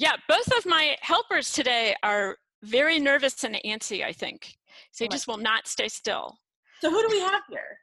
Yeah, 0.00 0.16
both 0.28 0.50
of 0.56 0.64
my 0.64 0.96
helpers 1.02 1.52
today 1.52 1.94
are 2.02 2.38
very 2.62 2.98
nervous 2.98 3.44
and 3.44 3.60
antsy, 3.66 4.02
I 4.02 4.12
think. 4.12 4.56
So 4.92 5.04
they 5.04 5.08
just 5.08 5.28
will 5.28 5.36
not 5.36 5.68
stay 5.68 5.88
still. 5.88 6.38
So 6.80 6.90
who 6.90 7.02
do 7.02 7.08
we 7.10 7.20
have 7.20 7.42
here? 7.50 7.76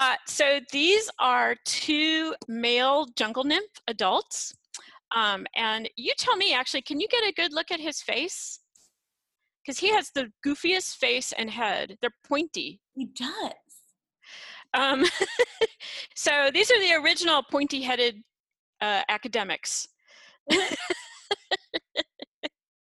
Uh, 0.00 0.16
so 0.26 0.58
these 0.72 1.08
are 1.20 1.54
two 1.64 2.34
male 2.48 3.06
jungle 3.14 3.44
nymph 3.44 3.70
adults. 3.86 4.52
Um, 5.14 5.46
and 5.54 5.88
you 5.94 6.12
tell 6.18 6.36
me, 6.36 6.52
actually, 6.52 6.82
can 6.82 6.98
you 6.98 7.06
get 7.06 7.22
a 7.22 7.32
good 7.32 7.52
look 7.52 7.70
at 7.70 7.78
his 7.78 8.02
face? 8.02 8.58
Because 9.64 9.78
he 9.78 9.90
has 9.90 10.10
the 10.12 10.32
goofiest 10.44 10.96
face 10.96 11.32
and 11.38 11.48
head. 11.48 11.96
They're 12.00 12.10
pointy. 12.26 12.80
He 12.96 13.04
does. 13.04 13.52
Um, 14.74 15.04
so 16.16 16.50
these 16.52 16.72
are 16.72 16.80
the 16.80 16.94
original 16.94 17.44
pointy-headed 17.48 18.16
uh, 18.80 19.02
academics. 19.08 19.86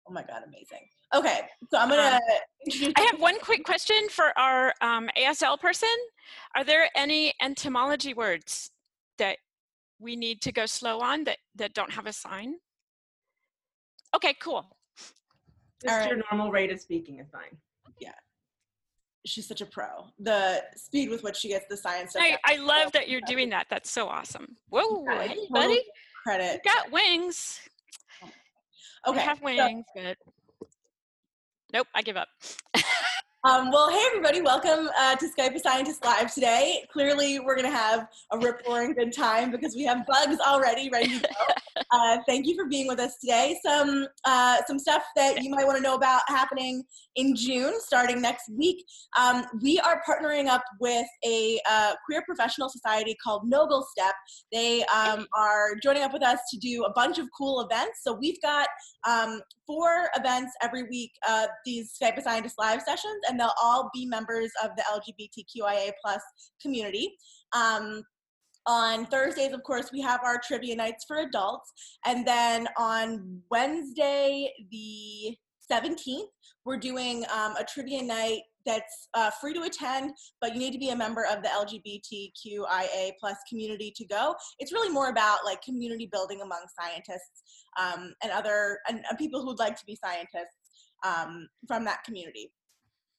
Oh 0.05 0.12
my 0.12 0.23
god, 0.23 0.44
amazing. 0.45 0.88
Okay, 1.16 1.41
so 1.72 1.77
I'm 1.77 1.90
gonna 1.90 2.20
Um. 2.20 2.94
I 2.95 3.02
have 3.12 3.20
one 3.20 3.40
quick 3.40 3.63
question 3.63 4.09
for 4.09 4.38
our 4.38 4.73
um, 4.81 5.09
ASL 5.18 5.59
person. 5.59 5.90
Are 6.55 6.63
there 6.63 6.90
any 6.95 7.34
entomology 7.41 8.13
words 8.13 8.71
that 9.18 9.38
we 9.99 10.16
need 10.16 10.41
to 10.41 10.52
go 10.52 10.66
slow 10.66 10.99
on 10.99 11.23
that, 11.23 11.38
that 11.55 11.73
don't 11.73 11.91
have 11.91 12.05
a 12.05 12.13
sign? 12.13 12.55
Okay, 14.16 14.35
cool. 14.41 14.77
Just 15.84 16.02
All 16.02 16.07
your 16.07 16.21
normal 16.32 16.52
rate 16.52 16.71
of 16.71 16.80
speaking 16.80 17.20
is 17.20 17.30
fine. 17.32 17.57
Yeah 17.99 18.12
she's 19.26 19.48
such 19.48 19.62
a 19.62 19.66
pro. 19.66 20.07
The 20.20 20.63
speed 20.76 21.10
with 21.10 21.23
which 21.23 21.38
she 21.38 21.49
gets 21.49 21.66
the 21.70 21.77
science 21.77 22.16
I, 22.18 22.38
I 22.46 22.57
love 22.57 22.91
that 22.94 23.10
you're 23.10 23.21
doing 23.21 23.49
that. 23.49 23.68
That's 23.70 23.90
so 23.90 24.07
awesome. 24.07 24.55
Whoa, 24.70 25.04
Yeah, 25.05 25.27
hey, 25.27 25.48
buddy, 25.49 25.82
credit. 26.23 26.62
you 26.63 26.71
got 26.71 26.91
wings. 26.91 27.60
Okay. 29.07 29.20
I 29.20 29.21
have 29.23 29.39
so- 29.39 29.84
but 29.95 30.17
nope, 31.73 31.88
I 31.93 32.02
give 32.02 32.17
up. 32.17 32.27
Um, 33.46 33.72
well, 33.72 33.90
hey 33.90 34.02
everybody, 34.08 34.40
welcome 34.40 34.90
uh, 34.98 35.18
to 35.18 35.27
Skype 35.27 35.54
a 35.54 35.60
Scientist 35.60 36.05
Live 36.05 36.34
today. 36.34 36.86
Clearly, 36.94 37.41
we're 37.41 37.58
gonna 37.58 37.70
have 37.70 38.08
a 38.32 38.38
rip 38.38 38.66
roaring 38.66 38.94
good 38.94 39.12
time 39.12 39.52
because 39.52 39.76
we 39.76 39.84
have 39.84 40.05
bugs 40.08 40.38
already 40.48 40.90
ready 40.90 41.20
to 41.20 41.27
go. 41.27 41.82
uh, 41.91 42.20
thank 42.26 42.48
you 42.48 42.55
for 42.55 42.70
being 42.70 42.88
with 42.88 43.02
us 43.02 43.18
today. 43.18 43.60
Some 43.66 44.08
uh, 44.24 44.60
some 44.66 44.80
stuff 44.80 45.04
that 45.18 45.44
you 45.44 45.50
might 45.50 45.66
want 45.66 45.76
to 45.76 45.84
know 45.84 45.96
about 45.96 46.22
happening 46.27 46.85
in 47.18 47.35
June, 47.35 47.74
starting 47.82 48.22
next 48.22 48.50
week. 48.50 48.85
Um, 49.20 49.46
we 49.62 49.78
are 49.82 50.02
partnering 50.07 50.48
up 50.48 50.63
with 50.80 51.05
a 51.26 51.60
uh, 51.70 51.96
queer 52.05 52.24
professional 52.26 52.70
society 52.70 53.13
called 53.22 53.52
NOGLSTP. 53.52 54.12
They 54.54 54.85
um, 54.85 55.28
are 55.38 55.76
joining 55.84 56.04
up 56.04 56.13
with 56.13 56.24
us 56.24 56.40
to 56.52 56.57
do 56.60 56.85
a 56.85 56.94
bunch 56.94 57.20
of 57.20 57.28
cool 57.38 57.60
events. 57.60 58.00
So 58.04 58.13
we've 58.13 58.41
got 58.41 58.68
um, 59.05 59.41
four 59.68 60.10
events 60.16 60.54
every 60.62 60.84
week. 60.84 61.12
Uh, 61.28 61.48
these 61.66 61.94
Skype 62.02 62.18
a 62.18 62.22
Scientist 62.22 62.55
Live 62.57 62.82
sessions, 62.82 63.22
and 63.30 63.32
they'll 63.39 63.53
all 63.62 63.89
be 63.93 64.06
members 64.06 64.51
of 64.63 64.72
the 64.75 64.84
LGBTQIA 64.84 65.91
plus 66.03 66.22
community. 66.62 67.16
Um, 67.53 68.03
on 68.66 69.06
Thursdays, 69.07 69.53
of 69.53 69.63
course, 69.63 69.91
we 69.91 70.01
have 70.01 70.22
our 70.23 70.39
trivia 70.41 70.75
nights 70.75 71.03
for 71.06 71.17
adults. 71.17 71.72
And 72.06 72.25
then 72.25 72.67
on 72.78 73.41
Wednesday, 73.51 74.51
the 74.72 75.38
17th, 75.72 76.28
we're 76.66 76.78
doing 76.78 77.25
um, 77.34 77.56
a 77.57 77.63
trivia 77.63 78.01
night 78.01 78.41
that's 78.66 79.09
uh, 79.13 79.29
free 79.41 79.53
to 79.53 79.63
attend, 79.63 80.11
but 80.39 80.53
you 80.53 80.59
need 80.59 80.72
to 80.72 80.79
be 80.79 80.89
a 80.89 80.95
member 80.95 81.25
of 81.25 81.44
the 81.44 81.50
LGBTQIA 81.50 83.11
plus 83.19 83.35
community 83.50 83.91
to 83.95 84.06
go. 84.06 84.34
It's 84.59 84.72
really 84.72 84.89
more 84.89 85.09
about 85.09 85.39
like 85.45 85.61
community 85.61 86.07
building 86.11 86.41
among 86.41 86.61
scientists 86.79 87.44
um, 87.78 88.13
and 88.23 88.31
other 88.31 88.79
and, 88.88 89.03
and 89.09 89.17
people 89.17 89.44
who'd 89.44 89.59
like 89.59 89.75
to 89.75 89.85
be 89.85 89.97
scientists 90.03 90.56
um, 91.06 91.47
from 91.67 91.84
that 91.85 92.03
community. 92.06 92.51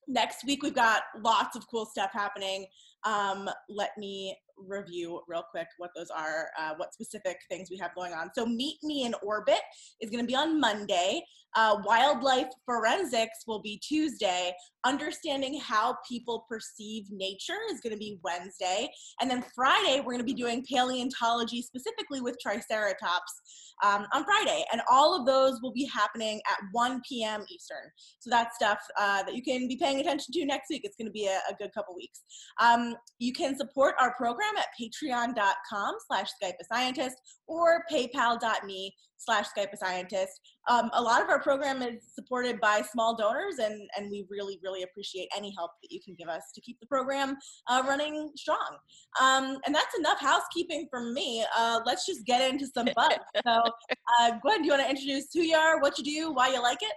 Next 0.08 0.44
week, 0.44 0.62
we've 0.62 0.74
got 0.74 1.02
lots 1.22 1.56
of 1.56 1.66
cool 1.68 1.86
stuff 1.86 2.10
happening. 2.12 2.66
Um, 3.04 3.48
let 3.68 3.90
me 3.98 4.36
review 4.58 5.20
real 5.28 5.44
quick 5.50 5.66
what 5.78 5.90
those 5.96 6.10
are, 6.10 6.48
uh, 6.58 6.74
what 6.76 6.92
specific 6.92 7.38
things 7.50 7.68
we 7.70 7.78
have 7.78 7.94
going 7.94 8.12
on. 8.12 8.30
So, 8.34 8.46
Meet 8.46 8.78
Me 8.82 9.04
in 9.04 9.14
Orbit 9.22 9.60
is 10.00 10.10
going 10.10 10.22
to 10.22 10.26
be 10.26 10.36
on 10.36 10.60
Monday. 10.60 11.22
Uh, 11.56 11.76
wildlife 11.84 12.48
Forensics 12.66 13.44
will 13.46 13.60
be 13.60 13.78
Tuesday. 13.78 14.52
Understanding 14.84 15.60
how 15.60 15.96
people 16.06 16.44
perceive 16.48 17.04
nature 17.10 17.58
is 17.70 17.80
going 17.80 17.92
to 17.92 17.98
be 17.98 18.18
Wednesday. 18.24 18.90
And 19.20 19.30
then 19.30 19.44
Friday, 19.54 20.00
we're 20.00 20.12
going 20.12 20.18
to 20.18 20.24
be 20.24 20.34
doing 20.34 20.64
paleontology 20.68 21.62
specifically 21.62 22.20
with 22.20 22.36
Triceratops 22.40 23.32
um, 23.84 24.06
on 24.12 24.24
Friday. 24.24 24.64
And 24.72 24.82
all 24.90 25.18
of 25.18 25.26
those 25.26 25.60
will 25.62 25.72
be 25.72 25.86
happening 25.86 26.40
at 26.50 26.58
1 26.72 27.00
p.m. 27.08 27.44
Eastern. 27.48 27.90
So 28.18 28.30
that's 28.30 28.56
stuff 28.56 28.78
uh, 28.98 29.22
that 29.22 29.34
you 29.34 29.42
can 29.42 29.68
be 29.68 29.76
paying 29.76 30.00
attention 30.00 30.32
to 30.32 30.44
next 30.44 30.70
week. 30.70 30.82
It's 30.84 30.96
going 30.96 31.06
to 31.06 31.12
be 31.12 31.26
a, 31.26 31.38
a 31.50 31.54
good 31.58 31.72
couple 31.72 31.94
weeks. 31.94 32.20
Um, 32.60 32.96
you 33.18 33.32
can 33.32 33.56
support 33.56 33.94
our 34.00 34.14
program 34.14 34.43
at 34.58 34.68
patreon.com 34.80 35.94
slash 36.06 36.30
Skype 36.42 36.54
or 37.46 37.84
paypal.me 37.90 38.94
slash 39.24 39.46
Skype 39.56 39.72
a 39.72 39.76
Scientist. 39.76 40.40
Um, 40.68 40.90
a 40.94 41.02
lot 41.02 41.22
of 41.22 41.28
our 41.28 41.40
program 41.40 41.82
is 41.82 42.02
supported 42.14 42.60
by 42.60 42.82
small 42.92 43.16
donors, 43.16 43.58
and, 43.58 43.88
and 43.96 44.10
we 44.10 44.26
really, 44.30 44.58
really 44.62 44.82
appreciate 44.82 45.28
any 45.36 45.52
help 45.56 45.72
that 45.82 45.92
you 45.92 46.00
can 46.02 46.14
give 46.14 46.28
us 46.28 46.52
to 46.54 46.60
keep 46.60 46.78
the 46.80 46.86
program 46.86 47.36
uh, 47.68 47.82
running 47.86 48.30
strong. 48.36 48.76
Um, 49.20 49.58
and 49.66 49.74
that's 49.74 49.96
enough 49.98 50.20
housekeeping 50.20 50.88
from 50.90 51.12
me. 51.12 51.44
Uh, 51.56 51.80
let's 51.84 52.06
just 52.06 52.24
get 52.24 52.50
into 52.50 52.66
some 52.66 52.88
bugs. 52.94 53.16
so, 53.46 53.62
uh, 54.20 54.32
Gwen, 54.42 54.60
do 54.62 54.66
you 54.66 54.72
want 54.72 54.82
to 54.82 54.90
introduce 54.90 55.26
who 55.32 55.40
you 55.40 55.56
are, 55.56 55.80
what 55.80 55.98
you 55.98 56.04
do, 56.04 56.32
why 56.32 56.48
you 56.48 56.62
like 56.62 56.82
it? 56.82 56.92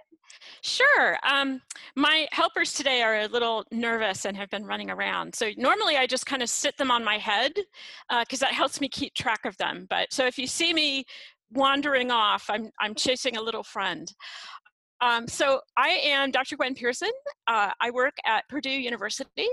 Sure. 0.62 1.18
Um, 1.22 1.60
my 1.96 2.26
helpers 2.32 2.74
today 2.74 3.02
are 3.02 3.20
a 3.20 3.26
little 3.26 3.64
nervous 3.70 4.24
and 4.24 4.36
have 4.36 4.50
been 4.50 4.64
running 4.64 4.90
around. 4.90 5.34
So 5.34 5.50
normally 5.56 5.96
I 5.96 6.06
just 6.06 6.26
kind 6.26 6.42
of 6.42 6.50
sit 6.50 6.76
them 6.76 6.90
on 6.90 7.04
my 7.04 7.18
head 7.18 7.52
because 8.20 8.38
that 8.40 8.52
helps 8.52 8.80
me 8.80 8.88
keep 8.88 9.14
track 9.14 9.44
of 9.44 9.56
them. 9.56 9.86
But 9.88 10.12
so 10.12 10.26
if 10.26 10.38
you 10.38 10.46
see 10.46 10.74
me 10.74 11.04
wandering 11.50 12.10
off, 12.10 12.46
I'm, 12.48 12.70
I'm 12.80 12.94
chasing 12.94 13.36
a 13.36 13.42
little 13.42 13.62
friend. 13.62 14.12
Um, 15.00 15.28
so 15.28 15.60
I 15.76 15.90
am 15.90 16.30
Dr. 16.30 16.56
Gwen 16.56 16.74
Pearson. 16.74 17.12
Uh, 17.46 17.70
I 17.80 17.90
work 17.90 18.14
at 18.26 18.48
Purdue 18.48 18.70
University, 18.70 19.46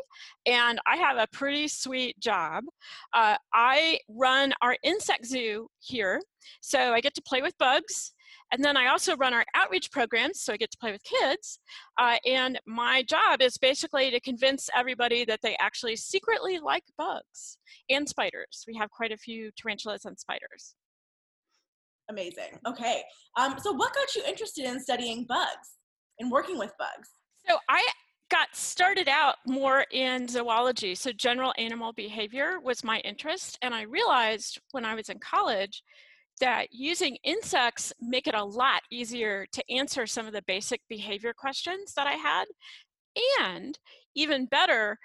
and 0.46 0.80
I 0.88 0.98
have 0.98 1.18
a 1.18 1.28
pretty 1.32 1.68
sweet 1.68 2.20
job. 2.20 2.64
Uh, 3.14 3.36
I 3.54 4.00
run 4.10 4.54
our 4.62 4.76
insect 4.84 5.26
zoo 5.26 5.68
here, 5.80 6.22
so 6.62 6.94
I 6.94 7.02
get 7.02 7.14
to 7.16 7.22
play 7.22 7.42
with 7.42 7.58
bugs. 7.60 8.14
And 8.52 8.64
then 8.64 8.78
I 8.78 8.88
also 8.88 9.16
run 9.18 9.34
our 9.34 9.46
outreach 9.56 9.92
programs, 9.92 10.42
so 10.42 10.54
I 10.54 10.58
get 10.58 10.72
to 10.72 10.78
play 10.78 10.92
with 10.92 11.04
kids. 11.04 11.60
Uh, 11.98 12.18
and 12.26 12.60
my 12.66 13.04
job 13.04 13.42
is 13.42 13.58
basically 13.58 14.12
to 14.12 14.20
convince 14.20 14.70
everybody 14.76 15.26
that 15.26 15.42
they 15.42 15.56
actually 15.60 15.96
secretly 15.96 16.60
like 16.60 16.84
bugs 16.98 17.58
and 17.90 18.08
spiders. 18.08 18.64
We 18.68 18.76
have 18.76 18.90
quite 18.92 19.12
a 19.12 19.18
few 19.18 19.52
tarantulas 19.58 20.06
and 20.06 20.18
spiders. 20.18 20.76
Amazing. 22.10 22.60
Okay. 22.68 23.04
Um, 23.38 23.56
so, 23.60 23.72
what 23.74 23.94
got 23.94 24.16
you 24.16 24.24
interested 24.28 24.66
in 24.66 24.80
studying 24.80 25.26
bugs 25.26 25.78
and 26.20 26.32
working 26.32 26.58
with 26.58 26.72
bugs? 26.78 27.10
So 27.48 27.58
I 27.70 27.86
got 28.32 28.56
started 28.56 29.08
out 29.08 29.36
more 29.46 29.86
in 29.92 30.28
zoology. 30.28 30.96
So 30.96 31.12
general 31.12 31.54
animal 31.58 31.94
behavior 31.94 32.60
was 32.64 32.84
my 32.84 33.00
interest. 33.00 33.58
And 33.62 33.74
I 33.74 33.84
realized 33.84 34.60
when 34.72 34.86
I 34.86 34.96
was 34.96 35.10
in 35.10 35.20
college 35.20 35.84
that 36.42 36.68
using 36.72 37.18
insects 37.24 37.94
make 38.02 38.28
it 38.28 38.34
a 38.34 38.44
lot 38.44 38.82
easier 38.92 39.46
to 39.52 39.64
answer 39.72 40.08
some 40.08 40.26
of 40.26 40.34
the 40.34 40.44
basic 40.48 40.82
behavior 40.90 41.34
questions 41.34 41.94
that 41.96 42.08
I 42.08 42.14
had. 42.14 42.46
And 43.42 43.78
even 44.16 44.48
better, 44.48 44.98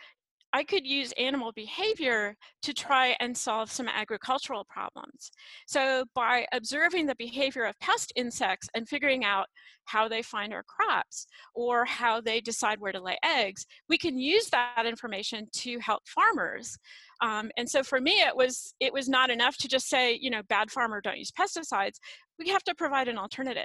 I 0.52 0.64
could 0.64 0.86
use 0.86 1.12
animal 1.12 1.52
behavior 1.52 2.36
to 2.62 2.74
try 2.74 3.16
and 3.20 3.36
solve 3.36 3.70
some 3.70 3.88
agricultural 3.88 4.64
problems. 4.64 5.30
So 5.66 6.04
by 6.14 6.46
observing 6.52 7.06
the 7.06 7.14
behavior 7.16 7.64
of 7.64 7.78
pest 7.78 8.12
insects 8.16 8.68
and 8.74 8.88
figuring 8.88 9.24
out 9.24 9.46
how 9.84 10.08
they 10.08 10.22
find 10.22 10.52
our 10.52 10.64
crops 10.64 11.26
or 11.54 11.84
how 11.84 12.20
they 12.20 12.40
decide 12.40 12.80
where 12.80 12.92
to 12.92 13.00
lay 13.00 13.18
eggs, 13.24 13.66
we 13.88 13.98
can 13.98 14.18
use 14.18 14.50
that 14.50 14.86
information 14.86 15.46
to 15.52 15.78
help 15.78 16.02
farmers. 16.08 16.78
Um, 17.20 17.50
and 17.56 17.68
so 17.68 17.82
for 17.82 18.00
me, 18.00 18.20
it 18.20 18.34
was 18.34 18.74
it 18.80 18.92
was 18.92 19.08
not 19.08 19.30
enough 19.30 19.56
to 19.58 19.68
just 19.68 19.88
say, 19.88 20.18
you 20.20 20.30
know, 20.30 20.42
bad 20.48 20.70
farmer, 20.70 21.00
don't 21.00 21.18
use 21.18 21.30
pesticides. 21.32 21.98
We 22.38 22.48
have 22.48 22.64
to 22.64 22.74
provide 22.74 23.08
an 23.08 23.18
alternative. 23.18 23.64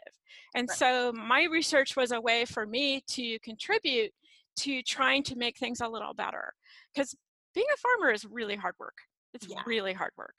And 0.54 0.68
Right. 0.68 0.78
so 0.78 1.14
my 1.14 1.44
research 1.44 1.96
was 1.96 2.12
a 2.12 2.20
way 2.22 2.46
for 2.46 2.66
me 2.66 3.02
to 3.10 3.40
contribute 3.40 4.12
to 4.58 4.82
trying 4.84 5.24
to 5.24 5.36
make 5.36 5.58
things 5.58 5.82
a 5.82 5.88
little 5.88 6.14
better. 6.14 6.54
Because 6.94 7.16
being 7.54 7.68
a 7.74 7.78
farmer 7.78 8.12
is 8.12 8.26
really 8.26 8.56
hard 8.56 8.76
work. 8.80 8.98
It's 9.34 9.48
Yeah. 9.48 9.62
really 9.66 9.94
hard 9.94 10.12
work. 10.18 10.36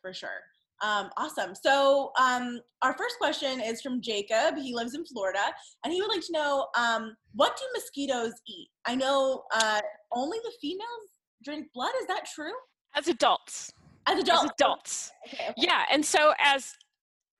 For 0.00 0.12
sure. 0.12 0.40
Um, 0.80 1.10
awesome. 1.16 1.54
So, 1.54 2.10
um, 2.18 2.60
our 2.82 2.96
first 2.98 3.16
question 3.18 3.60
is 3.60 3.80
from 3.80 4.00
Jacob. 4.02 4.56
He 4.56 4.74
lives 4.74 4.94
in 4.94 5.04
Florida, 5.06 5.54
and 5.84 5.92
he 5.92 6.00
would 6.00 6.10
like 6.10 6.22
to 6.22 6.32
know 6.32 6.68
um, 6.76 7.16
what 7.34 7.56
do 7.56 7.64
mosquitoes 7.72 8.32
eat? 8.48 8.68
I 8.84 8.96
know 8.96 9.44
uh, 9.54 9.80
only 10.12 10.38
the 10.42 10.52
females 10.60 11.10
drink 11.44 11.68
blood. 11.72 11.92
Is 12.00 12.06
that 12.08 12.24
true? 12.34 12.52
As 12.96 13.06
adults. 13.06 13.72
As 14.06 14.18
adults. 14.18 14.44
As 14.44 14.50
adults. 14.50 15.12
Okay, 15.28 15.44
okay. 15.50 15.54
Yeah, 15.56 15.84
and 15.90 16.04
so 16.04 16.34
as 16.40 16.74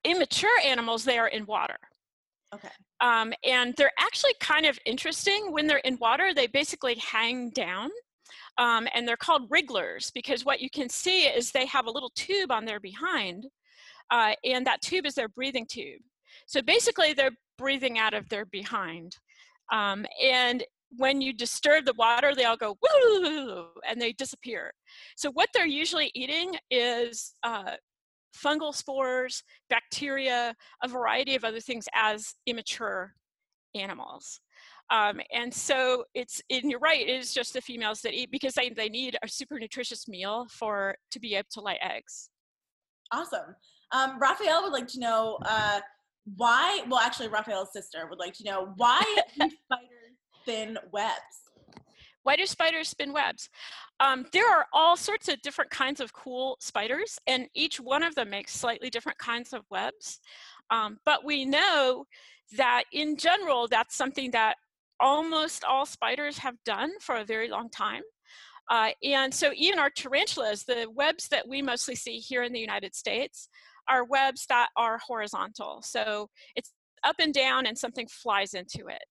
immature 0.05 0.57
animals, 0.63 1.03
they 1.03 1.17
are 1.17 1.27
in 1.27 1.45
water. 1.45 1.77
Okay. 2.55 2.69
Um, 3.03 3.33
and 3.43 3.73
they're 3.77 3.91
actually 3.99 4.33
kind 4.39 4.65
of 4.65 4.79
interesting. 4.85 5.51
When 5.51 5.67
they're 5.67 5.77
in 5.79 5.97
water, 5.99 6.33
they 6.33 6.47
basically 6.47 6.95
hang 6.95 7.49
down. 7.51 7.89
Um, 8.57 8.87
and 8.95 9.07
they're 9.07 9.17
called 9.17 9.49
wrigglers 9.49 10.09
because 10.11 10.45
what 10.45 10.61
you 10.61 10.69
can 10.69 10.87
see 10.87 11.23
is 11.23 11.51
they 11.51 11.65
have 11.65 11.85
a 11.85 11.91
little 11.91 12.11
tube 12.15 12.51
on 12.51 12.65
their 12.65 12.79
behind, 12.79 13.47
uh, 14.11 14.33
and 14.43 14.65
that 14.67 14.81
tube 14.81 15.05
is 15.05 15.15
their 15.15 15.27
breathing 15.27 15.65
tube. 15.67 16.01
So 16.47 16.61
basically, 16.61 17.13
they're 17.13 17.31
breathing 17.57 17.97
out 17.99 18.13
of 18.13 18.29
their 18.29 18.45
behind. 18.45 19.17
Um, 19.71 20.05
and 20.23 20.63
when 20.97 21.21
you 21.21 21.33
disturb 21.33 21.85
the 21.85 21.93
water, 21.97 22.35
they 22.35 22.45
all 22.45 22.57
go 22.57 22.77
woo 22.81 23.65
and 23.87 23.99
they 23.99 24.13
disappear. 24.13 24.71
So 25.17 25.31
what 25.31 25.49
they're 25.53 25.65
usually 25.65 26.11
eating 26.13 26.55
is 26.69 27.33
uh, 27.43 27.71
fungal 28.35 28.73
spores, 28.73 29.43
bacteria, 29.69 30.55
a 30.83 30.87
variety 30.87 31.35
of 31.35 31.43
other 31.43 31.59
things 31.59 31.87
as 31.93 32.33
immature 32.45 33.13
animals. 33.75 34.39
Um, 34.91 35.21
and 35.33 35.53
so 35.53 36.03
it's, 36.13 36.41
and 36.49 36.69
you're 36.69 36.79
right, 36.79 37.07
it 37.07 37.09
is 37.09 37.33
just 37.33 37.53
the 37.53 37.61
females 37.61 38.01
that 38.01 38.13
eat 38.13 38.31
because 38.31 38.53
they, 38.53 38.69
they 38.69 38.89
need 38.89 39.17
a 39.23 39.27
super 39.27 39.57
nutritious 39.59 40.07
meal 40.07 40.45
for 40.49 40.95
to 41.11 41.19
be 41.19 41.35
able 41.35 41.47
to 41.51 41.61
lay 41.61 41.79
eggs. 41.81 42.29
Awesome. 43.11 43.55
Um, 43.91 44.19
Raphael 44.19 44.63
would 44.63 44.73
like 44.73 44.87
to 44.89 44.99
know 44.99 45.37
uh, 45.45 45.79
why, 46.35 46.83
well, 46.89 46.99
actually, 46.99 47.27
Raphael's 47.27 47.73
sister 47.73 48.07
would 48.09 48.19
like 48.19 48.33
to 48.33 48.43
know 48.43 48.73
why 48.75 49.01
spiders 49.33 50.03
thin 50.45 50.77
webs? 50.91 51.42
Why 52.23 52.35
do 52.35 52.45
spiders 52.45 52.89
spin 52.89 53.13
webs? 53.13 53.49
Um, 53.99 54.25
there 54.31 54.49
are 54.49 54.65
all 54.73 54.97
sorts 54.97 55.27
of 55.27 55.41
different 55.41 55.71
kinds 55.71 55.99
of 55.99 56.13
cool 56.13 56.57
spiders, 56.59 57.19
and 57.27 57.47
each 57.53 57.79
one 57.79 58.03
of 58.03 58.15
them 58.15 58.29
makes 58.29 58.53
slightly 58.53 58.89
different 58.89 59.17
kinds 59.17 59.53
of 59.53 59.63
webs. 59.69 60.19
Um, 60.69 60.97
but 61.05 61.25
we 61.25 61.45
know 61.45 62.05
that 62.57 62.83
in 62.91 63.17
general, 63.17 63.67
that's 63.67 63.95
something 63.95 64.31
that 64.31 64.55
almost 64.99 65.63
all 65.63 65.85
spiders 65.85 66.37
have 66.37 66.55
done 66.65 66.91
for 67.01 67.15
a 67.17 67.25
very 67.25 67.49
long 67.49 67.69
time. 67.69 68.03
Uh, 68.69 68.91
and 69.03 69.33
so 69.33 69.51
even 69.55 69.79
our 69.79 69.89
tarantulas, 69.89 70.63
the 70.63 70.87
webs 70.93 71.27
that 71.27 71.47
we 71.47 71.61
mostly 71.61 71.95
see 71.95 72.17
here 72.17 72.43
in 72.43 72.53
the 72.53 72.59
United 72.59 72.95
States, 72.95 73.49
are 73.89 74.05
webs 74.05 74.45
that 74.47 74.69
are 74.77 74.97
horizontal. 75.05 75.81
So 75.81 76.29
it's 76.55 76.71
up 77.03 77.17
and 77.19 77.33
down 77.33 77.65
and 77.65 77.77
something 77.77 78.07
flies 78.07 78.53
into 78.53 78.87
it. 78.87 79.03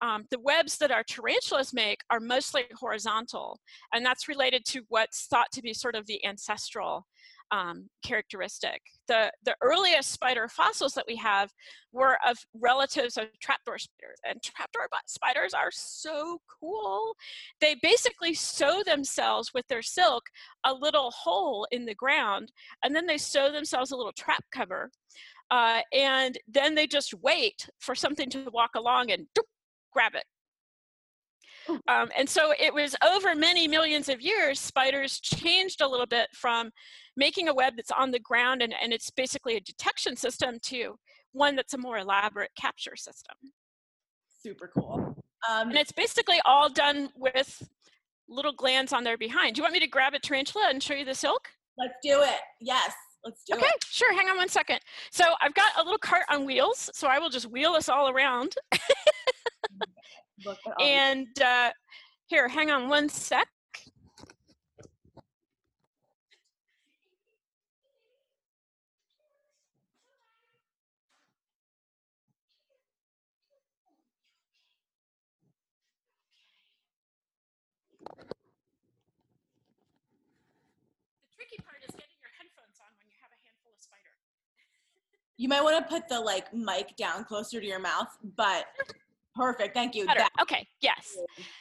Um, 0.00 0.26
the 0.30 0.38
webs 0.38 0.78
that 0.78 0.92
our 0.92 1.02
tarantulas 1.02 1.72
make 1.72 2.00
are 2.10 2.20
mostly 2.20 2.64
horizontal, 2.74 3.60
and 3.92 4.04
that's 4.04 4.28
related 4.28 4.64
to 4.66 4.82
what's 4.88 5.26
thought 5.26 5.50
to 5.52 5.62
be 5.62 5.74
sort 5.74 5.96
of 5.96 6.06
the 6.06 6.24
ancestral 6.24 7.06
um, 7.50 7.88
characteristic. 8.04 8.80
The, 9.06 9.32
the 9.44 9.56
earliest 9.62 10.10
spider 10.10 10.48
fossils 10.48 10.92
that 10.94 11.06
we 11.08 11.16
have 11.16 11.50
were 11.92 12.18
of 12.26 12.36
relatives 12.54 13.16
of 13.16 13.26
trapdoor 13.40 13.78
spiders, 13.78 14.18
and 14.28 14.42
trapdoor 14.42 14.88
spiders 15.06 15.54
are 15.54 15.70
so 15.72 16.40
cool. 16.60 17.14
They 17.60 17.76
basically 17.82 18.34
sew 18.34 18.82
themselves 18.84 19.52
with 19.54 19.66
their 19.68 19.82
silk 19.82 20.24
a 20.64 20.74
little 20.74 21.10
hole 21.10 21.66
in 21.70 21.86
the 21.86 21.94
ground, 21.94 22.52
and 22.82 22.94
then 22.94 23.06
they 23.06 23.18
sew 23.18 23.50
themselves 23.50 23.90
a 23.90 23.96
little 23.96 24.12
trap 24.12 24.44
cover. 24.52 24.90
Uh, 25.50 25.80
and 25.94 26.38
then 26.46 26.74
they 26.74 26.86
just 26.86 27.14
wait 27.22 27.68
for 27.78 27.94
something 27.94 28.28
to 28.28 28.50
walk 28.52 28.70
along 28.76 29.10
and 29.10 29.26
doop, 29.34 29.44
grab 29.98 30.14
it. 30.14 30.24
Um, 31.88 32.08
and 32.16 32.28
so 32.28 32.54
it 32.58 32.72
was 32.72 32.94
over 33.04 33.34
many 33.34 33.66
millions 33.68 34.08
of 34.08 34.20
years, 34.20 34.60
spiders 34.60 35.20
changed 35.20 35.80
a 35.80 35.88
little 35.88 36.06
bit 36.06 36.28
from 36.32 36.70
making 37.16 37.48
a 37.48 37.54
web 37.54 37.74
that's 37.76 37.90
on 37.90 38.10
the 38.10 38.20
ground 38.20 38.62
and, 38.62 38.72
and 38.80 38.92
it's 38.92 39.10
basically 39.10 39.56
a 39.56 39.60
detection 39.60 40.16
system 40.16 40.58
to 40.62 40.96
one 41.32 41.56
that's 41.56 41.74
a 41.74 41.78
more 41.78 41.98
elaborate 41.98 42.50
capture 42.58 42.96
system. 42.96 43.34
Super 44.40 44.70
cool. 44.72 45.16
Um, 45.50 45.68
and 45.70 45.76
it's 45.76 45.92
basically 45.92 46.40
all 46.44 46.70
done 46.70 47.10
with 47.16 47.68
little 48.28 48.52
glands 48.52 48.92
on 48.92 49.04
their 49.04 49.18
behind. 49.18 49.54
Do 49.54 49.58
you 49.58 49.64
want 49.64 49.74
me 49.74 49.80
to 49.80 49.88
grab 49.88 50.14
a 50.14 50.20
tarantula 50.20 50.68
and 50.70 50.82
show 50.82 50.94
you 50.94 51.04
the 51.04 51.14
silk? 51.14 51.48
Let's 51.76 51.94
do 52.02 52.22
it. 52.22 52.40
Yes. 52.60 52.92
Let's 53.24 53.42
do 53.44 53.56
okay, 53.56 53.66
it. 53.66 53.68
Okay, 53.68 53.78
sure. 53.90 54.14
Hang 54.14 54.28
on 54.28 54.36
one 54.36 54.48
second. 54.48 54.78
So 55.10 55.24
I've 55.40 55.54
got 55.54 55.72
a 55.76 55.82
little 55.82 55.98
cart 55.98 56.22
on 56.30 56.44
wheels, 56.44 56.88
so 56.94 57.08
I 57.08 57.18
will 57.18 57.30
just 57.30 57.50
wheel 57.50 57.72
us 57.72 57.88
all 57.88 58.08
around. 58.08 58.54
and 60.80 61.28
uh, 61.42 61.70
here, 62.26 62.48
hang 62.48 62.70
on 62.70 62.88
one 62.88 63.08
sec. 63.08 63.48
The 78.00 78.14
tricky 81.34 81.56
part 81.62 81.78
is 81.86 81.94
getting 81.94 82.18
your 82.20 82.30
headphones 82.36 82.78
on 82.80 82.92
when 82.98 83.08
you 83.08 83.16
have 83.22 83.30
a 83.32 83.40
handful 83.44 83.72
of 83.72 83.80
spider. 83.80 84.12
You 85.36 85.48
might 85.48 85.62
want 85.62 85.78
to 85.78 85.84
put 85.92 86.08
the 86.08 86.20
like 86.20 86.52
mic 86.52 86.96
down 86.96 87.24
closer 87.24 87.60
to 87.60 87.66
your 87.66 87.80
mouth, 87.80 88.08
but 88.36 88.66
perfect. 89.34 89.74
Thank 89.74 89.94
you. 89.94 90.06
That- 90.06 90.30
okay, 90.40 90.66
yes. 90.80 91.16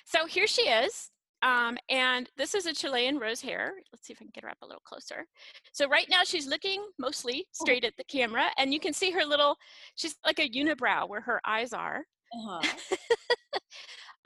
So 0.05 0.25
here 0.25 0.47
she 0.47 0.63
is. 0.63 1.11
Um, 1.43 1.77
and 1.89 2.29
this 2.35 2.55
is 2.55 2.65
a 2.65 2.73
Chilean 2.73 3.19
rose 3.19 3.41
hair. 3.41 3.75
Let's 3.91 4.07
see 4.07 4.13
if 4.13 4.17
I 4.19 4.25
can 4.25 4.31
get 4.33 4.43
her 4.43 4.49
up 4.49 4.57
a 4.63 4.65
little 4.65 4.81
closer. 4.83 5.25
So 5.71 5.87
right 5.87 6.07
now 6.09 6.23
she's 6.23 6.47
looking 6.47 6.83
mostly 6.97 7.45
oh. 7.47 7.63
straight 7.63 7.83
at 7.83 7.95
the 7.97 8.03
camera 8.05 8.47
and 8.57 8.73
you 8.73 8.79
can 8.79 8.93
see 8.93 9.11
her 9.11 9.23
little, 9.23 9.55
she's 9.95 10.15
like 10.25 10.39
a 10.39 10.49
unibrow 10.49 11.07
where 11.07 11.21
her 11.21 11.39
eyes 11.45 11.73
are. 11.73 12.05
Uh-huh. 12.33 12.97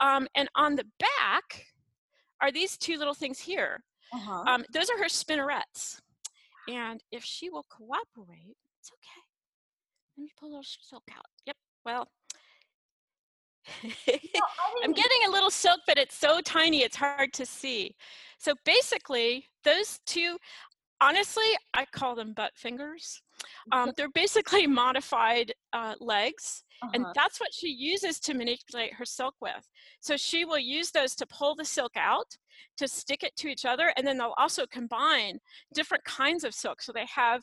um, 0.00 0.26
and 0.34 0.48
on 0.54 0.74
the 0.74 0.86
back 0.98 1.66
are 2.40 2.50
these 2.50 2.78
two 2.78 2.96
little 2.96 3.14
things 3.14 3.38
here. 3.38 3.84
Uh-huh. 4.12 4.44
Um, 4.46 4.64
those 4.72 4.88
are 4.90 4.98
her 4.98 5.08
spinnerets. 5.08 6.00
And 6.68 7.02
if 7.10 7.24
she 7.24 7.50
will 7.50 7.66
cooperate, 7.68 8.56
it's 8.80 8.90
okay. 8.90 9.22
Let 10.16 10.24
me 10.24 10.30
pull 10.38 10.48
a 10.48 10.50
little 10.50 10.64
silk 10.64 11.04
out. 11.14 11.24
Yep. 11.46 11.56
Well, 11.84 12.08
I'm 14.84 14.92
getting 14.92 15.18
a 15.26 15.30
little 15.30 15.50
silk, 15.50 15.80
but 15.86 15.98
it's 15.98 16.16
so 16.16 16.40
tiny, 16.40 16.82
it's 16.82 16.96
hard 16.96 17.32
to 17.34 17.46
see. 17.46 17.94
So 18.38 18.54
basically, 18.64 19.46
those 19.64 20.00
two, 20.06 20.36
honestly, 21.00 21.44
I 21.74 21.84
call 21.92 22.14
them 22.14 22.32
butt 22.32 22.52
fingers. 22.56 23.22
Um, 23.70 23.92
they're 23.96 24.10
basically 24.10 24.66
modified 24.66 25.52
uh, 25.72 25.94
legs, 26.00 26.64
uh-huh. 26.82 26.92
and 26.94 27.06
that's 27.14 27.40
what 27.40 27.52
she 27.52 27.68
uses 27.68 28.18
to 28.20 28.34
manipulate 28.34 28.94
her 28.94 29.04
silk 29.04 29.34
with. 29.40 29.68
So 30.00 30.16
she 30.16 30.44
will 30.44 30.58
use 30.58 30.90
those 30.90 31.14
to 31.16 31.26
pull 31.26 31.54
the 31.54 31.64
silk 31.64 31.92
out, 31.96 32.36
to 32.78 32.88
stick 32.88 33.22
it 33.22 33.36
to 33.36 33.48
each 33.48 33.64
other, 33.64 33.92
and 33.96 34.06
then 34.06 34.18
they'll 34.18 34.34
also 34.38 34.66
combine 34.66 35.38
different 35.74 36.04
kinds 36.04 36.44
of 36.44 36.54
silk. 36.54 36.82
So 36.82 36.92
they 36.92 37.06
have 37.14 37.42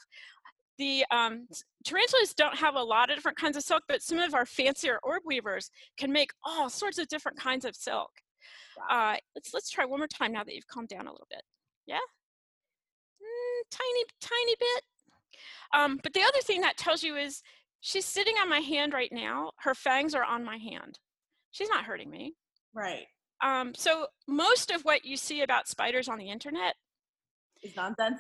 the 0.80 1.06
um, 1.12 1.48
tarantulas 1.86 2.34
don't 2.34 2.58
have 2.58 2.76
a 2.76 2.82
lot 2.82 3.10
of 3.10 3.16
different 3.18 3.38
kinds 3.38 3.58
of 3.58 3.64
silk, 3.64 3.84
but 3.88 4.02
some 4.02 4.18
of 4.18 4.34
our 4.34 4.46
fancier 4.46 5.00
orb 5.04 5.22
weavers 5.26 5.70
can 5.98 6.12
make 6.12 6.32
all 6.44 6.70
sorts 6.70 6.98
of 6.98 7.08
different 7.10 7.38
kinds 7.38 7.66
of 7.66 7.76
silk. 7.76 8.10
Uh, 8.90 9.18
let's 9.36 9.54
let's 9.54 9.70
try 9.70 9.86
one 9.86 10.00
more 10.00 10.08
time 10.08 10.32
now 10.32 10.44
that 10.44 10.56
you've 10.56 10.68
calmed 10.68 10.88
down 10.88 11.06
a 11.06 11.12
little 11.12 11.28
bit. 11.30 11.42
Yeah, 11.86 11.98
mm, 11.98 13.62
tiny 13.70 14.06
tiny 14.22 14.56
bit. 14.60 14.84
Um, 15.74 16.00
but 16.02 16.14
the 16.14 16.22
other 16.22 16.42
thing 16.42 16.62
that 16.62 16.78
tells 16.78 17.04
you 17.04 17.16
is 17.18 17.44
she's 17.82 18.06
sitting 18.06 18.36
on 18.42 18.50
my 18.50 18.60
hand 18.60 18.94
right 18.94 19.12
now. 19.12 19.52
Her 19.58 19.76
fangs 19.76 20.16
are 20.16 20.24
on 20.24 20.44
my 20.44 20.58
hand. 20.58 20.98
She's 21.52 21.70
not 21.70 21.84
hurting 21.84 22.10
me. 22.10 22.36
Right. 22.74 23.06
Um, 23.44 23.74
so 23.76 24.08
most 24.28 24.72
of 24.72 24.82
what 24.84 25.06
you 25.06 25.18
see 25.18 25.42
about 25.42 25.68
spiders 25.68 26.08
on 26.08 26.18
the 26.18 26.30
internet 26.30 26.76
is 27.64 27.76
nonsense 27.76 28.20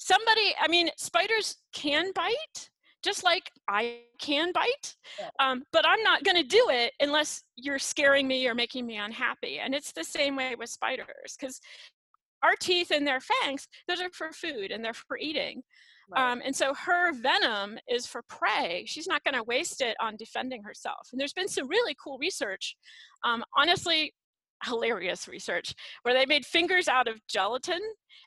somebody, 0.00 0.54
I 0.60 0.66
mean, 0.66 0.88
spiders 0.96 1.56
can 1.74 2.10
bite, 2.14 2.70
just 3.02 3.22
like 3.22 3.50
I 3.68 3.98
can 4.18 4.50
bite, 4.52 4.96
um, 5.38 5.62
but 5.72 5.86
I'm 5.86 6.02
not 6.02 6.24
going 6.24 6.36
to 6.36 6.42
do 6.42 6.66
it 6.70 6.92
unless 7.00 7.42
you're 7.56 7.78
scaring 7.78 8.26
me 8.26 8.48
or 8.48 8.54
making 8.54 8.86
me 8.86 8.96
unhappy. 8.96 9.58
And 9.58 9.74
it's 9.74 9.92
the 9.92 10.04
same 10.04 10.36
way 10.36 10.54
with 10.58 10.70
spiders 10.70 11.36
because 11.38 11.60
our 12.42 12.54
teeth 12.58 12.90
and 12.90 13.06
their 13.06 13.20
fangs, 13.20 13.68
those 13.86 14.00
are 14.00 14.10
for 14.12 14.32
food 14.32 14.70
and 14.70 14.82
they're 14.82 14.94
for 14.94 15.18
eating. 15.18 15.62
Right. 16.10 16.32
Um, 16.32 16.42
and 16.44 16.56
so 16.56 16.74
her 16.74 17.12
venom 17.12 17.78
is 17.88 18.06
for 18.06 18.22
prey. 18.22 18.84
She's 18.86 19.06
not 19.06 19.22
going 19.22 19.34
to 19.34 19.44
waste 19.44 19.80
it 19.82 19.96
on 20.00 20.16
defending 20.16 20.62
herself. 20.62 21.08
And 21.12 21.20
there's 21.20 21.34
been 21.34 21.46
some 21.46 21.68
really 21.68 21.94
cool 22.02 22.18
research. 22.18 22.74
Um, 23.22 23.44
honestly, 23.56 24.14
hilarious 24.64 25.26
research 25.28 25.74
where 26.02 26.14
they 26.14 26.26
made 26.26 26.44
fingers 26.44 26.88
out 26.88 27.08
of 27.08 27.20
gelatin 27.28 27.80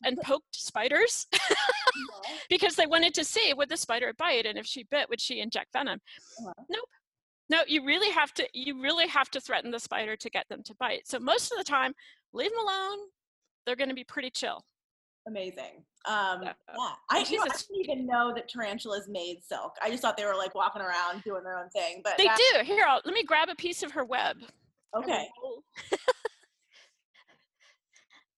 and 0.04 0.18
poked 0.24 0.56
spiders 0.56 1.28
because 2.50 2.76
they 2.76 2.86
wanted 2.88 3.14
to 3.14 3.24
see 3.24 3.54
would 3.54 3.70
the 3.70 3.78
spider 3.78 4.12
bite 4.18 4.46
and 4.46 4.58
if 4.58 4.66
she 4.66 4.84
bit 4.90 5.10
would 5.10 5.22
she 5.22 5.40
inject 5.40 5.72
venom 5.74 6.00
uh-huh. 6.40 6.64
nope 6.70 6.90
no 7.50 7.60
you 7.68 7.86
really 7.86 8.12
have 8.12 8.34
to 8.34 8.48
you 8.54 8.82
really 8.82 9.08
have 9.08 9.30
to 9.30 9.40
threaten 9.40 9.72
the 9.72 9.80
spider 9.80 10.16
to 10.16 10.30
get 10.30 10.46
them 10.50 10.62
to 10.64 10.76
bite 10.80 11.02
so 11.06 11.20
most 11.20 11.52
of 11.52 11.58
the 11.58 11.64
time 11.64 11.94
leave 12.34 12.52
them 12.52 12.60
alone 12.60 12.98
they're 13.66 13.76
going 13.76 13.90
to 13.90 13.96
be 13.96 14.04
pretty 14.04 14.30
chill 14.30 14.64
Amazing. 15.28 15.84
Um, 16.06 16.44
Yeah. 16.44 16.54
yeah, 16.68 16.90
I, 17.10 17.26
you 17.30 17.38
know, 17.38 17.44
I 17.44 17.48
didn't 17.48 17.80
even 17.80 18.06
know 18.06 18.34
that 18.36 18.50
tarantulas 18.50 19.08
made 19.08 19.38
silk. 19.42 19.74
I 19.82 19.90
just 19.90 20.02
thought 20.02 20.18
they 20.18 20.26
were 20.26 20.36
like 20.36 20.54
walking 20.54 20.82
around 20.82 21.24
doing 21.24 21.44
their 21.44 21.58
own 21.58 21.70
thing. 21.70 22.02
But 22.04 22.18
They 22.18 22.26
that- 22.26 22.40
do. 22.56 22.64
Here, 22.64 22.86
I'll, 22.88 23.02
let 23.06 23.14
me 23.14 23.24
grab 23.24 23.50
a 23.50 23.56
piece 23.56 23.84
of 23.84 23.92
her 23.92 24.04
web. 24.04 24.38
Okay. 24.96 25.28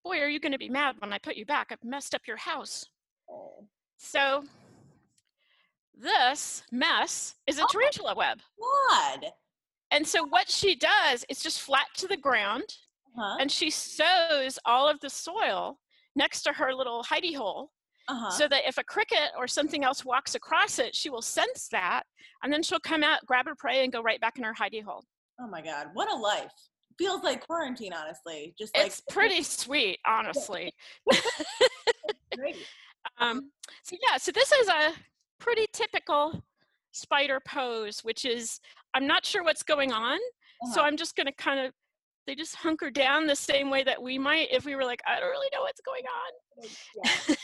Boy, 0.03 0.19
are 0.19 0.29
you 0.29 0.39
going 0.39 0.51
to 0.51 0.57
be 0.57 0.69
mad 0.69 0.95
when 0.99 1.11
I 1.11 1.17
put 1.17 1.35
you 1.35 1.45
back? 1.45 1.67
I've 1.71 1.83
messed 1.83 2.13
up 2.13 2.21
your 2.27 2.37
house. 2.37 2.85
Oh. 3.29 3.65
So 3.97 4.43
this 5.97 6.63
mess 6.71 7.35
is 7.47 7.57
a 7.59 7.63
Oh. 7.63 7.67
tarantula 7.71 8.13
web. 8.15 8.39
God. 8.89 9.25
And 9.91 10.07
so 10.07 10.23
what 10.25 10.49
she 10.49 10.75
does 10.75 11.25
is 11.29 11.41
just 11.41 11.61
flat 11.61 11.87
to 11.97 12.07
the 12.07 12.17
ground 12.17 12.63
Huh? 13.17 13.37
and 13.39 13.49
she 13.51 13.69
sews 13.69 14.59
all 14.65 14.89
of 14.89 14.99
the 14.99 15.09
soil 15.09 15.79
next 16.17 16.41
to 16.43 16.51
her 16.53 16.73
little 16.75 17.01
hidey 17.03 17.35
hole 17.35 17.71
Uh-huh. 18.09 18.29
so 18.29 18.47
that 18.47 18.67
if 18.67 18.77
a 18.77 18.83
cricket 18.83 19.31
or 19.37 19.47
something 19.47 19.83
else 19.85 20.03
walks 20.05 20.35
across 20.35 20.79
it, 20.79 20.93
she 20.95 21.09
will 21.09 21.21
sense 21.21 21.67
that 21.69 22.03
and 22.43 22.51
then 22.53 22.61
she'll 22.61 22.79
come 22.79 23.03
out, 23.03 23.25
grab 23.25 23.47
her 23.47 23.55
prey, 23.55 23.83
and 23.83 23.91
go 23.93 24.01
right 24.01 24.19
back 24.21 24.37
in 24.37 24.43
her 24.43 24.53
hidey 24.53 24.83
hole. 24.83 25.03
Oh 25.39 25.47
my 25.47 25.61
God. 25.61 25.87
What 25.93 26.11
a 26.11 26.15
life. 26.15 26.51
Feels 26.97 27.23
like 27.23 27.45
quarantine, 27.45 27.91
honestly. 27.93 28.53
Just 28.57 28.75
like 28.75 28.87
It's 28.87 29.01
pretty 29.09 29.43
sweet, 29.43 29.99
honestly. 30.07 30.73
Um, 33.19 33.51
so 33.83 33.95
yeah, 34.09 34.17
so 34.17 34.31
this 34.31 34.51
is 34.51 34.67
a 34.67 34.91
pretty 35.39 35.67
typical 35.71 36.43
spider 36.91 37.39
pose, 37.47 37.99
which 38.03 38.25
is 38.25 38.59
I'm 38.95 39.05
not 39.05 39.25
sure 39.25 39.43
what's 39.43 39.61
going 39.63 39.91
on, 39.93 40.17
so 40.73 40.79
Uh-huh. 40.81 40.87
I'm 40.87 40.97
just 40.97 41.15
going 41.15 41.27
to 41.27 41.33
kind 41.33 41.59
of 41.59 41.71
they 42.25 42.33
just 42.33 42.55
hunker 42.55 42.89
down 42.89 43.27
the 43.27 43.35
same 43.35 43.69
way 43.69 43.83
that 43.83 44.01
we 44.01 44.17
might 44.17 44.47
if 44.51 44.65
we 44.65 44.75
were 44.75 44.83
like 44.83 45.01
I 45.07 45.19
don't 45.19 45.29
really 45.29 45.49
know 45.53 45.61
what's 45.61 45.81
going 45.81 46.03
on. 46.05 46.69
Yeah. 47.05 47.35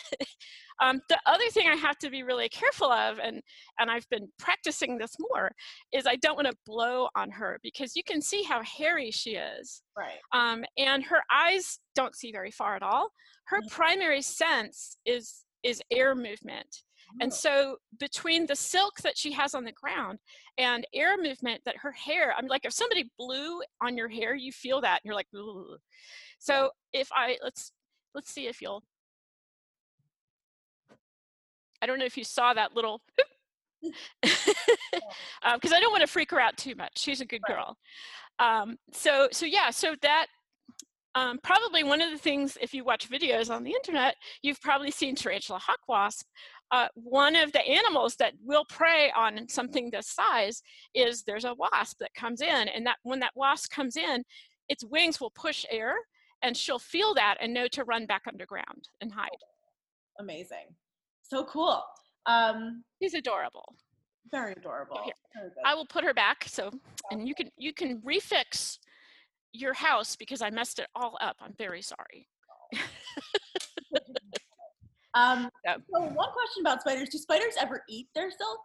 Um, 0.82 1.00
the 1.10 1.20
other 1.26 1.48
thing 1.52 1.68
I 1.68 1.76
have 1.76 1.98
to 2.00 2.10
be 2.10 2.24
really 2.24 2.50
careful 2.50 2.92
of, 2.92 3.20
and 3.20 3.42
and 3.80 3.90
I've 3.92 4.08
been 4.10 4.28
practicing 4.40 4.98
this 4.98 5.16
more, 5.20 5.52
is 5.94 6.06
I 6.08 6.16
don't 6.18 6.36
want 6.36 6.48
to 6.50 6.58
blow 6.66 7.08
on 7.16 7.30
her 7.32 7.60
because 7.64 7.96
you 7.96 8.04
can 8.04 8.22
see 8.22 8.44
how 8.44 8.62
hairy 8.64 9.12
she 9.12 9.32
is, 9.36 9.84
Right. 9.98 10.20
um, 10.34 10.64
and 10.78 11.04
her 11.06 11.22
eyes 11.32 11.80
don't 11.96 12.16
see 12.16 12.32
very 12.32 12.52
far 12.52 12.76
at 12.76 12.84
all. 12.84 13.10
Her 13.46 13.62
Mhm. 13.62 13.70
primary 13.70 14.22
sense 14.22 14.98
is 15.06 15.46
is 15.64 15.82
air 15.92 16.16
movement. 16.16 16.84
And 17.20 17.32
Oh, 17.32 17.36
so 17.36 17.78
between 18.00 18.48
the 18.48 18.56
silk 18.56 18.98
that 19.02 19.18
she 19.18 19.32
has 19.34 19.54
on 19.54 19.64
the 19.64 19.72
ground 19.74 20.18
and 20.58 20.88
air 20.94 21.18
movement 21.18 21.62
that 21.66 21.78
her 21.78 21.92
hair, 21.92 22.34
I'm 22.36 22.48
like 22.48 22.66
if 22.66 22.74
somebody 22.74 23.12
blew 23.18 23.62
on 23.82 23.96
your 23.98 24.08
hair, 24.10 24.34
you 24.34 24.52
feel 24.52 24.82
that 24.82 25.02
and 25.02 25.06
you're 25.06 25.16
like, 25.16 25.28
so 26.40 26.72
if 26.94 27.10
I 27.12 27.38
let's 27.44 27.74
let's 28.16 28.32
see 28.32 28.48
if 28.48 28.62
you'll 28.62 28.84
I 31.82 31.86
don't 31.86 32.00
know 32.00 32.06
if 32.06 32.18
you 32.18 32.24
saw 32.24 32.54
that 32.54 32.76
little 32.76 33.02
because 34.22 35.74
I 35.74 35.80
don't 35.80 35.92
want 35.92 36.02
to 36.02 36.08
freak 36.08 36.32
her 36.32 36.40
out 36.40 36.58
too 36.58 36.76
much. 36.76 36.92
She's 36.98 37.22
a 37.22 37.26
good 37.26 37.42
girl. 37.44 37.78
Um, 38.40 38.78
so 38.92 39.28
so 39.32 39.46
yeah, 39.46 39.70
so 39.70 39.96
that 40.02 40.28
um, 41.16 41.40
probably 41.44 41.84
one 41.84 42.02
of 42.02 42.12
the 42.12 42.18
things 42.18 42.58
if 42.62 42.74
you 42.74 42.84
watch 42.84 43.10
videos 43.10 43.50
on 43.50 43.64
the 43.64 43.72
internet, 43.72 44.16
you've 44.42 44.62
probably 44.62 44.92
seen 44.92 45.16
tarantula 45.16 45.60
hawk 45.60 45.80
wasp. 45.88 46.26
Uh, 46.72 46.88
one 46.96 47.36
of 47.36 47.52
the 47.52 47.62
animals 47.62 48.16
that 48.16 48.34
will 48.42 48.64
prey 48.70 49.12
on 49.16 49.48
something 49.50 49.90
this 49.92 50.08
size 50.08 50.62
is 50.96 51.24
there's 51.24 51.44
a 51.44 51.54
wasp 51.56 51.98
that 52.00 52.14
comes 52.14 52.42
in, 52.42 52.70
and 52.70 52.86
that 52.86 52.96
when 53.04 53.20
that 53.20 53.34
wasp 53.36 53.70
comes 53.72 53.98
in, 53.98 54.24
its 54.70 54.86
wings 54.86 55.20
will 55.20 55.32
push 55.32 55.66
air, 55.70 55.96
and 56.42 56.56
she'll 56.56 56.80
feel 56.80 57.14
that 57.14 57.36
and 57.42 57.54
know 57.54 57.68
to 57.68 57.84
run 57.84 58.06
back 58.06 58.22
underground 58.26 58.88
and 59.02 59.12
hide. 59.12 59.30
amazing. 60.18 60.68
So 61.32 61.46
cool. 61.46 61.82
Um, 62.26 62.84
She's 63.02 63.14
adorable. 63.14 63.76
very 64.32 64.52
adorable. 64.52 65.00
here. 65.06 65.14
I 65.66 65.74
will 65.74 65.86
put 65.86 66.04
her 66.04 66.14
back. 66.14 66.44
So, 66.48 66.70
and 67.10 67.26
you 67.28 67.34
can 67.34 67.50
you 67.58 67.74
can 67.74 68.02
refix 68.02 68.80
your 69.54 69.74
house 69.74 70.18
because 70.18 70.42
I 70.42 70.50
messed 70.50 70.80
it 70.80 70.88
all 70.94 71.18
up. 71.22 71.38
I'm 71.40 71.54
very 71.58 71.82
sorry. 71.82 72.28
Um, 75.14 75.50
Yeah. 75.66 75.76
so 75.94 76.00
one 76.04 76.32
question 76.32 76.62
about 76.62 76.80
spiders: 76.80 77.10
Do 77.10 77.18
spiders 77.18 77.56
ever 77.60 77.84
eat 77.90 78.08
their 78.16 78.32
silk? 78.32 78.60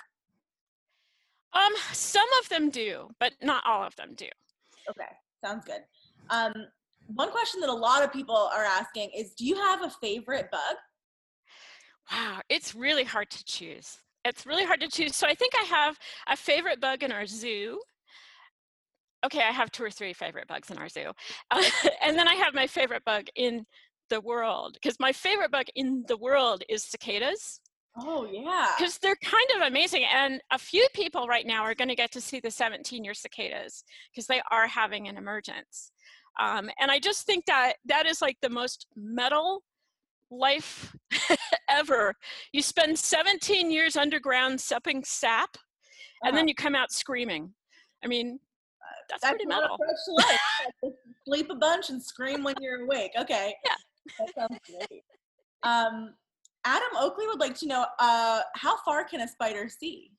Um, 1.53 1.73
some 1.93 2.29
of 2.41 2.49
them 2.49 2.71
do, 2.71 3.09
but 3.19 3.33
not 3.43 3.65
all 3.67 3.83
of 3.83 3.97
them 3.97 4.15
do. 4.15 4.29
Okay, 4.89 5.11
sounds 5.45 5.65
good. 5.65 5.81
Um, 6.31 6.53
one 7.09 7.33
question 7.33 7.61
that 7.63 7.69
a 7.69 7.73
lot 7.73 8.05
of 8.05 8.13
people 8.13 8.37
are 8.55 8.63
asking 8.63 9.11
is: 9.11 9.33
Do 9.35 9.45
you 9.45 9.57
have 9.57 9.83
a 9.83 9.91
favorite 9.91 10.49
bug? 10.53 10.77
Wow, 12.11 12.41
it's 12.49 12.75
really 12.75 13.05
hard 13.05 13.31
to 13.31 13.45
choose. 13.45 13.99
It's 14.25 14.47
really 14.47 14.65
hard 14.65 14.81
to 14.81 14.89
choose. 14.89 15.15
So 15.15 15.27
I 15.27 15.35
think 15.35 15.53
I 15.59 15.65
have 15.65 15.99
a 16.29 16.37
favorite 16.37 16.81
bug 16.81 17.03
in 17.03 17.13
our 17.13 17.27
zoo. 17.27 17.81
Okay, 19.25 19.41
I 19.41 19.53
have 19.53 19.71
two 19.71 19.85
or 19.85 19.91
three 19.91 20.13
favorite 20.13 20.49
bugs 20.49 20.71
in 20.71 20.79
our 20.79 20.89
zoo. 20.89 21.13
Uh, 21.51 21.63
and 22.05 22.19
then 22.19 22.29
I 22.29 22.35
have 22.35 22.55
my 22.55 22.67
favorite 22.67 23.05
bug 23.05 23.27
in 23.35 23.65
the 24.11 24.21
world 24.21 24.75
because 24.75 24.97
my 25.01 25.13
favorite 25.13 25.51
bug 25.51 25.67
in 25.75 26.05
the 26.07 26.17
world 26.17 26.63
is 26.69 26.85
cicadas. 26.85 27.61
Oh 27.99 28.29
yeah. 28.31 28.73
because 28.77 28.99
they're 28.99 29.17
kind 29.25 29.47
of 29.57 29.63
amazing 29.67 30.05
and 30.05 30.41
a 30.53 30.59
few 30.59 30.87
people 30.95 31.27
right 31.27 31.47
now 31.47 31.63
are 31.63 31.75
going 31.75 31.89
to 31.89 31.95
get 31.95 32.13
to 32.13 32.21
see 32.21 32.41
the 32.41 32.51
17 32.51 33.03
year 33.03 33.15
cicadas 33.15 33.85
because 34.13 34.27
they 34.27 34.43
are 34.51 34.67
having 34.67 35.09
an 35.09 35.17
emergence 35.17 35.93
um, 36.39 36.69
and 36.79 36.91
i 36.91 36.99
just 36.99 37.25
think 37.25 37.47
that 37.47 37.75
that 37.87 38.05
is 38.05 38.21
like 38.21 38.37
the 38.43 38.51
most 38.51 38.87
metal 38.97 39.63
life 40.31 40.95
ever 41.69 42.15
you 42.53 42.61
spend 42.63 42.99
17 42.99 43.71
years 43.71 43.97
underground 43.97 44.61
supping 44.61 45.03
sap 45.05 45.57
and 46.23 46.31
Uh-huh. 46.31 46.37
then 46.37 46.49
you 46.49 46.55
come 46.55 46.75
out 46.75 46.91
screaming 46.93 47.53
i 48.05 48.07
mean 48.07 48.39
that's, 49.09 49.23
That's 49.23 49.31
pretty 49.33 49.47
metal 49.47 49.75
approach 49.75 49.97
to 50.07 50.13
life. 50.15 50.93
Sleep 51.29 51.49
a 51.51 51.55
bunch 51.55 51.91
and 51.91 52.03
scream 52.03 52.43
when 52.43 52.55
you're 52.61 52.83
awake. 52.85 53.13
Okay. 53.17 53.55
Yeah. 53.65 53.75
That 54.19 54.35
sounds 54.35 54.61
great. 54.89 55.03
Um, 55.63 56.15
Adam 56.65 56.89
Oakley 56.99 57.27
would 57.29 57.39
like 57.39 57.55
to 57.61 57.67
know 57.67 57.87
uh, 58.01 58.41
how 58.57 58.77
far 58.85 59.05
can 59.05 59.21
a 59.21 59.29
spider 59.29 59.69
see? 59.69 60.11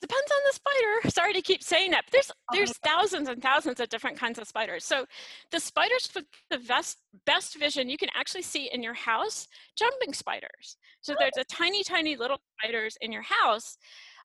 Depends 0.00 0.30
on 0.30 0.38
the 0.46 0.54
spider. 0.54 1.10
Sorry 1.10 1.32
to 1.32 1.42
keep 1.42 1.62
saying 1.62 1.90
that. 1.90 2.04
But 2.06 2.12
there's 2.12 2.30
Oh, 2.30 2.56
there's 2.56 2.72
thousands 2.78 3.28
and 3.28 3.42
thousands 3.42 3.80
of 3.80 3.88
different 3.88 4.18
kinds 4.18 4.38
of 4.38 4.46
spiders. 4.46 4.84
So 4.84 5.04
the 5.50 5.60
spiders 5.60 6.08
with 6.14 6.24
the 6.50 6.58
best 6.58 6.98
best 7.26 7.58
vision 7.58 7.88
you 7.88 7.98
can 7.98 8.08
actually 8.14 8.42
see 8.42 8.70
in 8.72 8.82
your 8.82 8.94
house, 8.94 9.46
jumping 9.76 10.12
spiders. 10.12 10.76
So 11.00 11.14
there's 11.18 11.36
a 11.38 11.44
tiny, 11.44 11.84
tiny 11.84 12.16
little 12.16 12.38
spiders 12.58 12.96
in 13.00 13.12
your 13.12 13.22
house. 13.22 13.76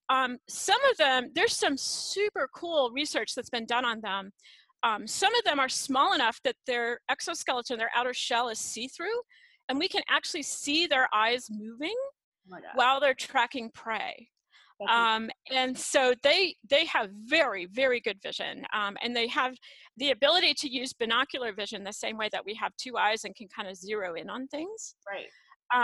Um, 0.10 0.38
some 0.48 0.84
of 0.92 0.98
them, 0.98 1.32
there's 1.34 1.56
some 1.56 1.78
super 1.78 2.50
cool 2.54 2.92
research 2.94 3.36
that's 3.36 3.50
been 3.50 3.66
done 3.66 3.86
on 3.86 4.02
them. 4.02 4.32
Um, 4.84 5.08
some 5.08 5.34
of 5.36 5.44
them 5.46 5.60
are 5.60 5.70
small 5.70 6.14
enough 6.14 6.42
that 6.44 6.56
their 6.68 7.00
exoskeleton, 7.10 7.78
their 7.78 7.92
outer 7.96 8.14
shell 8.14 8.50
is 8.50 8.60
see-through, 8.60 9.22
and 9.70 9.80
we 9.80 9.88
can 9.88 10.04
actually 10.10 10.44
see 10.44 10.88
their 10.88 11.08
eyes 11.14 11.48
moving 11.50 11.96
Oh 12.52 12.58
while 12.76 13.00
they're 13.00 13.14
tracking 13.14 13.70
prey 13.74 14.28
um, 14.90 15.30
and 15.52 15.78
so 15.78 16.14
they 16.24 16.56
they 16.70 16.86
have 16.86 17.10
very 17.26 17.66
very 17.66 18.00
good 18.00 18.20
vision 18.22 18.66
um, 18.74 18.98
and 19.02 19.16
they 19.16 19.28
have 19.28 19.56
the 19.98 20.12
ability 20.12 20.54
to 20.54 20.70
use 20.70 20.94
binocular 20.94 21.54
vision 21.54 21.84
the 21.84 21.94
same 21.94 22.18
way 22.18 22.30
that 22.32 22.46
we 22.46 22.54
have 22.56 22.76
two 22.78 22.98
eyes 22.98 23.24
and 23.24 23.36
can 23.36 23.48
kind 23.48 23.70
of 23.70 23.76
zero 23.76 24.16
in 24.16 24.30
on 24.30 24.48
things. 24.48 24.96
Right. 25.08 25.28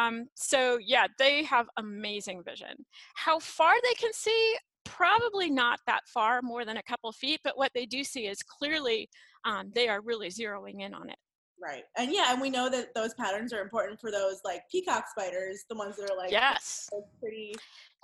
um, 0.08 0.28
so 0.36 0.80
yeah 0.82 1.08
they 1.18 1.44
have 1.44 1.68
amazing 1.78 2.44
vision. 2.44 2.86
How 3.16 3.40
far 3.40 3.74
they 3.84 3.94
can 3.94 4.14
see 4.14 4.56
probably 4.86 5.50
not 5.50 5.80
that 5.86 6.02
far 6.08 6.42
more 6.42 6.66
than 6.66 6.78
a 6.78 6.84
couple 6.84 7.12
feet 7.12 7.40
but 7.44 7.58
what 7.58 7.72
they 7.76 7.86
do 7.86 8.04
see 8.04 8.26
is 8.26 8.42
clearly 8.42 9.08
um, 9.46 9.72
they 9.76 9.88
are 9.88 10.02
really 10.02 10.30
zeroing 10.30 10.82
in 10.82 10.94
on 10.94 11.10
it 11.10 11.18
Right. 11.62 11.84
And 11.98 12.12
yeah, 12.14 12.32
and 12.32 12.42
we 12.42 12.50
know 12.50 12.70
that 12.70 12.94
those 12.96 13.14
patterns 13.16 13.52
are 13.52 13.62
important 13.62 14.00
for 14.00 14.12
those 14.12 14.40
like 14.46 14.62
peacock 14.72 15.06
spiders, 15.10 15.66
the 15.70 15.76
ones 15.76 15.98
that 15.98 16.10
are 16.10 16.18
like 16.18 16.32
yes 16.32 16.90
pretty. 17.20 17.54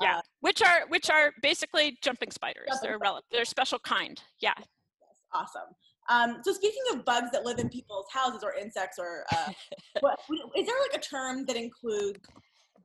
yeah 0.02 0.18
uh, 0.18 0.22
which 0.42 0.62
are 0.62 0.88
which 0.90 1.10
are 1.10 1.32
basically 1.42 1.98
jumping 2.02 2.32
spiders 2.32 2.68
Jumping 2.68 2.90
they're 2.90 2.98
rel- 3.00 3.22
they're 3.32 3.44
a 3.44 3.46
special 3.46 3.80
kind 3.80 4.22
yeah 4.42 4.54
Yes, 4.58 5.22
awesome. 5.34 5.74
Um, 6.10 6.42
so 6.44 6.54
speaking 6.54 6.82
of 6.94 7.04
bugs 7.06 7.30
that 7.32 7.46
live 7.46 7.60
in 7.60 7.70
people's 7.70 8.06
houses 8.12 8.44
or 8.44 8.54
insects 8.54 9.00
or 9.00 9.26
uh, 9.34 9.52
what, 10.02 10.20
is 10.56 10.66
there 10.66 10.76
like 10.90 10.96
a 10.96 11.00
term 11.00 11.46
that 11.46 11.56
includes 11.56 12.20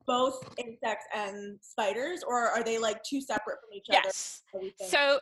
both 0.07 0.43
insects 0.57 1.05
and 1.13 1.59
spiders 1.61 2.23
or 2.27 2.47
are 2.47 2.63
they 2.63 2.77
like 2.79 3.03
two 3.03 3.21
separate 3.21 3.57
from 3.61 3.75
each 3.75 3.85
other? 3.89 3.99
yes 4.03 4.41
you 4.53 4.71
think? 4.77 4.89
So, 4.89 5.19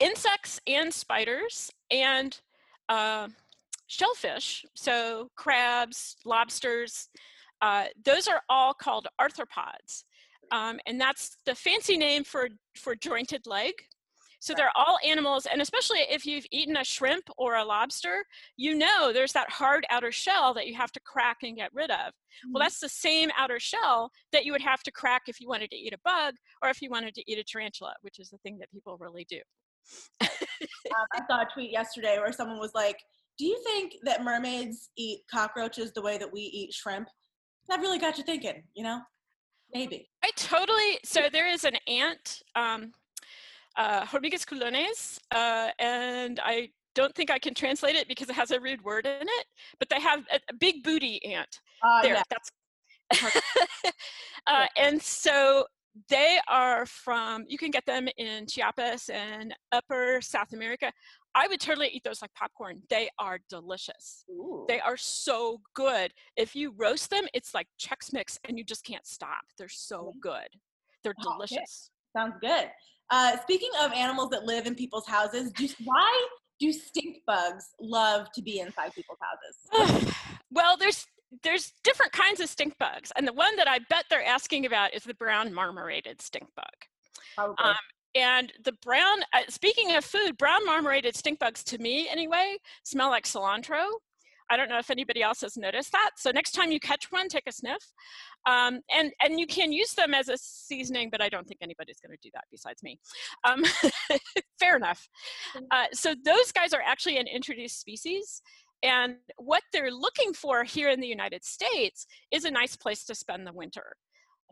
insects 0.00 0.60
and 0.66 0.92
spiders 0.92 1.70
and 1.90 2.38
uh, 2.88 3.28
shellfish, 3.90 4.64
so 4.74 5.28
crabs, 5.36 6.16
lobsters, 6.24 7.08
uh, 7.60 7.86
those 8.04 8.28
are 8.28 8.42
all 8.48 8.72
called 8.72 9.08
arthropods. 9.20 10.04
Um, 10.52 10.78
and 10.86 11.00
that's 11.00 11.36
the 11.44 11.54
fancy 11.54 11.96
name 11.96 12.24
for, 12.24 12.48
for 12.76 12.94
jointed 12.94 13.42
leg. 13.46 13.74
So 14.42 14.54
they're 14.56 14.72
all 14.74 14.96
animals, 15.06 15.46
and 15.52 15.60
especially 15.60 15.98
if 16.08 16.24
you've 16.24 16.46
eaten 16.50 16.78
a 16.78 16.84
shrimp 16.84 17.24
or 17.36 17.56
a 17.56 17.64
lobster, 17.64 18.24
you 18.56 18.74
know 18.74 19.12
there's 19.12 19.34
that 19.34 19.50
hard 19.50 19.84
outer 19.90 20.10
shell 20.10 20.54
that 20.54 20.66
you 20.66 20.74
have 20.74 20.92
to 20.92 21.00
crack 21.00 21.38
and 21.42 21.56
get 21.56 21.70
rid 21.74 21.90
of. 21.90 21.98
Mm-hmm. 21.98 22.52
Well, 22.52 22.62
that's 22.62 22.80
the 22.80 22.88
same 22.88 23.30
outer 23.36 23.60
shell 23.60 24.10
that 24.32 24.46
you 24.46 24.52
would 24.52 24.62
have 24.62 24.82
to 24.84 24.92
crack 24.92 25.22
if 25.26 25.40
you 25.40 25.48
wanted 25.48 25.70
to 25.72 25.76
eat 25.76 25.92
a 25.92 25.98
bug 26.04 26.34
or 26.62 26.70
if 26.70 26.80
you 26.80 26.88
wanted 26.88 27.14
to 27.16 27.30
eat 27.30 27.38
a 27.38 27.44
tarantula, 27.44 27.92
which 28.00 28.18
is 28.18 28.30
the 28.30 28.38
thing 28.38 28.56
that 28.60 28.70
people 28.70 28.96
really 28.98 29.26
do. 29.28 29.40
Um, 30.22 31.06
I 31.12 31.20
saw 31.28 31.42
a 31.42 31.46
tweet 31.52 31.70
yesterday 31.70 32.18
where 32.18 32.32
someone 32.32 32.58
was 32.58 32.72
like, 32.74 32.96
"Do 33.40 33.46
you 33.46 33.58
think 33.64 33.94
that 34.02 34.22
mermaids 34.22 34.90
eat 34.98 35.20
cockroaches 35.30 35.92
the 35.92 36.02
way 36.02 36.18
that 36.18 36.30
we 36.30 36.42
eat 36.42 36.74
shrimp?" 36.74 37.08
That 37.70 37.80
really 37.80 37.98
got 37.98 38.18
you 38.18 38.24
thinking. 38.24 38.62
You 38.74 38.84
know, 38.84 39.00
maybe. 39.72 40.10
I 40.22 40.30
totally. 40.36 40.98
So 41.04 41.22
there 41.32 41.48
is 41.48 41.64
an 41.64 41.76
ant, 41.88 42.42
um, 42.54 42.92
uh, 43.78 44.04
Hormigas 44.04 44.44
culones, 44.44 45.18
uh, 45.30 45.70
and 45.78 46.38
I 46.44 46.68
don't 46.94 47.14
think 47.14 47.30
I 47.30 47.38
can 47.38 47.54
translate 47.54 47.96
it 47.96 48.08
because 48.08 48.28
it 48.28 48.34
has 48.34 48.50
a 48.50 48.60
rude 48.60 48.82
word 48.82 49.06
in 49.06 49.26
it. 49.26 49.46
But 49.78 49.88
they 49.88 50.00
have 50.00 50.20
a, 50.30 50.38
a 50.50 50.54
big 50.54 50.82
booty 50.84 51.24
ant. 51.24 51.60
Uh, 51.82 52.02
there, 52.02 52.12
yeah. 52.12 52.22
that's. 52.28 52.50
uh, 54.46 54.66
and 54.76 55.00
so 55.00 55.64
they 56.10 56.38
are 56.46 56.84
from. 56.84 57.44
You 57.48 57.56
can 57.56 57.70
get 57.70 57.86
them 57.86 58.06
in 58.18 58.46
Chiapas 58.46 59.08
and 59.08 59.54
Upper 59.72 60.20
South 60.20 60.52
America. 60.52 60.92
I 61.34 61.46
would 61.48 61.60
totally 61.60 61.88
eat 61.88 62.02
those 62.04 62.22
like 62.22 62.34
popcorn. 62.34 62.82
They 62.90 63.08
are 63.18 63.38
delicious. 63.48 64.24
Ooh. 64.30 64.64
They 64.68 64.80
are 64.80 64.96
so 64.96 65.60
good. 65.74 66.12
If 66.36 66.54
you 66.56 66.74
roast 66.76 67.10
them, 67.10 67.26
it's 67.34 67.54
like 67.54 67.68
Chex 67.80 68.12
Mix 68.12 68.38
and 68.44 68.58
you 68.58 68.64
just 68.64 68.84
can't 68.84 69.06
stop. 69.06 69.44
They're 69.58 69.68
so 69.68 70.12
good. 70.20 70.48
They're 71.04 71.14
Oh, 71.24 71.36
okay. 71.36 71.46
delicious. 71.48 71.90
Sounds 72.16 72.34
good. 72.40 72.70
Uh, 73.10 73.36
speaking 73.42 73.70
of 73.80 73.92
animals 73.92 74.30
that 74.30 74.44
live 74.44 74.66
in 74.66 74.74
people's 74.74 75.06
houses, 75.06 75.52
do, 75.52 75.68
why 75.84 76.26
do 76.58 76.72
stink 76.72 77.18
bugs 77.26 77.64
love 77.80 78.30
to 78.32 78.42
be 78.42 78.60
inside 78.60 78.92
people's 78.94 79.18
houses? 79.20 80.14
well, 80.50 80.76
there's 80.76 81.06
there's 81.44 81.72
different 81.84 82.10
kinds 82.10 82.40
of 82.40 82.48
stink 82.48 82.76
bugs, 82.78 83.12
and 83.16 83.26
the 83.26 83.32
one 83.32 83.54
that 83.54 83.68
I 83.68 83.78
bet 83.88 84.04
they're 84.10 84.24
asking 84.24 84.66
about 84.66 84.92
is 84.94 85.04
the 85.04 85.14
brown 85.14 85.54
marmorated 85.54 86.20
stink 86.20 86.48
bug. 86.56 86.64
Probably. 87.36 87.54
Um, 87.64 87.76
and 88.14 88.52
the 88.64 88.72
brown, 88.72 89.22
uh, 89.32 89.42
speaking 89.48 89.94
of 89.94 90.04
food, 90.04 90.36
brown 90.36 90.64
marmorated 90.66 91.16
stink 91.16 91.38
bugs 91.38 91.62
to 91.64 91.78
me 91.78 92.08
anyway 92.08 92.56
smell 92.84 93.10
like 93.10 93.24
cilantro. 93.24 93.84
I 94.50 94.56
don't 94.56 94.68
know 94.68 94.78
if 94.78 94.90
anybody 94.90 95.22
else 95.22 95.42
has 95.42 95.56
noticed 95.56 95.92
that. 95.92 96.10
So 96.16 96.32
next 96.32 96.52
time 96.52 96.72
you 96.72 96.80
catch 96.80 97.12
one, 97.12 97.28
take 97.28 97.44
a 97.46 97.52
sniff. 97.52 97.92
Um, 98.46 98.80
and, 98.92 99.12
and 99.22 99.38
you 99.38 99.46
can 99.46 99.72
use 99.72 99.92
them 99.92 100.12
as 100.12 100.28
a 100.28 100.36
seasoning, 100.36 101.08
but 101.08 101.22
I 101.22 101.28
don't 101.28 101.46
think 101.46 101.60
anybody's 101.62 102.00
going 102.00 102.16
to 102.16 102.18
do 102.20 102.30
that 102.34 102.44
besides 102.50 102.82
me. 102.82 102.98
Um, 103.44 103.62
fair 104.58 104.76
enough. 104.76 105.08
Uh, 105.70 105.86
so 105.92 106.14
those 106.24 106.50
guys 106.50 106.72
are 106.72 106.82
actually 106.84 107.18
an 107.18 107.28
introduced 107.28 107.80
species. 107.80 108.42
And 108.82 109.16
what 109.36 109.62
they're 109.72 109.92
looking 109.92 110.32
for 110.32 110.64
here 110.64 110.88
in 110.88 111.00
the 111.00 111.06
United 111.06 111.44
States 111.44 112.06
is 112.32 112.44
a 112.44 112.50
nice 112.50 112.74
place 112.74 113.04
to 113.04 113.14
spend 113.14 113.46
the 113.46 113.52
winter. 113.52 113.94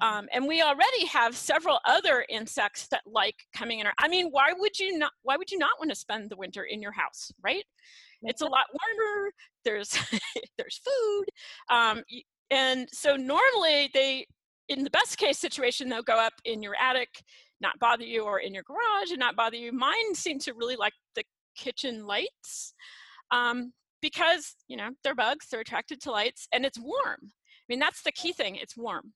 Um, 0.01 0.29
and 0.33 0.47
we 0.47 0.63
already 0.63 1.07
have 1.07 1.37
several 1.37 1.81
other 1.85 2.25
insects 2.29 2.87
that 2.89 3.03
like 3.07 3.35
coming 3.55 3.81
in. 3.81 3.87
Our, 3.87 3.93
I 3.99 4.09
mean, 4.09 4.29
why 4.31 4.53
would 4.57 4.79
you 4.79 4.99
not? 4.99 5.13
Why 5.23 5.37
would 5.37 5.51
you 5.51 5.59
not 5.59 5.79
want 5.79 5.91
to 5.91 5.97
spend 5.97 6.31
the 6.31 6.37
winter 6.37 6.65
in 6.65 6.81
your 6.81 6.93
house, 6.93 7.33
right? 7.43 7.65
It's 8.23 8.43
a 8.43 8.47
lot 8.47 8.67
warmer. 8.73 9.33
There's 9.65 9.91
there's 10.59 10.81
food, 10.85 11.25
um, 11.71 12.03
and 12.51 12.89
so 12.93 13.17
normally 13.17 13.91
they, 13.95 14.27
in 14.69 14.85
the 14.85 14.91
best 14.91 15.19
case 15.19 15.39
situation, 15.39 15.89
they'll 15.89 16.03
go 16.03 16.19
up 16.19 16.35
in 16.45 16.63
your 16.63 16.75
attic, 16.81 17.09
not 17.61 17.79
bother 17.79 18.05
you, 18.05 18.23
or 18.23 18.39
in 18.41 18.55
your 18.55 18.65
garage 18.65 19.11
and 19.11 19.19
not 19.19 19.37
bother 19.37 19.57
you. 19.57 19.73
Mine 19.73 20.15
seem 20.15 20.39
to 20.41 20.55
really 20.55 20.77
like 20.77 20.95
the 21.15 21.25
kitchen 21.57 22.07
lights, 22.07 22.73
um, 23.31 23.73
because 24.01 24.55
you 24.69 24.77
know 24.77 24.91
they're 25.03 25.15
bugs. 25.15 25.47
They're 25.51 25.61
attracted 25.61 26.01
to 26.03 26.13
lights, 26.13 26.49
and 26.53 26.65
it's 26.65 26.79
warm. 26.79 27.19
I 27.23 27.65
mean, 27.69 27.81
that's 27.81 28.03
the 28.03 28.13
key 28.13 28.33
thing. 28.33 28.57
It's 28.57 28.77
warm. 28.77 29.13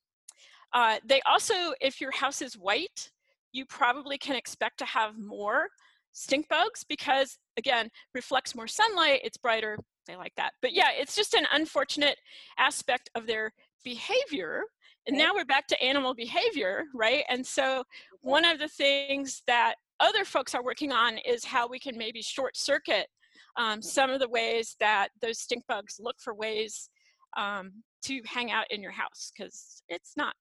Uh, 0.74 0.96
they 1.04 1.20
also, 1.26 1.54
if 1.80 2.00
your 2.00 2.12
house 2.12 2.42
is 2.42 2.54
white, 2.54 3.10
you 3.52 3.66
probably 3.66 4.16
can 4.16 4.36
expect 4.36 4.78
to 4.78 4.84
have 4.84 5.18
more 5.18 5.68
stink 6.12 6.48
bugs 6.48 6.84
because, 6.88 7.38
again, 7.56 7.90
reflects 8.14 8.54
more 8.54 8.66
sunlight, 8.66 9.20
it's 9.24 9.36
brighter, 9.36 9.78
they 10.06 10.16
like 10.16 10.32
that. 10.36 10.52
But 10.62 10.72
yeah, 10.72 10.88
it's 10.92 11.14
just 11.14 11.34
an 11.34 11.46
unfortunate 11.52 12.16
aspect 12.58 13.10
of 13.14 13.26
their 13.26 13.52
behavior. 13.84 14.62
And 15.06 15.18
now 15.18 15.34
we're 15.34 15.44
back 15.44 15.66
to 15.68 15.82
animal 15.82 16.14
behavior, 16.14 16.84
right? 16.94 17.24
And 17.28 17.46
so 17.46 17.84
one 18.20 18.44
of 18.44 18.58
the 18.58 18.68
things 18.68 19.42
that 19.46 19.74
other 20.00 20.24
folks 20.24 20.54
are 20.54 20.64
working 20.64 20.92
on 20.92 21.18
is 21.18 21.44
how 21.44 21.68
we 21.68 21.78
can 21.78 21.96
maybe 21.98 22.22
short 22.22 22.56
circuit 22.56 23.08
um, 23.56 23.82
some 23.82 24.10
of 24.10 24.20
the 24.20 24.28
ways 24.28 24.76
that 24.80 25.08
those 25.20 25.38
stink 25.38 25.64
bugs 25.68 26.00
look 26.00 26.16
for 26.20 26.34
ways 26.34 26.88
um, 27.36 27.72
to 28.02 28.20
hang 28.24 28.50
out 28.50 28.70
in 28.70 28.82
your 28.82 28.92
house 28.92 29.30
because 29.36 29.82
it's 29.88 30.16
not 30.16 30.34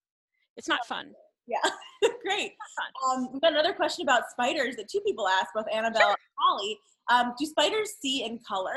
it's 0.58 0.68
not 0.68 0.86
fun. 0.86 1.12
Yeah, 1.48 1.58
great. 2.24 2.54
Um, 3.10 3.30
we've 3.34 3.42
got 3.42 3.52
another 3.52 3.74
question 3.74 4.04
about 4.04 4.30
spiders 4.30 4.76
that 4.78 4.88
two 4.90 5.02
people 5.02 5.28
asked, 5.28 5.50
both 5.56 5.66
Annabelle 5.74 6.02
Sure. 6.02 6.10
and 6.10 6.18
Holly. 6.40 6.78
Um, 7.10 7.34
do 7.38 7.46
spiders 7.46 7.94
see 8.02 8.24
in 8.24 8.40
color? 8.48 8.76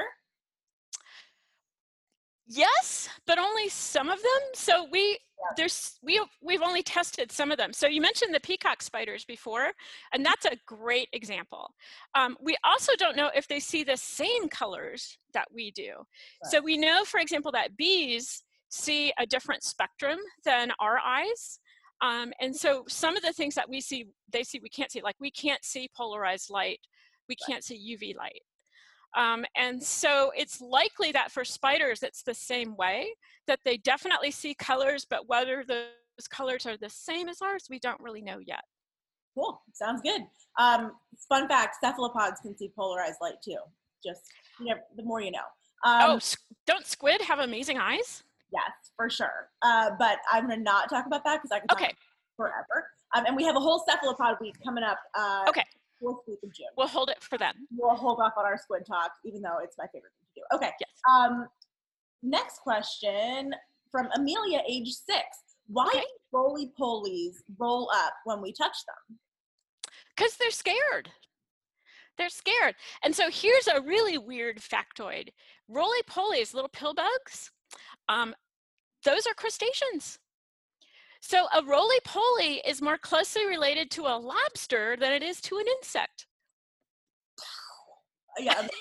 Yes, 2.46 3.08
but 3.26 3.38
only 3.38 3.68
some 3.68 4.08
of 4.10 4.18
them. 4.20 4.42
So 4.54 4.86
we 4.90 5.18
there's 5.56 5.98
we 6.02 6.22
we've 6.42 6.62
only 6.62 6.82
tested 6.82 7.32
some 7.32 7.50
of 7.50 7.58
them. 7.58 7.72
So 7.72 7.86
you 7.86 8.00
mentioned 8.00 8.34
the 8.34 8.40
peacock 8.40 8.82
spiders 8.82 9.24
before, 9.24 9.72
and 10.12 10.24
that's 10.24 10.44
a 10.44 10.56
great 10.66 11.08
example. 11.12 11.74
Um, 12.14 12.36
we 12.42 12.56
also 12.64 12.92
don't 12.98 13.16
know 13.16 13.30
if 13.34 13.48
they 13.48 13.60
see 13.60 13.82
the 13.82 13.96
same 13.96 14.48
colors 14.48 15.16
that 15.32 15.46
we 15.54 15.70
do. 15.70 15.92
So 16.44 16.60
we 16.60 16.76
know, 16.76 17.04
for 17.04 17.18
example, 17.20 17.52
that 17.52 17.76
bees 17.76 18.42
see 18.68 19.12
a 19.18 19.26
different 19.26 19.62
spectrum 19.62 20.18
than 20.44 20.72
our 20.80 20.98
eyes. 20.98 21.60
Um, 22.00 22.32
and 22.40 22.54
so 22.54 22.84
some 22.88 23.16
of 23.16 23.22
the 23.22 23.32
things 23.32 23.54
that 23.54 23.68
we 23.68 23.80
see, 23.80 24.06
they 24.30 24.42
see 24.42 24.60
we 24.62 24.68
can't 24.68 24.90
see. 24.90 25.00
Like 25.02 25.16
we 25.20 25.30
can't 25.30 25.64
see 25.64 25.88
polarized 25.96 26.50
light. 26.50 26.80
We 27.28 27.36
can't 27.48 27.64
see 27.64 27.96
UV 27.96 28.16
light. 28.16 28.42
Um, 29.16 29.44
and 29.56 29.82
so 29.82 30.32
it's 30.36 30.60
likely 30.60 31.12
that 31.12 31.30
for 31.30 31.44
spiders, 31.44 32.02
it's 32.02 32.22
the 32.22 32.34
same 32.34 32.76
way, 32.76 33.08
that 33.46 33.60
they 33.64 33.76
definitely 33.76 34.32
see 34.32 34.54
colors, 34.54 35.06
but 35.08 35.28
whether 35.28 35.64
those 35.66 36.28
colors 36.28 36.66
are 36.66 36.76
the 36.76 36.90
same 36.90 37.28
as 37.28 37.40
ours, 37.40 37.66
we 37.70 37.78
don't 37.78 38.00
really 38.00 38.22
know 38.22 38.38
yet. 38.44 38.64
Cool. 39.36 39.60
Sounds 39.72 40.00
good. 40.00 40.22
Um, 40.58 40.92
fun 41.28 41.48
fact: 41.48 41.76
cephalopods 41.80 42.40
can 42.40 42.56
see 42.56 42.70
polarized 42.76 43.18
light 43.20 43.34
too. 43.44 43.56
Just 44.04 44.22
you 44.60 44.66
know, 44.66 44.76
the 44.96 45.02
more 45.02 45.20
you 45.20 45.32
know. 45.32 45.38
Um, 45.84 46.02
oh, 46.10 46.20
don't 46.66 46.86
squid 46.86 47.20
have 47.20 47.40
amazing 47.40 47.78
eyes? 47.78 48.22
Yes, 48.54 48.70
for 48.96 49.10
sure. 49.10 49.50
Uh, 49.62 49.90
but 49.98 50.18
I'm 50.30 50.48
gonna 50.48 50.62
not 50.62 50.88
talk 50.88 51.06
about 51.06 51.24
that 51.24 51.42
because 51.42 51.50
I 51.54 51.58
can 51.58 51.68
talk 51.68 51.80
Okay. 51.82 51.94
forever. 52.36 52.88
Um, 53.14 53.26
and 53.26 53.36
we 53.36 53.44
have 53.44 53.56
a 53.56 53.60
whole 53.60 53.84
cephalopod 53.88 54.36
week 54.40 54.54
coming 54.64 54.84
up. 54.84 54.98
Uh, 55.14 55.44
Okay. 55.48 55.64
Fourth 56.00 56.20
week 56.26 56.38
of 56.42 56.52
June. 56.52 56.66
We'll 56.76 56.88
hold 56.88 57.08
it 57.10 57.22
for 57.22 57.38
them. 57.38 57.54
We'll 57.76 57.94
hold 57.94 58.20
off 58.20 58.32
on 58.36 58.44
our 58.44 58.58
squid 58.58 58.84
talk, 58.86 59.12
even 59.24 59.40
though 59.42 59.58
it's 59.62 59.76
my 59.78 59.86
favorite 59.92 60.12
thing 60.18 60.28
to 60.34 60.40
do. 60.40 60.56
Okay. 60.56 60.72
Yes. 60.80 60.90
Um, 61.08 61.46
next 62.22 62.58
question 62.60 63.54
from 63.90 64.08
Amelia, 64.16 64.60
age 64.68 64.92
six. 64.92 65.24
Why 65.68 65.86
Okay. 65.88 66.00
do 66.00 66.06
roly 66.32 66.72
polies 66.78 67.36
roll 67.58 67.90
up 67.94 68.14
when 68.24 68.40
we 68.42 68.52
touch 68.52 68.76
them? 68.86 69.18
because 70.16 70.36
they're 70.36 70.50
scared. 70.52 71.10
They're 72.18 72.28
scared. 72.28 72.76
And 73.02 73.14
so 73.16 73.28
here's 73.30 73.66
a 73.66 73.80
really 73.80 74.16
weird 74.16 74.60
factoid. 74.60 75.30
Roly-polies, 75.66 76.54
little 76.54 76.68
pill 76.68 76.94
bugs, 76.94 77.50
um, 78.08 78.34
those 79.04 79.26
are 79.26 79.34
crustaceans. 79.34 80.18
So 81.20 81.46
a 81.56 81.64
roly-poly 81.64 82.62
is 82.66 82.82
more 82.82 82.98
closely 82.98 83.46
related 83.46 83.90
to 83.92 84.02
a 84.02 84.18
lobster 84.18 84.96
than 84.98 85.12
it 85.12 85.22
is 85.22 85.40
to 85.42 85.56
an 85.56 85.64
insect. 85.78 86.26
Yeah. 88.38 88.66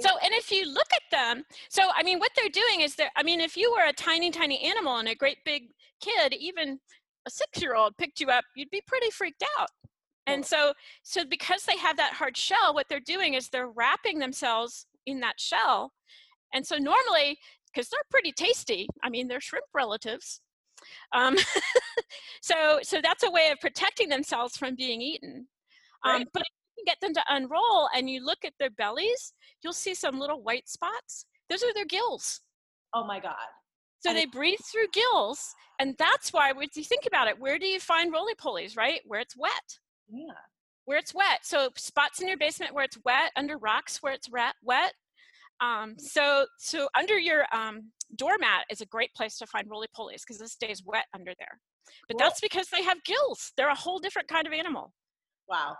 So, 0.00 0.08
and 0.24 0.32
if 0.32 0.50
you 0.50 0.66
look 0.66 0.86
at 0.94 1.02
them, 1.10 1.44
so 1.68 1.90
I 1.94 2.02
mean, 2.02 2.18
what 2.18 2.30
they're 2.34 2.48
doing 2.48 2.80
is 2.80 2.94
they're, 2.94 3.10
I 3.16 3.22
mean, 3.22 3.38
if 3.38 3.54
you 3.54 3.70
were 3.70 3.86
a 3.86 3.92
tiny, 3.92 4.30
tiny 4.30 4.58
animal 4.60 4.96
and 4.96 5.08
a 5.08 5.14
great 5.14 5.36
big 5.44 5.64
kid, 6.00 6.32
even 6.32 6.80
a 7.26 7.30
six 7.30 7.60
year 7.60 7.74
old 7.74 7.94
picked 7.98 8.18
you 8.18 8.28
up, 8.28 8.44
you'd 8.56 8.70
be 8.70 8.82
pretty 8.86 9.10
freaked 9.10 9.44
out. 9.60 9.68
And 10.26 10.44
so, 10.44 10.72
so 11.02 11.24
because 11.24 11.64
they 11.64 11.76
have 11.76 11.96
that 11.98 12.14
hard 12.14 12.36
shell, 12.36 12.72
what 12.72 12.86
they're 12.88 12.98
doing 12.98 13.34
is 13.34 13.48
they're 13.48 13.68
wrapping 13.68 14.18
themselves 14.18 14.86
in 15.04 15.20
that 15.20 15.38
shell. 15.38 15.92
And 16.54 16.66
so 16.66 16.76
normally, 16.76 17.38
because 17.72 17.88
they're 17.88 18.00
pretty 18.10 18.32
tasty, 18.32 18.86
I 19.02 19.08
mean, 19.10 19.28
they're 19.28 19.40
shrimp 19.40 19.66
relatives. 19.74 20.40
Um, 21.12 21.36
so, 22.42 22.80
so 22.82 23.00
that's 23.02 23.22
a 23.22 23.30
way 23.30 23.50
of 23.52 23.60
protecting 23.60 24.08
themselves 24.08 24.56
from 24.56 24.74
being 24.74 25.00
eaten. 25.00 25.46
Um, 26.04 26.12
Right. 26.12 26.26
but 26.32 26.42
if 26.42 26.48
you 26.76 26.84
can 26.84 26.92
get 26.92 27.00
them 27.00 27.14
to 27.14 27.22
unroll 27.34 27.88
and 27.94 28.10
you 28.10 28.24
look 28.24 28.44
at 28.44 28.54
their 28.58 28.70
bellies, 28.70 29.32
you'll 29.62 29.72
see 29.72 29.94
some 29.94 30.18
little 30.18 30.42
white 30.42 30.68
spots. 30.68 31.26
Those 31.48 31.62
are 31.62 31.72
their 31.74 31.84
gills. 31.84 32.40
oh 32.94 33.04
my 33.04 33.20
God. 33.20 33.34
So 34.00 34.10
And 34.10 34.18
they 34.18 34.26
breathe 34.26 34.58
through 34.70 34.88
gills, 34.92 35.54
and 35.78 35.94
that's 35.96 36.32
why, 36.32 36.50
when 36.50 36.66
you 36.74 36.82
think 36.82 37.06
about 37.06 37.28
it, 37.28 37.38
where 37.38 37.56
do 37.58 37.66
you 37.66 37.78
find 37.78 38.12
roly 38.12 38.34
polies, 38.34 38.76
right? 38.76 39.00
Where 39.06 39.20
it's 39.20 39.36
wet. 39.36 39.78
Yeah. 40.08 40.34
where 40.86 40.98
it's 40.98 41.14
wet. 41.14 41.40
So 41.44 41.68
spots 41.76 42.20
in 42.20 42.26
your 42.26 42.36
basement 42.36 42.74
where 42.74 42.82
it's 42.84 42.98
wet, 43.04 43.30
under 43.36 43.56
rocks 43.58 43.98
where 44.02 44.12
it's 44.12 44.28
wet. 44.28 44.54
Um, 45.62 45.94
so, 45.96 46.46
so 46.58 46.88
under 46.98 47.18
your 47.18 47.46
um, 47.54 47.92
doormat 48.16 48.64
is 48.68 48.80
a 48.80 48.86
great 48.86 49.14
place 49.14 49.38
to 49.38 49.46
find 49.46 49.70
roly-polies 49.70 50.22
because 50.26 50.40
it 50.40 50.48
stays 50.48 50.82
wet 50.84 51.04
under 51.14 51.32
there. 51.38 51.60
But 52.08 52.18
Cool. 52.18 52.26
that's 52.26 52.40
because 52.40 52.66
they 52.68 52.82
have 52.82 53.02
gills. 53.04 53.52
They're 53.56 53.68
a 53.70 53.74
whole 53.74 53.98
different 53.98 54.28
kind 54.28 54.46
of 54.46 54.52
animal. 54.52 54.92
Wow, 55.48 55.76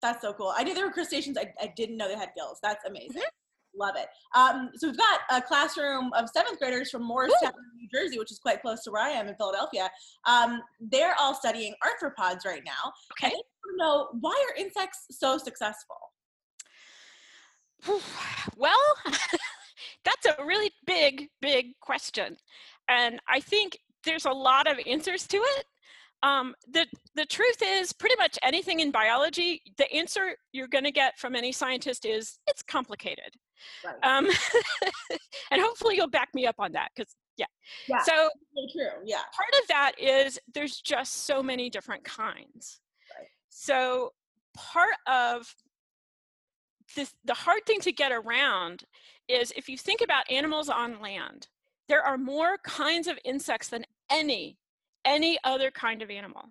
that's 0.00 0.22
so 0.22 0.32
cool. 0.32 0.52
I 0.56 0.64
knew 0.64 0.74
there 0.74 0.86
were 0.86 0.92
crustaceans. 0.92 1.36
I, 1.36 1.52
I 1.60 1.72
didn't 1.76 1.96
know 1.96 2.08
they 2.08 2.16
had 2.16 2.30
gills. 2.34 2.58
That's 2.62 2.84
amazing. 2.86 3.22
Mm-hmm. 3.22 3.78
Love 3.78 3.94
it. 3.96 4.08
Um, 4.34 4.70
so 4.76 4.88
we've 4.88 4.96
got 4.96 5.20
a 5.30 5.42
classroom 5.42 6.10
of 6.14 6.30
seventh 6.30 6.58
graders 6.58 6.90
from 6.90 7.02
Morristown, 7.02 7.52
New 7.76 7.88
Jersey, 7.92 8.18
which 8.18 8.32
is 8.32 8.38
quite 8.38 8.62
close 8.62 8.82
to 8.84 8.90
where 8.90 9.02
I 9.02 9.10
am 9.10 9.28
in 9.28 9.34
Philadelphia. 9.34 9.90
Um, 10.26 10.62
they're 10.80 11.14
all 11.20 11.34
studying 11.34 11.74
arthropods 11.84 12.46
right 12.46 12.62
now. 12.64 12.92
Okay. 13.12 13.34
Want 13.34 13.44
to 13.70 13.76
know 13.76 14.08
why 14.20 14.46
are 14.48 14.58
insects 14.58 15.06
so 15.10 15.36
successful? 15.36 15.96
well, 18.56 18.78
that's 20.04 20.26
a 20.26 20.44
really 20.44 20.70
big, 20.86 21.28
big 21.40 21.78
question. 21.80 22.36
And 22.88 23.20
I 23.28 23.40
think 23.40 23.78
there's 24.04 24.26
a 24.26 24.30
lot 24.30 24.70
of 24.70 24.78
answers 24.86 25.26
to 25.28 25.36
it. 25.38 25.64
Um, 26.22 26.54
the, 26.72 26.86
the 27.14 27.26
truth 27.26 27.62
is, 27.62 27.92
pretty 27.92 28.16
much 28.16 28.38
anything 28.42 28.80
in 28.80 28.90
biology, 28.90 29.62
the 29.76 29.90
answer 29.92 30.36
you're 30.52 30.68
going 30.68 30.84
to 30.84 30.90
get 30.90 31.18
from 31.18 31.36
any 31.36 31.52
scientist 31.52 32.04
is 32.04 32.38
it's 32.46 32.62
complicated. 32.62 33.34
Right. 33.84 33.96
Um, 34.02 34.26
and 35.50 35.60
hopefully 35.60 35.96
you'll 35.96 36.08
back 36.08 36.30
me 36.34 36.46
up 36.46 36.56
on 36.58 36.72
that 36.72 36.90
because, 36.94 37.14
yeah. 37.36 37.46
Yeah. 37.86 38.02
So 38.02 38.30
so 38.54 38.62
true. 38.72 39.02
Yeah. 39.04 39.22
part 39.34 39.62
of 39.62 39.68
that 39.68 39.92
is 39.98 40.38
there's 40.54 40.80
just 40.80 41.26
so 41.26 41.42
many 41.42 41.68
different 41.68 42.02
kinds. 42.02 42.80
Right. 43.16 43.28
So 43.50 44.12
part 44.54 44.94
of 45.06 45.46
this, 46.96 47.14
the 47.24 47.34
hard 47.34 47.64
thing 47.66 47.80
to 47.80 47.92
get 47.92 48.10
around 48.10 48.82
is 49.28 49.52
if 49.56 49.68
you 49.68 49.78
think 49.78 50.00
about 50.00 50.30
animals 50.30 50.68
on 50.68 51.00
land, 51.00 51.46
there 51.88 52.02
are 52.02 52.18
more 52.18 52.58
kinds 52.64 53.06
of 53.06 53.18
insects 53.24 53.68
than 53.68 53.84
any 54.10 54.58
any 55.04 55.38
other 55.44 55.70
kind 55.70 56.02
of 56.02 56.10
animal. 56.10 56.42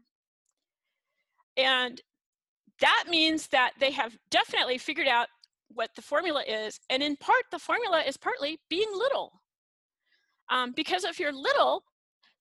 And 1.57 2.01
that 2.79 3.05
means 3.09 3.47
that 3.47 3.71
they 3.79 3.91
have 3.91 4.17
definitely 4.31 4.77
figured 4.77 5.09
out 5.09 5.27
what 5.67 5.89
the 5.95 6.01
formula 6.01 6.41
is. 6.47 6.79
And 6.89 7.03
in 7.03 7.17
part, 7.17 7.43
the 7.51 7.59
formula 7.59 8.01
is 8.07 8.15
partly 8.15 8.59
being 8.69 8.87
little. 8.93 9.41
Um, 10.49 10.73
because 10.75 11.03
if 11.03 11.19
you're 11.19 11.33
little, 11.33 11.83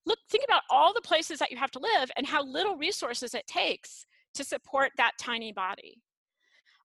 look, 0.07 0.19
think 0.31 0.45
about 0.45 0.63
all 0.71 0.93
the 0.95 1.01
places 1.01 1.39
that 1.41 1.51
you 1.51 1.57
have 1.57 1.73
to 1.73 1.81
live 1.81 2.11
and 2.17 2.27
how 2.27 2.45
little 2.45 2.77
resources 2.77 3.35
it 3.35 3.47
takes 3.49 4.07
to 4.35 4.45
support 4.45 4.93
that 4.97 5.13
tiny 5.19 5.53
body. 5.53 6.01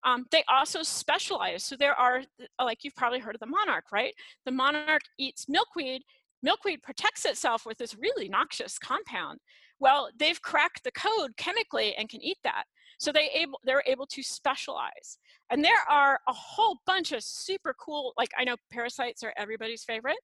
Um, 0.05 0.25
they 0.31 0.43
also 0.49 0.81
specialize. 0.83 1.63
So 1.63 1.75
there 1.75 1.93
are, 1.93 2.21
like 2.61 2.83
you've 2.83 2.95
probably 2.95 3.19
heard 3.19 3.35
of 3.35 3.41
the 3.41 3.47
monarch, 3.47 3.85
right? 3.91 4.13
The 4.45 4.51
monarch 4.51 5.01
eats 5.17 5.49
milkweed. 5.49 6.03
Milkweed 6.41 6.81
protects 6.81 7.25
itself 7.25 7.65
with 7.65 7.77
this 7.77 7.95
really 7.97 8.29
noxious 8.29 8.79
compound. 8.79 9.39
Well, 9.79 10.09
they've 10.17 10.41
cracked 10.41 10.83
the 10.83 10.91
code 10.91 11.35
chemically 11.37 11.95
and 11.95 12.09
can 12.09 12.21
eat 12.21 12.37
that. 12.43 12.63
So 12.97 13.11
they 13.11 13.29
able, 13.33 13.59
they're 13.63 13.83
able 13.85 14.05
to 14.07 14.23
specialize. 14.23 15.17
And 15.49 15.63
there 15.63 15.83
are 15.89 16.19
a 16.27 16.33
whole 16.33 16.79
bunch 16.85 17.11
of 17.11 17.23
super 17.23 17.73
cool, 17.79 18.13
like 18.17 18.29
I 18.37 18.43
know 18.43 18.57
parasites 18.71 19.23
are 19.23 19.33
everybody's 19.37 19.83
favorite. 19.83 20.17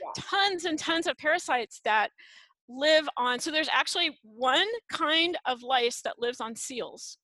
Yeah. 0.00 0.22
Tons 0.22 0.64
and 0.64 0.78
tons 0.78 1.06
of 1.06 1.16
parasites 1.16 1.80
that 1.84 2.10
live 2.68 3.08
on, 3.16 3.40
so 3.40 3.50
there's 3.50 3.68
actually 3.72 4.16
one 4.22 4.68
kind 4.92 5.36
of 5.44 5.62
lice 5.62 6.02
that 6.02 6.20
lives 6.20 6.40
on 6.40 6.54
seals. 6.54 7.18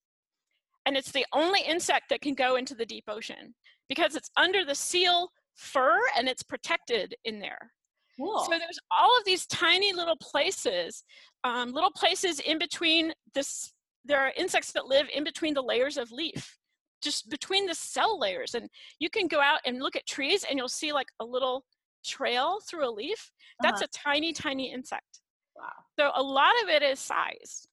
And 0.87 0.97
it's 0.97 1.11
the 1.13 1.27
only 1.33 1.61
insect 1.63 2.09
that 2.11 2.21
can 2.21 2.35
go 2.35 2.57
into 2.57 2.75
the 2.75 2.87
deep 2.87 3.05
ocean 3.09 3.55
because 3.89 4.15
it's 4.17 4.31
under 4.37 4.65
the 4.65 4.75
seal 4.75 5.31
fur 5.55 5.99
and 6.17 6.29
it's 6.29 6.43
protected 6.43 7.15
in 7.25 7.41
there. 7.41 7.73
Cool. 8.17 8.39
So 8.45 8.51
there's 8.51 8.79
all 8.99 9.11
of 9.19 9.25
these 9.27 9.47
tiny 9.47 9.93
little 9.93 10.17
places, 10.17 11.05
um, 11.45 11.73
little 11.73 11.91
places 11.91 12.41
in 12.41 12.59
between 12.59 13.13
this. 13.35 13.73
There 14.05 14.21
are 14.21 14.33
insects 14.37 14.73
that 14.73 14.87
live 14.87 15.09
in 15.13 15.25
between 15.25 15.53
the 15.55 15.63
layers 15.63 15.97
of 15.99 16.11
leaf, 16.13 16.57
just 17.03 17.29
between 17.29 17.67
the 17.67 17.75
cell 17.75 18.19
layers. 18.19 18.55
And 18.55 18.69
you 19.01 19.11
can 19.11 19.27
go 19.27 19.41
out 19.41 19.61
and 19.67 19.81
look 19.83 19.97
at 19.97 20.07
trees 20.07 20.45
and 20.49 20.57
you'll 20.59 20.69
see 20.69 20.93
like 20.93 21.09
a 21.21 21.25
little 21.25 21.65
trail 22.05 22.59
through 22.71 22.89
a 22.89 22.91
leaf. 22.91 23.31
That's 23.61 23.83
Uh-huh. 23.83 23.89
a 23.93 23.99
tiny, 23.99 24.33
tiny 24.33 24.73
insect. 24.73 25.21
wow. 25.57 25.73
So 25.99 26.13
a 26.15 26.23
lot 26.23 26.53
of 26.63 26.69
it 26.69 26.83
is 26.83 27.01
size. 27.01 27.67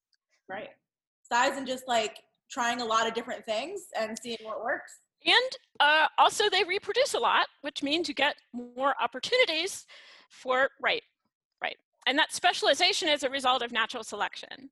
Right. 0.48 0.70
Size 1.30 1.56
and 1.56 1.66
just 1.66 1.86
like 1.86 2.18
trying 2.54 2.80
a 2.80 2.84
lot 2.84 3.08
of 3.08 3.14
different 3.14 3.44
things 3.44 3.86
and 4.00 4.16
seeing 4.22 4.38
what 4.42 4.62
works. 4.62 5.00
And 5.26 5.58
uh, 5.80 6.06
also 6.18 6.48
they 6.48 6.62
reproduce 6.62 7.14
a 7.14 7.18
lot, 7.18 7.48
which 7.62 7.82
means 7.82 8.08
you 8.08 8.14
get 8.14 8.36
more 8.52 8.94
opportunities 9.02 9.86
for, 10.30 10.70
right, 10.80 11.02
right. 11.60 11.76
And 12.06 12.16
that 12.18 12.32
specialization 12.32 13.08
is 13.08 13.24
a 13.24 13.30
result 13.30 13.62
of 13.62 13.72
natural 13.72 14.04
selection. 14.04 14.70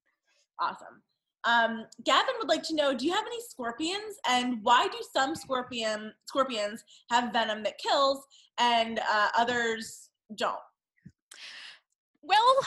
Awesome. 0.60 1.02
Um, 1.44 1.86
Gavin 2.04 2.34
would 2.38 2.48
like 2.48 2.62
to 2.64 2.74
know: 2.76 2.94
Do 2.94 3.04
you 3.04 3.12
have 3.12 3.26
any 3.26 3.40
scorpions, 3.48 4.16
and 4.28 4.58
why 4.62 4.86
do 4.86 4.98
some 5.12 5.34
scorpion 5.34 6.12
scorpions 6.26 6.84
have 7.10 7.32
venom 7.32 7.64
that 7.64 7.78
kills, 7.78 8.24
and 8.58 9.00
uh, 9.00 9.28
others 9.36 10.10
don't? 10.36 10.54
Well, 12.22 12.60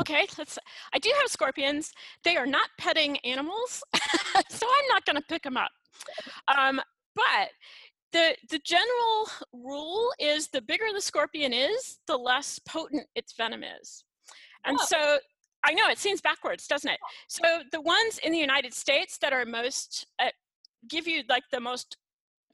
okay, 0.00 0.26
let's, 0.38 0.58
I 0.92 0.98
do 0.98 1.12
have 1.20 1.30
scorpions. 1.30 1.92
They 2.24 2.36
are 2.36 2.46
not 2.46 2.68
petting 2.78 3.18
animals, 3.18 3.82
so 4.48 4.66
I'm 4.66 4.88
not 4.88 5.04
going 5.04 5.16
to 5.16 5.22
pick 5.28 5.42
them 5.42 5.56
up. 5.56 5.70
Um, 6.56 6.80
but 7.14 7.50
the, 8.12 8.34
the 8.50 8.58
general 8.64 9.28
rule 9.52 10.12
is 10.18 10.48
the 10.48 10.62
bigger 10.62 10.86
the 10.92 11.00
scorpion 11.00 11.52
is, 11.52 11.98
the 12.06 12.16
less 12.16 12.58
potent 12.60 13.06
its 13.14 13.34
venom 13.36 13.62
is. 13.62 14.04
And 14.64 14.78
Oh. 14.80 14.84
so 14.86 15.18
I 15.64 15.72
know 15.74 15.88
it 15.88 15.98
seems 15.98 16.20
backwards, 16.20 16.66
doesn't 16.66 16.90
it? 16.90 16.98
So 17.28 17.42
the 17.70 17.80
ones 17.80 18.18
in 18.22 18.32
the 18.32 18.38
United 18.38 18.72
States 18.74 19.18
that 19.18 19.32
are 19.32 19.44
most, 19.44 20.06
uh, 20.18 20.30
give 20.88 21.06
you 21.06 21.22
like 21.28 21.44
the 21.52 21.60
most, 21.60 21.96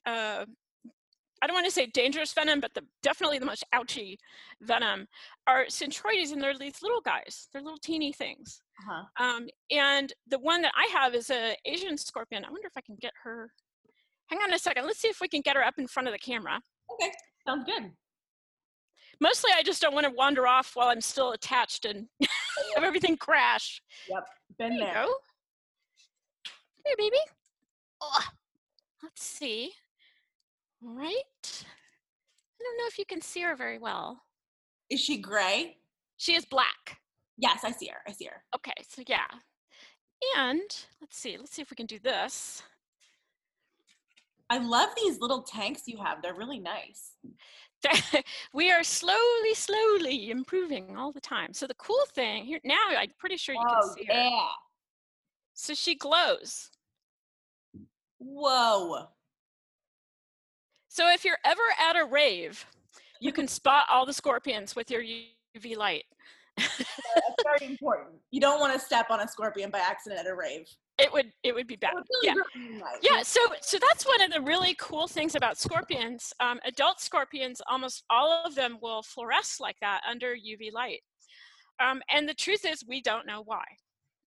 uh, 0.06 0.44
I 1.46 1.48
don't 1.48 1.54
want 1.54 1.66
to 1.66 1.70
say 1.70 1.86
dangerous 1.86 2.32
venom, 2.32 2.58
but 2.58 2.74
the, 2.74 2.82
definitely 3.04 3.38
the 3.38 3.46
most 3.46 3.62
ouchy 3.72 4.18
venom 4.62 5.06
are 5.46 5.66
Centruroides, 5.66 6.32
and 6.32 6.42
they're 6.42 6.58
these 6.58 6.82
little 6.82 7.00
guys. 7.00 7.46
They're 7.52 7.62
little 7.62 7.78
teeny 7.78 8.12
things. 8.12 8.62
Uh-huh. 8.80 9.24
Um, 9.24 9.46
and 9.70 10.12
the 10.26 10.40
one 10.40 10.60
that 10.62 10.72
I 10.74 10.88
have 10.92 11.14
is 11.14 11.30
an 11.30 11.54
Asian 11.64 11.96
scorpion. 11.98 12.44
I 12.44 12.50
wonder 12.50 12.66
if 12.66 12.76
I 12.76 12.80
can 12.80 12.96
get 13.00 13.12
her. 13.22 13.52
Hang 14.26 14.40
on 14.40 14.52
a 14.52 14.58
second. 14.58 14.86
Let's 14.86 14.98
see 14.98 15.06
if 15.06 15.20
we 15.20 15.28
can 15.28 15.40
get 15.40 15.54
her 15.54 15.62
up 15.62 15.74
in 15.78 15.86
front 15.86 16.08
of 16.08 16.12
the 16.12 16.18
camera. 16.18 16.60
Okay, 16.92 17.12
sounds 17.46 17.64
good. 17.64 17.92
Mostly, 19.20 19.52
I 19.56 19.62
just 19.62 19.80
don't 19.80 19.94
want 19.94 20.06
to 20.06 20.12
wander 20.12 20.48
off 20.48 20.72
while 20.74 20.88
I'm 20.88 21.00
still 21.00 21.30
attached 21.30 21.84
and 21.84 22.08
have 22.74 22.82
everything 22.82 23.16
crash. 23.16 23.80
Yep, 24.10 24.24
been 24.58 24.78
There 24.78 24.78
you 24.88 24.94
there. 26.84 26.94
baby. 26.98 27.18
Oh, 28.00 28.24
let's 29.00 29.22
see. 29.22 29.70
All 30.82 30.94
right. 30.94 31.12
I 31.54 32.62
don't 32.62 32.78
know 32.78 32.86
if 32.86 32.98
you 32.98 33.04
can 33.06 33.20
see 33.20 33.40
her 33.42 33.56
very 33.56 33.78
well. 33.78 34.22
Is 34.90 35.00
she 35.00 35.18
gray? 35.18 35.76
She 36.16 36.34
is 36.34 36.44
black. 36.44 37.00
Yes, 37.38 37.60
I 37.64 37.70
see 37.70 37.88
her. 37.88 37.98
I 38.06 38.12
see 38.12 38.26
her. 38.26 38.42
Okay, 38.54 38.72
so 38.88 39.02
yeah. 39.06 39.26
And 40.36 40.60
let's 41.00 41.16
see, 41.18 41.36
let's 41.36 41.52
see 41.52 41.62
if 41.62 41.70
we 41.70 41.76
can 41.76 41.86
do 41.86 41.98
this. 41.98 42.62
I 44.48 44.58
love 44.58 44.90
these 44.96 45.18
little 45.20 45.42
tanks 45.42 45.82
you 45.86 45.98
have. 45.98 46.22
They're 46.22 46.34
really 46.34 46.60
nice. 46.60 47.12
we 48.54 48.70
are 48.70 48.82
slowly, 48.82 49.54
slowly 49.54 50.30
improving 50.30 50.96
all 50.96 51.12
the 51.12 51.20
time. 51.20 51.52
So 51.52 51.66
the 51.66 51.74
cool 51.74 52.04
thing 52.14 52.44
here 52.44 52.60
now, 52.64 52.80
I'm 52.96 53.10
pretty 53.18 53.36
sure 53.36 53.54
you 53.54 53.60
can 53.60 53.80
Oh 53.82 53.94
see 53.94 54.04
her. 54.06 54.12
yeah! 54.14 54.48
So 55.54 55.74
she 55.74 55.94
glows. 55.96 56.70
Whoa! 58.18 59.08
So 60.96 61.12
if 61.12 61.26
you're 61.26 61.36
ever 61.44 61.60
at 61.78 61.94
a 61.96 62.06
rave, 62.06 62.64
you 63.20 63.30
can 63.30 63.46
spot 63.46 63.84
all 63.90 64.06
the 64.06 64.14
scorpions 64.14 64.74
with 64.74 64.90
your 64.90 65.02
UV 65.02 65.76
light. 65.76 66.04
That's 66.56 67.42
very 67.44 67.70
important. 67.70 68.16
You 68.30 68.40
don't 68.40 68.60
want 68.60 68.72
to 68.72 68.78
step 68.78 69.10
on 69.10 69.20
a 69.20 69.28
scorpion 69.28 69.70
by 69.70 69.78
accident 69.78 70.20
at 70.22 70.26
a 70.26 70.34
rave. 70.34 70.66
It 70.98 71.12
would 71.12 71.30
it 71.42 71.54
would 71.54 71.66
be 71.66 71.76
bad. 71.76 71.92
Would 71.92 72.04
really 72.22 72.28
Yeah. 72.28 72.32
ruin 72.54 72.70
your 72.72 72.80
night. 72.82 72.98
Yeah, 73.02 73.22
so 73.22 73.40
so 73.60 73.76
that's 73.78 74.06
one 74.06 74.22
of 74.22 74.32
the 74.32 74.40
really 74.40 74.74
cool 74.80 75.06
things 75.06 75.34
about 75.34 75.58
scorpions. 75.58 76.32
Um, 76.40 76.58
adult 76.64 76.98
scorpions, 77.02 77.60
almost 77.68 78.04
all 78.08 78.30
of 78.46 78.54
them 78.54 78.78
will 78.80 79.02
fluoresce 79.02 79.60
like 79.60 79.76
that 79.82 80.00
under 80.10 80.34
UV 80.34 80.72
light. 80.72 81.02
Um, 81.78 82.00
and 82.10 82.26
the 82.26 82.32
truth 82.32 82.64
is, 82.64 82.82
we 82.88 83.02
don't 83.02 83.26
know 83.26 83.42
why. 83.44 83.64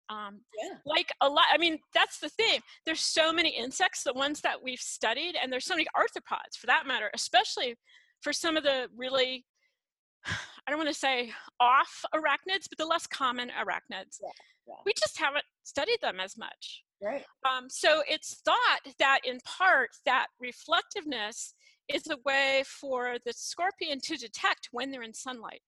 Um, 0.10 0.42
Yeah. 0.62 0.76
like 0.86 1.12
a 1.22 1.30
lot, 1.30 1.46
I 1.54 1.58
mean, 1.58 1.80
that's 1.94 2.20
the 2.20 2.30
thing. 2.30 2.62
There's 2.86 3.02
so 3.02 3.32
many 3.32 3.50
insects, 3.50 4.04
the 4.04 4.14
ones 4.14 4.42
that 4.42 4.62
we've 4.62 4.80
studied, 4.80 5.36
and 5.36 5.52
there's 5.54 5.66
so 5.66 5.76
many 5.76 5.88
arthropods 5.96 6.58
for 6.60 6.68
that 6.68 6.88
matter, 6.88 7.12
especially 7.14 7.76
for 8.22 8.34
some 8.34 8.58
of 8.58 8.64
the 8.64 8.90
really, 8.96 9.46
I 10.26 10.70
don't 10.72 10.78
want 10.78 10.90
to 10.90 10.94
say 10.96 11.32
off 11.60 12.04
arachnids, 12.14 12.68
but 12.70 12.78
the 12.78 12.86
less 12.86 13.06
common 13.08 13.50
arachnids. 13.50 14.18
Yeah, 14.22 14.30
yeah. 14.68 14.76
We 14.86 14.94
just 15.00 15.18
haven't 15.20 15.46
studied 15.64 16.00
them 16.02 16.20
as 16.20 16.38
much. 16.38 16.84
Right. 17.02 17.26
Um, 17.50 17.70
so 17.70 18.02
it's 18.10 18.42
thought 18.44 18.80
that 18.98 19.20
in 19.24 19.40
part 19.46 19.90
that 20.06 20.28
reflectiveness 20.40 21.54
is 21.88 22.08
a 22.08 22.18
way 22.26 22.64
for 22.68 23.18
the 23.26 23.34
scorpion 23.34 24.00
to 24.04 24.18
detect 24.18 24.70
when 24.72 24.92
they're 24.92 25.04
in 25.04 25.14
sunlight 25.14 25.62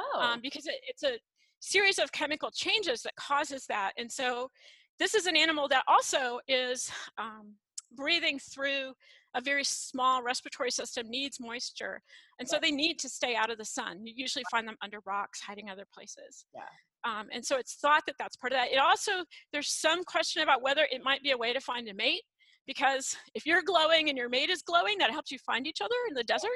Oh. 0.00 0.20
um, 0.20 0.40
because 0.42 0.66
it, 0.66 0.76
it's 0.88 1.02
a 1.04 1.18
series 1.64 1.98
of 1.98 2.12
chemical 2.12 2.50
changes 2.50 3.02
that 3.02 3.16
causes 3.16 3.64
that. 3.66 3.92
And 3.96 4.10
so 4.10 4.50
this 4.98 5.14
is 5.14 5.26
an 5.26 5.36
animal 5.36 5.66
that 5.68 5.84
also 5.88 6.38
is 6.46 6.90
um, 7.18 7.54
breathing 7.96 8.38
through 8.38 8.92
a 9.34 9.40
very 9.40 9.64
small 9.64 10.22
respiratory 10.22 10.70
system, 10.70 11.10
needs 11.10 11.40
moisture. 11.40 12.00
And 12.38 12.48
so 12.48 12.58
they 12.60 12.70
need 12.70 12.98
to 13.00 13.08
stay 13.08 13.34
out 13.34 13.50
of 13.50 13.58
the 13.58 13.64
sun. 13.64 14.06
You 14.06 14.12
usually 14.14 14.44
find 14.50 14.68
them 14.68 14.76
under 14.80 15.00
rocks, 15.06 15.40
hiding 15.40 15.70
other 15.70 15.86
places. 15.92 16.44
Yeah. 16.54 16.62
Um, 17.04 17.26
and 17.32 17.44
so 17.44 17.56
it's 17.56 17.74
thought 17.74 18.02
that 18.06 18.14
that's 18.18 18.36
part 18.36 18.52
of 18.52 18.58
that. 18.58 18.70
It 18.70 18.78
also, 18.78 19.24
there's 19.52 19.70
some 19.70 20.04
question 20.04 20.42
about 20.42 20.62
whether 20.62 20.86
it 20.90 21.02
might 21.02 21.22
be 21.22 21.32
a 21.32 21.36
way 21.36 21.52
to 21.52 21.60
find 21.60 21.88
a 21.88 21.94
mate 21.94 22.22
because 22.66 23.16
if 23.34 23.44
you're 23.44 23.62
glowing 23.62 24.08
and 24.08 24.16
your 24.16 24.28
mate 24.28 24.50
is 24.50 24.62
glowing, 24.62 24.98
that 24.98 25.10
helps 25.10 25.30
you 25.30 25.38
find 25.38 25.66
each 25.66 25.80
other 25.80 25.96
in 26.08 26.14
the 26.14 26.24
desert. 26.24 26.50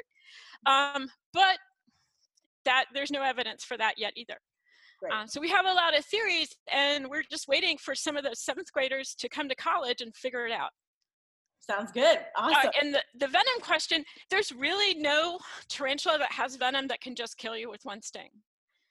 Um, 0.67 1.09
but 1.33 1.59
that 2.65 2.85
there's 2.95 3.11
no 3.11 3.23
evidence 3.23 3.65
for 3.65 3.77
that 3.77 3.95
yet 3.99 4.13
either. 4.17 4.39
Uh, 5.13 5.27
so 5.27 5.41
we 5.41 5.49
have 5.49 5.65
a 5.67 5.73
lot 5.73 5.97
of 5.97 6.05
theories, 6.05 6.49
and 6.73 7.09
we're 7.09 7.23
just 7.31 7.47
waiting 7.49 7.79
for 7.79 7.95
some 7.95 8.17
of 8.17 8.25
those 8.25 8.41
seventh 8.41 8.73
graders 8.73 9.15
to 9.19 9.29
come 9.29 9.49
to 9.49 9.55
college 9.55 10.01
and 10.01 10.15
figure 10.17 10.47
it 10.47 10.53
out. 10.53 10.71
Sounds 11.61 11.93
good. 11.93 12.19
Uh, 12.37 12.51
Awesome. 12.55 12.71
and 12.81 12.95
the, 12.95 13.03
the 13.19 13.29
venom 13.29 13.61
question, 13.63 14.05
there's 14.31 14.53
really 14.53 14.95
no 15.01 15.39
tarantula 15.69 16.19
that 16.19 16.33
has 16.33 16.57
venom 16.57 16.87
that 16.89 17.01
can 17.01 17.15
just 17.15 17.37
kill 17.37 17.57
you 17.57 17.69
with 17.71 17.81
one 17.85 18.01
sting. 18.03 18.31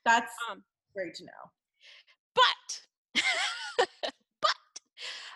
That's 0.06 0.32
Um, 0.50 0.64
great 0.94 1.14
to 1.16 1.26
know. 1.26 1.32
but, 2.36 3.24
but 4.42 4.52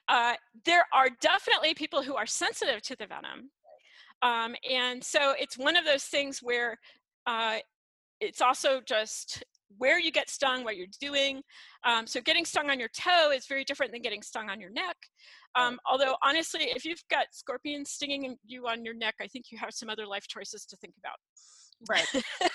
uh, 0.07 0.33
there 0.65 0.85
are 0.93 1.09
definitely 1.21 1.73
people 1.73 2.03
who 2.03 2.15
are 2.15 2.27
sensitive 2.27 2.81
to 2.83 2.95
the 2.97 3.07
venom. 3.07 3.49
Um, 4.21 4.55
and 4.69 5.03
so 5.03 5.33
it's 5.39 5.57
one 5.57 5.75
of 5.75 5.83
those 5.85 6.03
things 6.03 6.39
where 6.43 6.77
uh, 7.25 7.57
it's 8.19 8.41
also 8.41 8.81
just 8.85 9.43
where 9.77 9.99
you 9.99 10.11
get 10.11 10.29
stung, 10.29 10.63
what 10.63 10.77
you're 10.77 10.87
doing. 10.99 11.41
Um, 11.83 12.07
so 12.07 12.21
getting 12.21 12.45
stung 12.45 12.69
on 12.69 12.79
your 12.79 12.89
toe 12.89 13.31
is 13.31 13.47
very 13.47 13.63
different 13.63 13.91
than 13.91 14.01
getting 14.01 14.21
stung 14.21 14.49
on 14.49 14.59
your 14.59 14.71
neck. 14.71 14.97
Um, 15.55 15.79
although 15.89 16.15
honestly, 16.23 16.65
if 16.75 16.85
you've 16.85 17.03
got 17.09 17.27
scorpions 17.31 17.91
stinging 17.91 18.37
you 18.45 18.67
on 18.67 18.85
your 18.85 18.93
neck, 18.93 19.15
I 19.21 19.27
think 19.27 19.45
you 19.51 19.57
have 19.57 19.71
some 19.71 19.89
other 19.89 20.05
life 20.05 20.27
choices 20.27 20.65
to 20.65 20.77
think 20.77 20.93
about. 20.97 21.15
Right. 21.89 22.07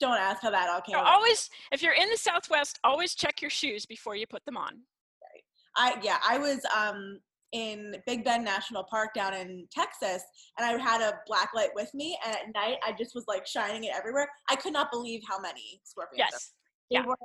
Don't 0.00 0.16
ask 0.16 0.42
how 0.42 0.50
that 0.50 0.68
all 0.68 0.80
came 0.80 0.94
So 0.94 1.00
always, 1.00 1.50
if 1.72 1.82
you're 1.82 1.94
in 1.94 2.08
the 2.08 2.16
Southwest, 2.16 2.78
always 2.84 3.14
check 3.14 3.42
your 3.42 3.50
shoes 3.50 3.84
before 3.84 4.14
you 4.14 4.26
put 4.26 4.44
them 4.44 4.56
on. 4.56 4.80
I 5.76 5.96
yeah, 6.02 6.18
I 6.26 6.38
was 6.38 6.60
um 6.76 7.20
in 7.52 7.96
Big 8.06 8.24
Bend 8.24 8.44
National 8.44 8.84
Park 8.84 9.14
down 9.14 9.34
in 9.34 9.66
Texas, 9.70 10.22
and 10.58 10.66
I 10.66 10.80
had 10.82 11.00
a 11.00 11.18
black 11.26 11.50
light 11.54 11.70
with 11.74 11.92
me, 11.94 12.18
and 12.24 12.34
at 12.34 12.52
night 12.54 12.76
I 12.86 12.92
just 12.92 13.14
was 13.14 13.24
like 13.26 13.46
shining 13.46 13.84
it 13.84 13.92
everywhere. 13.94 14.28
I 14.50 14.56
could 14.56 14.72
not 14.72 14.90
believe 14.90 15.22
how 15.28 15.38
many 15.40 15.80
scorpions. 15.84 16.18
there 16.18 16.26
Yes. 16.30 16.52
They 16.90 16.96
Yeah. 16.96 17.04
were 17.06 17.16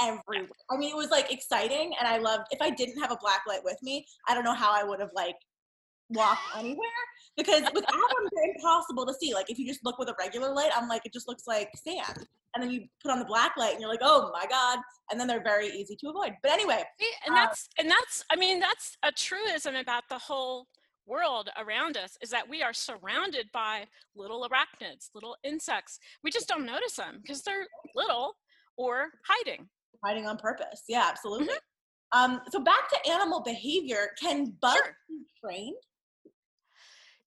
everywhere. 0.00 0.50
I 0.70 0.76
mean, 0.76 0.90
it 0.90 0.96
was 0.96 1.10
like 1.10 1.32
exciting, 1.32 1.94
and 1.98 2.06
I 2.06 2.18
loved. 2.18 2.46
If 2.50 2.60
I 2.60 2.70
didn't 2.70 3.00
have 3.00 3.12
a 3.12 3.16
black 3.16 3.42
light 3.46 3.64
with 3.64 3.80
me, 3.82 4.06
I 4.28 4.34
don't 4.34 4.44
know 4.44 4.54
how 4.54 4.72
I 4.72 4.82
would 4.82 5.00
have 5.00 5.12
like 5.14 5.36
walked 6.10 6.42
anywhere 6.56 6.88
because 7.36 7.62
without 7.74 7.92
them, 7.92 8.28
they're 8.34 8.52
impossible 8.56 9.06
to 9.06 9.14
see. 9.14 9.34
Like 9.34 9.50
if 9.50 9.58
you 9.58 9.66
just 9.66 9.84
look 9.84 9.98
with 9.98 10.08
a 10.08 10.14
regular 10.18 10.52
light, 10.54 10.70
I'm 10.74 10.88
like, 10.88 11.04
it 11.04 11.12
just 11.12 11.28
looks 11.28 11.46
like 11.46 11.70
sand. 11.76 12.26
And 12.54 12.62
then 12.62 12.70
you 12.70 12.86
put 13.02 13.10
on 13.10 13.18
the 13.18 13.24
black 13.24 13.56
light, 13.56 13.72
and 13.72 13.80
you're 13.80 13.90
like, 13.90 14.00
oh 14.02 14.30
my 14.32 14.46
god! 14.46 14.78
And 15.10 15.18
then 15.18 15.26
they're 15.26 15.42
very 15.42 15.66
easy 15.68 15.96
to 15.96 16.08
avoid. 16.08 16.34
But 16.42 16.52
anyway, 16.52 16.84
and 17.26 17.34
Uh, 17.34 17.44
that's 17.46 17.68
and 17.78 17.90
that's 17.90 18.24
I 18.30 18.36
mean 18.36 18.60
that's 18.60 18.96
a 19.02 19.10
truism 19.10 19.74
about 19.74 20.04
the 20.08 20.18
whole 20.18 20.68
world 21.06 21.50
around 21.58 21.96
us 21.96 22.16
is 22.22 22.30
that 22.30 22.48
we 22.48 22.62
are 22.62 22.72
surrounded 22.72 23.50
by 23.52 23.86
little 24.14 24.48
arachnids, 24.48 25.10
little 25.14 25.36
insects. 25.44 25.98
We 26.22 26.30
just 26.30 26.48
don't 26.48 26.64
notice 26.64 26.94
them 26.96 27.18
because 27.20 27.42
they're 27.42 27.66
little 27.94 28.36
or 28.76 29.08
hiding. 29.26 29.68
hiding 30.04 30.26
on 30.26 30.36
purpose. 30.38 30.82
Yeah, 30.88 31.04
absolutely. 31.08 31.54
Um, 32.12 32.40
so 32.50 32.60
back 32.60 32.88
to 32.90 33.10
animal 33.10 33.42
behavior. 33.42 34.10
Can 34.20 34.56
bugs 34.62 34.76
Sure. 34.76 34.96
be 35.08 35.24
trained? 35.44 35.76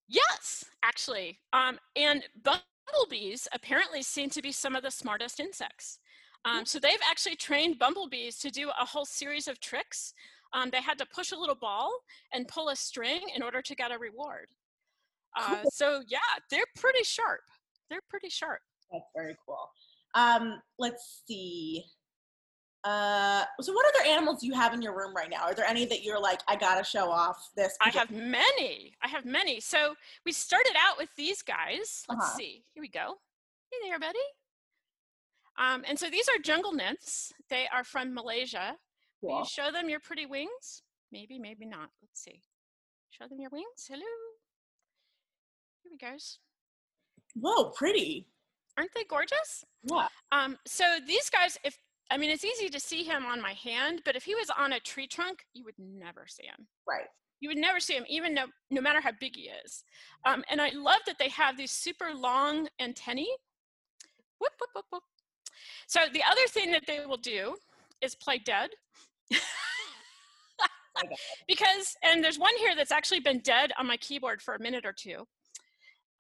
Yes, 0.08 0.65
actually. 0.84 1.39
Um, 1.54 1.78
and 1.96 2.24
bumblebees 2.43 3.48
apparently 3.54 4.02
seem 4.02 4.30
to 4.32 4.41
be 4.41 4.52
some 4.52 4.76
of 4.76 4.84
the 4.84 4.91
smartest 4.91 5.39
insects. 5.39 6.00
Um, 6.46 6.65
so 6.65 6.80
they've 6.80 7.00
actually 7.10 7.36
trained 7.36 7.78
bumblebees 7.78 8.38
to 8.39 8.50
do 8.50 8.70
a 8.70 8.86
whole 8.86 9.06
series 9.06 9.48
of 9.48 9.60
tricks. 9.60 10.13
Um, 10.54 10.70
they 10.70 10.82
had 10.82 10.98
to 11.00 11.06
push 11.13 11.32
a 11.34 11.38
little 11.38 11.56
ball 11.56 11.91
and 12.32 12.48
pull 12.48 12.70
a 12.70 12.76
string 12.76 13.22
in 13.36 13.43
order 13.43 13.62
to 13.62 13.76
get 13.76 13.91
a 13.91 13.98
reward. 13.98 14.48
Uh, 15.36 15.62
Cool. 15.62 15.72
so 15.72 16.02
yeah, 16.08 16.20
they're 16.50 16.63
pretty 16.76 17.04
sharp. 17.04 17.41
They're 17.89 18.02
pretty 18.10 18.30
sharp. 18.30 18.62
That's 18.91 19.04
very 19.15 19.36
cool. 19.46 19.70
Um, 20.15 20.62
let's 20.80 21.22
see. 21.28 21.84
Uh, 22.88 23.43
so 23.60 23.73
what 23.73 23.86
other 23.93 24.08
animals 24.10 24.39
do 24.39 24.47
you 24.47 24.54
have 24.54 24.73
in 24.73 24.82
your 24.82 24.95
room 24.97 25.13
right 25.13 25.30
now? 25.30 25.41
Are 25.43 25.54
there 25.54 25.65
any 25.65 25.84
that 25.86 26.04
you're 26.04 26.19
like, 26.21 26.39
I 26.47 26.56
gotta 26.56 26.86
show 26.86 27.12
off 27.12 27.50
this? 27.54 27.76
I 27.82 27.89
have 27.89 28.10
many. 28.12 28.93
I 29.04 29.10
have 29.10 29.26
many. 29.26 29.60
So 29.60 29.95
we 30.26 30.32
started 30.32 30.73
out 30.88 30.97
with 30.97 31.10
these 31.17 31.41
guys. 31.41 32.06
Let's 32.08 32.21
Uh-huh. 32.21 32.38
see. 32.38 32.63
Here 32.73 32.82
we 32.82 32.88
go. 32.88 33.19
Hey 33.71 33.89
there, 33.89 34.00
buddy. 34.00 34.19
Um, 35.58 35.84
and 35.86 36.00
so 36.00 36.10
these 36.10 36.30
are 36.30 36.38
jungle 36.39 36.71
nymphs. 36.71 37.34
They 37.50 37.67
are 37.73 37.84
from 37.84 38.13
Malaysia. 38.13 38.78
Will 39.21 39.39
you 39.39 39.45
show 39.45 39.69
them 39.69 39.89
your 39.89 40.00
pretty 40.00 40.26
wings? 40.26 40.84
Maybe, 41.12 41.38
maybe 41.39 41.65
not. 41.65 41.89
Let's 42.02 42.21
see. 42.21 42.41
Show 43.10 43.28
them 43.28 43.41
your 43.41 43.50
wings. 43.50 43.86
Hello. 43.89 44.06
Here 45.84 45.91
we 45.91 45.97
goes. 45.97 46.39
Whoa, 47.36 47.71
pretty. 47.71 48.30
Aren't 48.78 48.93
they 48.93 49.04
gorgeous? 49.04 49.65
Yeah. 49.84 50.08
Um, 50.32 50.58
so 50.65 51.00
these 51.06 51.30
guys, 51.30 51.58
if 51.65 51.80
I 52.10 52.17
mean, 52.17 52.30
it's 52.30 52.46
easy 52.46 52.70
to 52.70 52.80
see 52.80 53.04
him 53.04 53.26
on 53.26 53.41
my 53.41 53.54
hand, 53.54 54.02
but 54.06 54.15
if 54.15 54.24
he 54.24 54.36
was 54.36 54.50
on 54.58 54.74
a 54.74 54.80
tree 54.80 55.08
trunk, 55.08 55.46
you 55.54 55.63
would 55.65 55.76
never 55.78 56.26
see 56.28 56.46
him. 56.46 56.67
Right. 56.88 57.08
You 57.39 57.50
would 57.50 57.58
never 57.58 57.80
see 57.80 57.93
him, 57.93 58.06
even 58.08 58.34
no, 58.34 58.46
no 58.72 58.82
matter 58.82 59.02
how 59.02 59.12
big 59.20 59.36
he 59.36 59.50
is. 59.63 59.84
Um, 60.26 60.43
and 60.50 60.62
I 60.62 60.70
love 60.70 61.02
that 61.06 61.20
they 61.20 61.30
have 61.30 61.58
these 61.58 61.72
super 61.72 62.13
long 62.13 62.67
antennae. 62.80 63.28
Whoop, 64.39 64.54
whoop, 64.60 64.70
whoop, 64.74 64.86
whoop. 64.91 65.04
So 65.88 66.02
the 66.12 66.24
other 66.30 66.48
thing 66.48 66.72
that 66.72 66.84
they 66.88 67.06
will 67.06 67.17
do 67.17 67.56
is 68.02 68.15
play 68.15 68.39
dead. 68.39 68.70
Because, 71.48 71.96
and 72.04 72.24
there's 72.24 72.39
one 72.39 72.56
here 72.58 72.76
that's 72.76 72.91
actually 72.91 73.20
been 73.20 73.39
dead 73.39 73.72
on 73.78 73.88
my 73.88 73.98
keyboard 73.98 74.41
for 74.41 74.56
a 74.56 74.60
minute 74.60 74.86
or 74.86 74.93
two. 74.93 75.28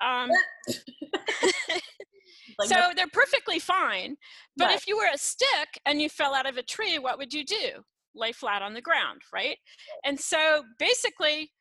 Um, 0.05 0.29
Like, 2.59 2.69
so 2.69 2.91
they're 2.95 3.07
perfectly 3.13 3.59
fine. 3.59 4.17
But 4.55 4.65
Right. 4.67 4.75
if 4.75 4.87
you 4.87 4.97
were 4.97 5.09
a 5.13 5.17
stick 5.17 5.79
and 5.85 6.01
you 6.01 6.09
fell 6.09 6.33
out 6.33 6.47
of 6.47 6.57
a 6.57 6.63
tree, 6.63 6.97
what 6.97 7.17
would 7.19 7.33
you 7.33 7.43
do? 7.45 7.83
Lay 8.15 8.31
flat 8.31 8.61
on 8.63 8.73
the 8.73 8.81
ground, 8.81 9.21
right? 9.31 9.57
And 10.03 10.19
so 10.19 10.63
basically, 10.79 11.51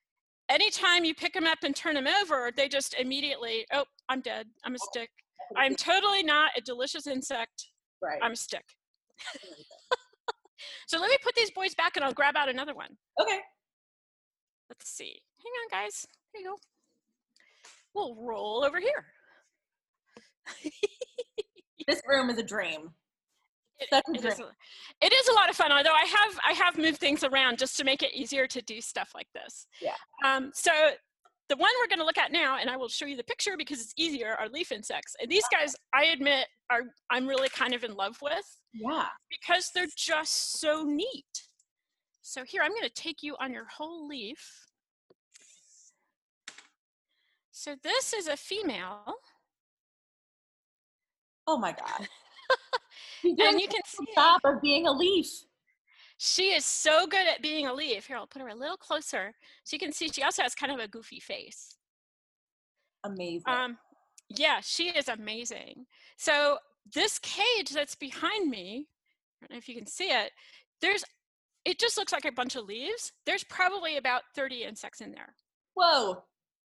anytime 0.49 1.05
you 1.05 1.15
pick 1.15 1.35
them 1.35 1.47
up 1.47 1.59
and 1.65 1.77
turn 1.77 1.95
them 1.95 2.07
over, 2.07 2.51
they 2.57 2.69
just 2.69 2.95
immediately, 2.95 3.67
oh, 3.73 3.85
I'm 4.09 4.23
dead. 4.23 4.47
I'm 4.65 4.75
a 4.75 4.79
stick. 4.79 5.11
I'm 5.57 5.75
totally 5.77 6.23
not 6.23 6.53
a 6.57 6.61
delicious 6.63 7.07
insect. 7.07 7.67
right. 8.03 8.19
I'm 8.23 8.33
a 8.33 8.37
stick. 8.37 8.65
Mm. 9.37 9.65
so 10.89 10.99
let 10.99 11.11
me 11.11 11.19
put 11.23 11.35
these 11.35 11.51
boys 11.51 11.75
back 11.75 11.97
and 11.97 12.05
I'll 12.05 12.13
grab 12.15 12.37
out 12.37 12.49
another 12.49 12.75
one. 12.75 12.97
okay. 13.21 13.41
Let's 14.71 14.89
see. 14.91 15.21
Hang 15.39 15.79
on, 15.79 15.85
guys. 15.85 16.07
Here 16.33 16.43
you 16.43 16.51
go. 16.51 16.57
We'll 17.95 18.17
roll 18.17 18.65
over 18.65 18.81
here. 18.81 19.07
This 21.87 22.03
room 22.09 22.31
is 22.31 22.39
a 22.39 22.43
dream. 22.43 22.91
It- 23.79 23.89
It, 23.93 24.25
is 24.25 24.39
a, 24.41 24.51
it 25.03 25.13
is 25.13 25.29
a 25.29 25.33
lot 25.35 25.51
of 25.51 25.55
fun 25.57 25.71
although 25.71 25.93
i 25.93 26.05
have 26.07 26.39
i 26.49 26.53
have 26.53 26.79
moved 26.79 26.97
things 26.99 27.23
around 27.25 27.59
just 27.59 27.77
to 27.77 27.85
make 27.85 28.03
it 28.03 28.15
easier 28.15 28.47
to 28.47 28.63
do 28.63 28.81
stuff 28.81 29.11
like 29.15 29.29
this 29.35 29.67
Yeah. 29.83 29.95
um, 30.25 30.51
so 30.55 30.73
the 31.51 31.57
one 31.57 31.71
we're 31.81 31.87
going 31.89 31.99
to 32.01 32.05
look 32.07 32.17
at 32.19 32.33
now 32.33 32.57
and 32.59 32.71
i 32.71 32.77
will 32.77 32.89
show 32.89 33.05
you 33.05 33.17
the 33.19 33.23
picture 33.25 33.55
because 33.59 33.81
it's 33.83 33.93
easier 33.99 34.35
are 34.41 34.49
leaf 34.49 34.73
insects 34.73 35.15
and 35.21 35.31
these 35.31 35.45
guys 35.53 35.77
i 35.95 36.07
admit 36.07 36.47
are 36.71 36.85
i'm 37.11 37.27
really 37.27 37.51
kind 37.51 37.75
of 37.75 37.85
in 37.85 37.95
love 37.95 38.17
with 38.23 38.47
Yeah. 38.73 39.09
because 39.31 39.71
they're 39.75 39.87
just 39.95 40.59
so 40.59 40.83
neat 40.83 41.35
so 42.23 42.45
here 42.45 42.63
i'm 42.63 42.71
going 42.71 42.83
to 42.83 43.03
take 43.03 43.23
you 43.23 43.37
on 43.41 43.53
your 43.53 43.67
whole 43.67 44.09
leaf 44.09 44.67
so 47.53 47.75
this 47.83 48.13
is 48.15 48.27
a 48.27 48.37
female 48.37 49.15
Oh 51.47 51.59
my 51.59 51.73
God. 51.73 52.09
And 53.25 53.61
you 53.61 53.67
can 53.67 53.81
see 53.85 54.05
job 54.15 54.41
of 54.45 54.61
being 54.63 54.87
a 54.87 54.93
leaf. 54.93 55.27
She 56.19 56.55
is 56.55 56.65
so 56.65 57.07
good 57.07 57.27
at 57.27 57.43
being 57.43 57.67
a 57.67 57.75
leaf. 57.75 58.07
Here, 58.07 58.17
I'll 58.17 58.27
put 58.27 58.41
her 58.41 58.49
a 58.49 58.55
little 58.55 58.77
closer 58.77 59.35
so 59.65 59.75
you 59.75 59.81
can 59.81 59.93
see 59.93 60.09
she 60.09 60.23
also 60.23 60.43
has 60.43 60.55
kind 60.55 60.73
of 60.73 60.79
a 60.79 60.87
goofy 60.89 61.19
face. 61.19 61.77
Amazing. 63.05 63.43
Um, 63.47 63.79
yeah, 64.29 64.61
she 64.63 64.91
is 64.91 65.09
amazing. 65.09 65.87
So 66.17 66.59
this 66.95 67.19
cage 67.19 67.71
that's 67.73 67.95
behind 67.95 68.49
me, 68.49 68.87
I 69.43 69.47
don't 69.47 69.53
know 69.53 69.59
if 69.59 69.69
you 69.69 69.75
can 69.75 69.87
see 69.87 70.11
it, 70.11 70.31
there's 70.81 71.05
it 71.65 71.81
just 71.81 71.99
looks 71.99 72.13
like 72.13 72.25
a 72.25 72.33
bunch 72.33 72.55
of 72.55 72.65
leaves. 72.65 73.13
There's 73.27 73.43
probably 73.43 73.97
about 73.97 74.23
30 74.37 74.63
insects 74.63 75.01
in 75.01 75.11
there. 75.11 75.35
Whoa. 75.75 76.23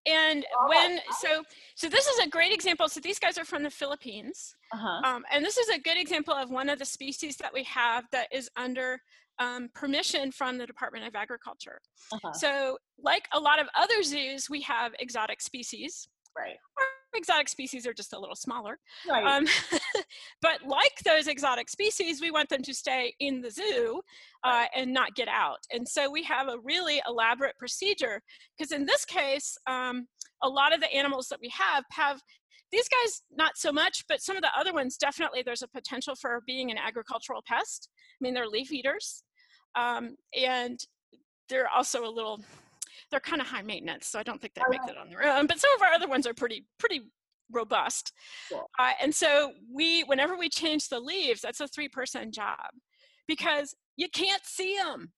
And 0.07 0.45
when 0.67 0.99
so 1.19 1.43
so 1.75 1.89
this 1.89 2.07
is 2.07 2.19
a 2.25 2.29
great 2.29 2.53
example. 2.53 2.87
So 2.89 2.99
these 2.99 3.19
guys 3.19 3.37
are 3.37 3.45
from 3.45 3.63
the 3.63 3.69
Philippines, 3.69 4.55
Uh-huh. 4.73 5.01
um, 5.09 5.25
and 5.31 5.43
this 5.43 5.57
is 5.57 5.69
a 5.69 5.79
good 5.79 5.97
example 5.97 6.33
of 6.33 6.49
one 6.49 6.69
of 6.69 6.79
the 6.79 6.85
species 6.85 7.37
that 7.37 7.53
we 7.53 7.63
have 7.63 8.05
that 8.11 8.27
is 8.31 8.49
under 8.55 9.01
um, 9.39 9.69
permission 9.73 10.31
from 10.31 10.57
the 10.57 10.65
Department 10.65 11.05
of 11.05 11.15
Agriculture. 11.15 11.79
uh-huh. 12.11 12.31
So, 12.33 12.77
like 12.99 13.27
a 13.33 13.39
lot 13.39 13.59
of 13.59 13.67
other 13.75 14.01
zoos, 14.01 14.49
we 14.49 14.61
have 14.61 14.93
exotic 14.99 15.41
species. 15.41 16.07
Right. 16.35 16.57
Exotic 17.17 17.49
species 17.49 17.87
are 17.87 17.93
just 17.93 18.13
a 18.13 18.19
little 18.19 18.35
smaller. 18.35 18.79
Right. 19.09 19.25
Um, 19.25 19.45
but 20.41 20.59
like 20.65 20.99
those 21.03 21.27
exotic 21.27 21.69
species, 21.69 22.21
we 22.21 22.31
want 22.31 22.49
them 22.49 22.61
to 22.61 22.73
stay 22.73 23.13
in 23.19 23.41
the 23.41 23.49
zoo 23.49 24.01
uh, 24.43 24.65
and 24.75 24.93
not 24.93 25.15
get 25.15 25.27
out. 25.27 25.59
And 25.73 25.87
so 25.87 26.09
we 26.11 26.23
have 26.23 26.47
a 26.47 26.57
really 26.63 27.01
elaborate 27.07 27.57
procedure 27.57 28.21
because 28.57 28.71
in 28.71 28.85
this 28.85 29.03
case, 29.03 29.57
um, 29.67 30.07
a 30.43 30.49
lot 30.49 30.73
of 30.73 30.79
the 30.79 30.93
animals 30.93 31.27
that 31.29 31.39
we 31.41 31.51
have 31.57 31.83
have 31.91 32.21
these 32.71 32.87
guys 32.87 33.21
not 33.31 33.57
so 33.57 33.71
much, 33.71 34.03
but 34.09 34.21
some 34.21 34.35
of 34.35 34.41
the 34.41 34.51
other 34.57 34.73
ones 34.73 34.97
definitely 34.97 35.41
there's 35.41 35.61
a 35.61 35.67
potential 35.67 36.15
for 36.19 36.41
being 36.45 36.69
an 36.69 36.77
agricultural 36.77 37.41
pest. 37.47 37.89
I 37.95 38.19
mean, 38.21 38.33
they're 38.33 38.47
leaf 38.47 38.71
eaters, 38.71 39.23
um, 39.75 40.15
and 40.37 40.79
they're 41.49 41.69
also 41.69 42.03
a 42.03 42.11
little 42.11 42.41
they're 43.11 43.19
kind 43.19 43.41
of 43.41 43.47
high 43.47 43.61
maintenance, 43.61 44.07
so 44.07 44.19
I 44.19 44.23
don't 44.23 44.41
think 44.41 44.53
they 44.53 44.61
make 44.69 44.81
it 44.87 44.97
on 44.97 45.09
their 45.09 45.23
own. 45.23 45.47
But 45.47 45.59
some 45.59 45.73
of 45.75 45.81
our 45.81 45.93
other 45.93 46.07
ones 46.07 46.27
are 46.27 46.33
pretty 46.33 46.65
pretty 46.79 47.01
robust. 47.51 48.13
Uh, 48.53 48.91
and 49.01 49.13
so 49.13 49.53
we, 49.73 50.03
whenever 50.03 50.37
we 50.37 50.49
change 50.49 50.89
the 50.89 50.99
leaves, 50.99 51.41
that's 51.41 51.61
a 51.61 51.67
three-person 51.67 52.31
job 52.31 52.69
because 53.27 53.75
you 53.95 54.09
can't 54.09 54.45
see 54.45 54.77
them. 54.77 55.11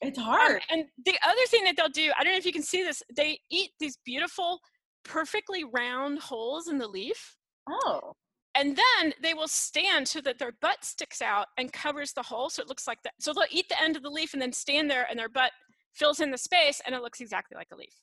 it's 0.00 0.18
hard. 0.18 0.62
and 0.70 0.84
the 1.04 1.16
other 1.26 1.46
thing 1.48 1.64
that 1.64 1.76
they'll 1.76 1.88
do, 1.88 2.12
I 2.18 2.24
don't 2.24 2.32
know 2.32 2.38
if 2.38 2.46
you 2.46 2.52
can 2.52 2.62
see 2.62 2.82
this, 2.82 3.02
they 3.14 3.38
eat 3.50 3.70
these 3.80 3.98
beautiful, 4.04 4.60
perfectly 5.04 5.64
round 5.64 6.18
holes 6.20 6.68
in 6.68 6.78
the 6.78 6.88
leaf. 6.88 7.36
Oh. 7.68 8.14
And 8.56 8.76
then 8.76 9.12
they 9.20 9.34
will 9.34 9.48
stand 9.48 10.06
so 10.06 10.20
that 10.20 10.38
their 10.38 10.52
butt 10.60 10.84
sticks 10.84 11.20
out 11.20 11.48
and 11.58 11.72
covers 11.72 12.12
the 12.12 12.22
hole. 12.22 12.48
So 12.50 12.62
it 12.62 12.68
looks 12.68 12.86
like 12.86 13.02
that. 13.02 13.14
So 13.18 13.32
they'll 13.32 13.44
eat 13.50 13.68
the 13.68 13.82
end 13.82 13.96
of 13.96 14.02
the 14.02 14.10
leaf 14.10 14.32
and 14.32 14.40
then 14.40 14.52
stand 14.52 14.88
there 14.88 15.06
and 15.10 15.18
their 15.18 15.28
butt 15.28 15.50
fills 15.94 16.20
in 16.20 16.30
the 16.30 16.38
space 16.38 16.80
and 16.84 16.94
it 16.94 17.02
looks 17.02 17.20
exactly 17.20 17.56
like 17.56 17.68
a 17.72 17.76
leaf. 17.76 17.94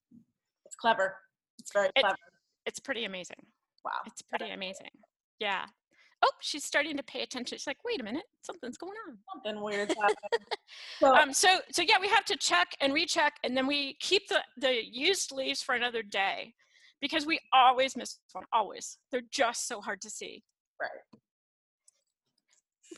It's 0.65 0.75
clever. 0.75 1.17
It's 1.60 1.71
very 1.73 1.88
It's- 1.95 2.01
clever. 2.04 2.17
It's 2.65 2.80
pretty 2.80 3.06
amazing. 3.06 3.45
Wow. 3.84 3.91
It's 4.06 4.21
pretty 4.21 4.51
amazing. 4.51 4.91
Yeah. 5.39 5.65
Oh, 6.23 6.30
she's 6.39 6.63
starting 6.63 6.95
to 6.97 7.04
pay 7.04 7.23
attention. 7.23 7.58
She's 7.58 7.65
like, 7.65 7.84
wait 7.84 7.99
a 7.99 8.04
minute, 8.04 8.25
something's 8.43 8.77
going 8.77 8.93
on. 9.10 9.17
Something 9.34 9.63
weird's 9.63 9.95
happening. 9.99 10.47
so, 10.99 11.15
Um, 11.15 11.34
so, 11.34 11.60
so 11.71 11.82
yeah, 11.82 11.97
we 11.99 12.08
have 12.10 12.25
to 12.25 12.38
check 12.38 12.67
and 12.80 12.93
recheck, 12.93 13.34
and 13.43 13.58
then 13.58 13.65
we 13.65 13.95
keep 13.99 14.27
the, 14.27 14.41
the 14.58 14.86
used 14.86 15.32
leaves 15.32 15.63
for 15.63 15.73
another 15.73 16.04
day 16.04 16.54
because 17.01 17.25
we 17.25 17.39
always 17.51 17.97
miss 17.97 18.19
one, 18.34 18.45
always. 18.54 18.99
They're 19.12 19.23
just 19.32 19.67
so 19.67 19.82
hard 19.82 19.99
to 20.01 20.10
see. 20.12 20.43
right. 20.80 20.89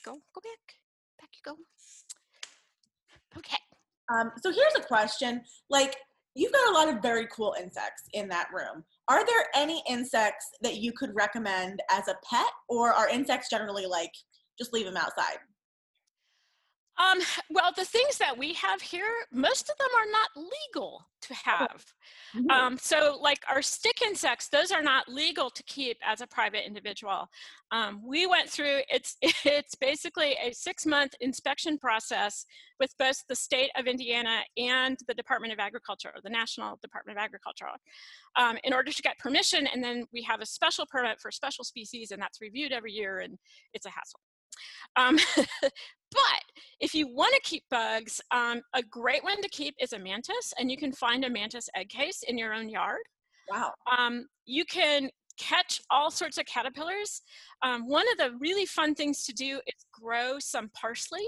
Go, 0.04 0.12
go 0.12 0.42
back. 0.44 0.76
Back 1.22 1.30
you 1.34 1.42
go. 1.46 1.56
Okay. 3.38 3.58
Um, 4.12 4.32
so 4.42 4.52
here's 4.52 4.76
a 4.78 4.88
question. 4.88 5.42
Like, 5.70 5.96
you've 6.36 6.52
got 6.52 6.70
a 6.70 6.74
lot 6.74 6.90
of 6.90 7.02
very 7.02 7.28
cool 7.28 7.56
insects 7.60 8.04
in 8.14 8.28
that 8.30 8.48
room. 8.54 8.84
Are 9.08 9.26
there 9.26 9.46
any 9.56 9.84
insects 9.90 10.46
that 10.62 10.78
you 10.78 10.92
could 10.92 11.14
recommend 11.14 11.82
as 11.92 12.08
a 12.08 12.16
pet, 12.28 12.52
or 12.70 12.92
are 12.94 13.10
insects 13.10 13.50
generally 13.50 13.86
like 13.86 14.12
just 14.58 14.74
leave 14.74 14.86
them 14.86 14.98
outside? 14.98 15.38
Um, 16.98 17.20
well, 17.50 17.72
the 17.76 17.86
things 17.86 18.18
that 18.20 18.38
we 18.38 18.54
have 18.54 18.82
here, 18.82 19.10
most 19.32 19.70
of 19.70 19.78
them 19.78 19.88
are 19.98 20.12
not 20.12 20.50
legal 20.76 21.06
to 21.22 21.34
have. 21.34 21.86
Um, 22.50 22.78
so, 22.78 23.18
like 23.22 23.44
our 23.50 23.62
stick 23.62 24.02
insects, 24.04 24.50
those 24.50 24.72
are 24.72 24.84
not 24.84 25.08
legal 25.08 25.50
to 25.50 25.64
keep 25.64 25.98
as 26.06 26.22
a 26.22 26.28
private 26.28 26.66
individual. 26.66 27.30
Um, 27.72 28.02
we 28.06 28.28
went 28.28 28.50
through 28.50 28.82
it's 28.90 29.18
it's 29.22 29.76
basically 29.76 30.36
a 30.44 30.54
six 30.54 30.86
month 30.86 31.14
inspection 31.22 31.78
process 31.78 32.46
with 32.80 32.94
both 33.00 33.24
the 33.28 33.36
state 33.36 33.72
of 33.76 33.88
Indiana 33.88 34.42
and 34.58 34.98
the 35.08 35.14
Department 35.14 35.54
of 35.54 35.60
Agriculture, 35.60 36.12
or 36.14 36.22
the 36.24 36.30
National 36.30 36.78
Department 36.82 37.18
of 37.18 37.24
Agriculture, 37.24 37.68
um, 38.36 38.58
in 38.64 38.74
order 38.74 38.92
to 38.92 39.02
get 39.02 39.18
permission. 39.18 39.68
And 39.68 39.84
then 39.84 40.06
we 40.12 40.22
have 40.24 40.42
a 40.42 40.46
special 40.46 40.86
permit 40.86 41.20
for 41.20 41.32
special 41.32 41.64
species, 41.64 42.12
and 42.12 42.22
that's 42.22 42.42
reviewed 42.42 42.72
every 42.72 42.92
year, 42.92 43.20
and 43.20 43.38
it's 43.74 43.86
a 43.86 43.90
hassle. 43.90 44.20
Um, 44.96 45.18
but 46.14 46.44
if 46.80 46.94
you 46.94 47.08
want 47.08 47.34
to 47.34 47.42
keep 47.44 47.64
bugs, 47.70 48.22
um, 48.32 48.62
a 48.74 48.84
great 48.84 49.24
one 49.24 49.42
to 49.42 49.50
keep 49.50 49.76
is 49.80 49.94
a 49.94 50.00
mantis, 50.00 50.54
and 50.60 50.70
you 50.72 50.78
can 50.78 50.92
find 50.92 51.24
a 51.26 51.30
mantis 51.30 51.70
egg 51.76 51.90
case 51.90 52.24
in 52.28 52.38
your 52.38 52.54
own 52.54 52.70
yard. 52.70 53.02
wow. 53.50 53.72
Um, 53.98 54.28
you 54.46 54.66
can 54.66 55.10
catch 55.40 55.82
all 55.90 56.12
sorts 56.12 56.38
of 56.38 56.46
caterpillars. 56.46 57.22
Um, 57.64 57.88
one 57.88 58.06
of 58.12 58.18
the 58.18 58.38
really 58.40 58.66
fun 58.66 58.94
things 58.96 59.24
to 59.26 59.34
do 59.34 59.60
is 59.68 59.86
grow 59.92 60.38
some 60.40 60.70
parsley. 60.80 61.28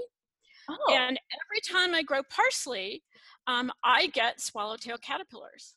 Oh, 0.68 0.94
And 0.94 1.18
every 1.32 1.60
time 1.68 1.94
I 1.94 2.02
grow 2.02 2.22
parsley, 2.30 3.02
um, 3.46 3.70
I 3.84 4.08
get 4.08 4.40
swallowtail 4.40 4.98
caterpillars. 4.98 5.74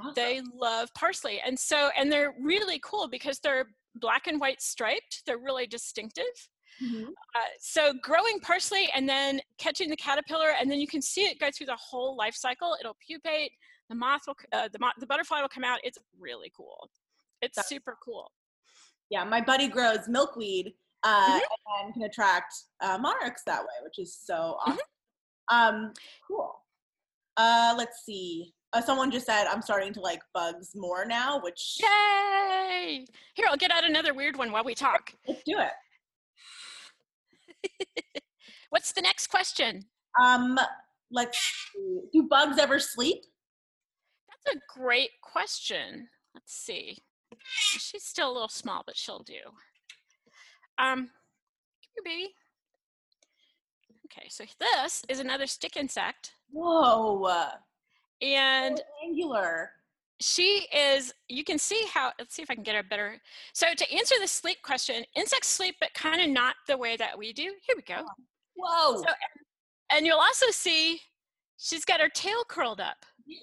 awesome. 0.00 0.12
They 0.14 0.40
love 0.54 0.88
parsley. 0.96 1.40
And 1.44 1.58
so, 1.58 1.90
and 1.96 2.10
they're 2.10 2.34
really 2.40 2.80
cool 2.84 3.08
because 3.08 3.38
they're 3.40 3.66
black 3.96 4.26
and 4.26 4.40
white 4.40 4.62
striped. 4.62 5.22
They're 5.26 5.38
really 5.38 5.66
distinctive. 5.66 6.24
Mhm. 6.80 7.08
Uh, 7.08 7.38
so 7.60 7.92
growing 8.02 8.40
parsley 8.40 8.88
and 8.94 9.08
then 9.08 9.40
catching 9.58 9.88
the 9.90 9.96
caterpillar, 9.96 10.50
and 10.58 10.70
then 10.70 10.78
you 10.80 10.86
can 10.86 11.02
see 11.02 11.22
it 11.22 11.38
go 11.38 11.50
through 11.50 11.66
the 11.66 11.76
whole 11.76 12.16
life 12.16 12.34
cycle. 12.34 12.76
It'll 12.80 12.96
pupate. 13.04 13.52
The 13.88 13.94
moth 13.96 14.22
will, 14.26 14.36
uh, 14.52 14.68
the, 14.72 14.78
the 14.98 15.06
butterfly 15.06 15.40
will 15.42 15.48
come 15.48 15.64
out. 15.64 15.78
It's 15.84 15.98
really 16.18 16.50
cool. 16.56 16.88
It's 17.42 17.56
That's 17.56 17.68
super 17.68 17.98
cool. 18.02 18.30
Yeah, 19.10 19.24
my 19.24 19.40
buddy 19.40 19.68
grows 19.68 20.08
milkweed 20.08 20.74
uh, 21.02 21.26
Mm-hmm. 21.38 21.84
and 21.84 21.94
can 21.94 22.02
attract 22.04 22.54
uh, 22.80 22.96
monarchs 22.98 23.42
that 23.46 23.60
way, 23.62 23.74
which 23.82 23.98
is 23.98 24.14
so 24.16 24.56
Mm-hmm. 24.66 24.70
awesome. 25.50 25.76
Um, 25.76 25.92
cool. 26.26 26.54
Uh, 27.36 27.74
let's 27.76 28.04
see. 28.06 28.54
Uh, 28.72 28.80
someone 28.80 29.10
just 29.10 29.26
said 29.26 29.46
I'm 29.46 29.60
starting 29.60 29.92
to 29.94 30.00
like 30.00 30.22
bugs 30.32 30.70
more 30.74 31.04
now, 31.04 31.40
which 31.42 31.78
Yay! 31.80 33.04
Here, 33.34 33.46
I'll 33.50 33.56
get 33.56 33.70
out 33.70 33.84
another 33.84 34.14
weird 34.14 34.36
one 34.36 34.50
while 34.52 34.64
we 34.64 34.74
talk. 34.74 35.12
let's 35.28 35.42
do 35.44 35.58
it. 35.58 35.72
What's 38.70 38.92
the 38.92 39.02
next 39.02 39.28
question? 39.28 39.82
Um, 40.22 40.58
let's 41.10 41.38
see. 41.74 42.00
Do 42.12 42.26
bugs 42.28 42.58
ever 42.58 42.78
sleep? 42.78 43.24
That's 44.44 44.56
a 44.56 44.78
great 44.78 45.10
question. 45.22 46.08
Let's 46.34 46.54
see. 46.54 46.98
She's 47.44 48.04
still 48.04 48.30
a 48.30 48.32
little 48.32 48.48
small, 48.48 48.82
but 48.86 48.96
she'll 48.96 49.22
do. 49.22 49.40
Um, 50.78 50.98
come 51.06 52.04
here, 52.04 52.04
baby. 52.04 52.34
Okay, 54.06 54.28
so 54.28 54.44
this 54.58 55.02
is 55.08 55.20
another 55.20 55.46
stick 55.46 55.76
insect, 55.76 56.32
Whoa. 56.50 57.30
and 58.20 58.76
so 58.78 58.84
angular. 59.02 59.70
She 60.22 60.66
is. 60.74 61.12
You 61.28 61.44
can 61.44 61.58
see 61.58 61.84
how. 61.92 62.12
Let's 62.18 62.34
see 62.34 62.42
if 62.42 62.50
I 62.50 62.54
can 62.54 62.62
get 62.62 62.76
a 62.76 62.82
better. 62.88 63.18
So 63.52 63.66
to 63.76 63.92
answer 63.92 64.14
the 64.20 64.28
sleep 64.28 64.58
question, 64.62 65.04
insects 65.16 65.48
sleep, 65.48 65.76
but 65.80 65.92
kind 65.94 66.20
of 66.20 66.28
not 66.30 66.54
the 66.68 66.76
way 66.76 66.96
that 66.96 67.18
we 67.18 67.32
do. 67.32 67.52
Here 67.66 67.76
we 67.76 67.82
go. 67.82 68.02
Whoa. 68.56 68.98
So, 68.98 69.06
and 69.90 70.06
you'll 70.06 70.18
also 70.18 70.46
see 70.50 71.00
she's 71.58 71.84
got 71.84 72.00
her 72.00 72.08
tail 72.08 72.44
curled 72.48 72.80
up. 72.80 73.04
yeah. 73.26 73.38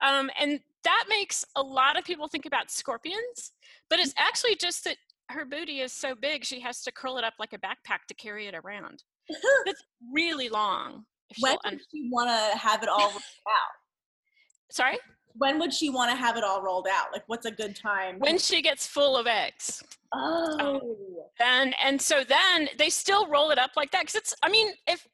Um, 0.00 0.30
and 0.40 0.58
that 0.82 1.04
makes 1.08 1.44
a 1.54 1.62
lot 1.62 1.96
of 1.96 2.04
people 2.04 2.26
think 2.26 2.44
about 2.46 2.70
scorpions, 2.70 3.52
but 3.88 4.00
it's 4.00 4.14
actually 4.18 4.56
just 4.56 4.82
that 4.84 4.96
her 5.28 5.44
booty 5.44 5.80
is 5.80 5.92
so 5.92 6.14
big 6.14 6.44
she 6.44 6.58
has 6.60 6.82
to 6.82 6.90
curl 6.92 7.18
it 7.18 7.24
up 7.24 7.34
like 7.38 7.52
a 7.52 7.58
backpack 7.58 8.04
to 8.08 8.14
carry 8.14 8.46
it 8.48 8.54
around. 8.54 9.04
It's 9.66 9.82
really 10.12 10.48
long. 10.48 11.04
When 11.38 11.56
she'll 11.64 11.78
she 11.92 12.08
want 12.10 12.28
to 12.30 12.58
have 12.58 12.82
it 12.82 12.88
all 12.88 13.10
out? 13.10 13.72
Sorry? 14.72 14.98
When 15.36 15.58
would 15.58 15.72
she 15.72 15.90
want 15.90 16.10
to 16.10 16.16
have 16.16 16.36
it 16.36 16.44
all 16.44 16.62
rolled 16.62 16.86
out? 16.90 17.06
Like, 17.12 17.24
what's 17.26 17.46
a 17.46 17.50
good 17.50 17.74
time? 17.76 18.18
When 18.18 18.38
she 18.38 18.62
gets 18.62 18.86
full 18.86 19.16
of 19.16 19.26
eggs. 19.26 19.82
oh. 20.12 20.96
And 21.40 21.74
and 21.82 22.00
so 22.00 22.22
then 22.24 22.68
they 22.78 22.90
still 22.90 23.26
roll 23.28 23.50
it 23.50 23.58
up 23.58 23.72
like 23.76 23.90
that 23.92 24.02
because 24.02 24.14
it's 24.16 24.34
I 24.42 24.50
mean 24.50 24.68
if 24.86 25.06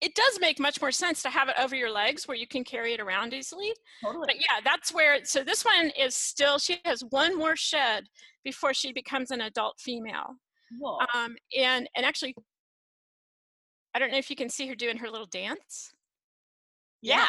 it 0.00 0.14
does 0.14 0.38
make 0.40 0.60
much 0.60 0.80
more 0.80 0.92
sense 0.92 1.22
to 1.22 1.28
have 1.28 1.48
it 1.48 1.56
over 1.58 1.74
your 1.74 1.90
legs 1.90 2.28
where 2.28 2.36
you 2.36 2.46
can 2.46 2.62
carry 2.62 2.94
it 2.94 3.00
around 3.00 3.34
easily. 3.34 3.72
totally. 4.04 4.26
But 4.26 4.36
yeah, 4.36 4.60
that's 4.62 4.94
where 4.94 5.24
so 5.24 5.42
this 5.42 5.64
one 5.64 5.90
is 5.98 6.14
still 6.14 6.58
she 6.58 6.78
has 6.84 7.02
one 7.10 7.36
more 7.36 7.56
shed 7.56 8.04
before 8.44 8.72
she 8.72 8.92
becomes 8.92 9.30
an 9.30 9.40
adult 9.40 9.80
female. 9.80 10.36
Cool. 10.80 11.00
Um, 11.14 11.36
and 11.58 11.88
and 11.96 12.06
actually, 12.06 12.34
I 13.94 13.98
don't 13.98 14.12
know 14.12 14.18
if 14.18 14.30
you 14.30 14.36
can 14.36 14.48
see 14.48 14.68
her 14.68 14.74
doing 14.74 14.98
her 14.98 15.10
little 15.10 15.26
dance. 15.26 15.92
Yeah. 17.02 17.16
yeah, 17.16 17.26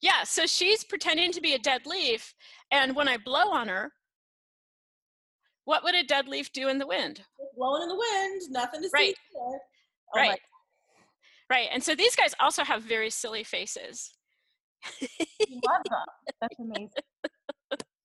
Yeah, 0.00 0.24
so 0.24 0.46
she's 0.46 0.84
pretending 0.84 1.32
to 1.32 1.40
be 1.40 1.54
a 1.54 1.58
dead 1.58 1.86
leaf, 1.86 2.34
and 2.70 2.94
when 2.94 3.08
I 3.08 3.16
blow 3.16 3.50
on 3.50 3.68
her, 3.68 3.92
what 5.64 5.84
would 5.84 5.94
a 5.94 6.02
dead 6.02 6.28
leaf 6.28 6.52
do 6.52 6.68
in 6.68 6.78
the 6.78 6.86
wind? 6.86 7.22
Blowing 7.56 7.82
in 7.82 7.88
the 7.88 7.94
wind, 7.94 8.42
nothing 8.50 8.80
to 8.82 8.88
see. 8.88 8.94
Right. 8.94 9.06
here. 9.06 9.58
Oh 10.14 10.16
right. 10.16 10.40
Right. 11.50 11.68
And 11.72 11.82
so 11.82 11.94
these 11.94 12.16
guys 12.16 12.34
also 12.40 12.64
have 12.64 12.82
very 12.82 13.10
silly 13.10 13.44
faces. 13.44 14.14
Love 15.00 15.82
them. 15.90 16.06
That's 16.40 16.58
amazing. 16.58 16.90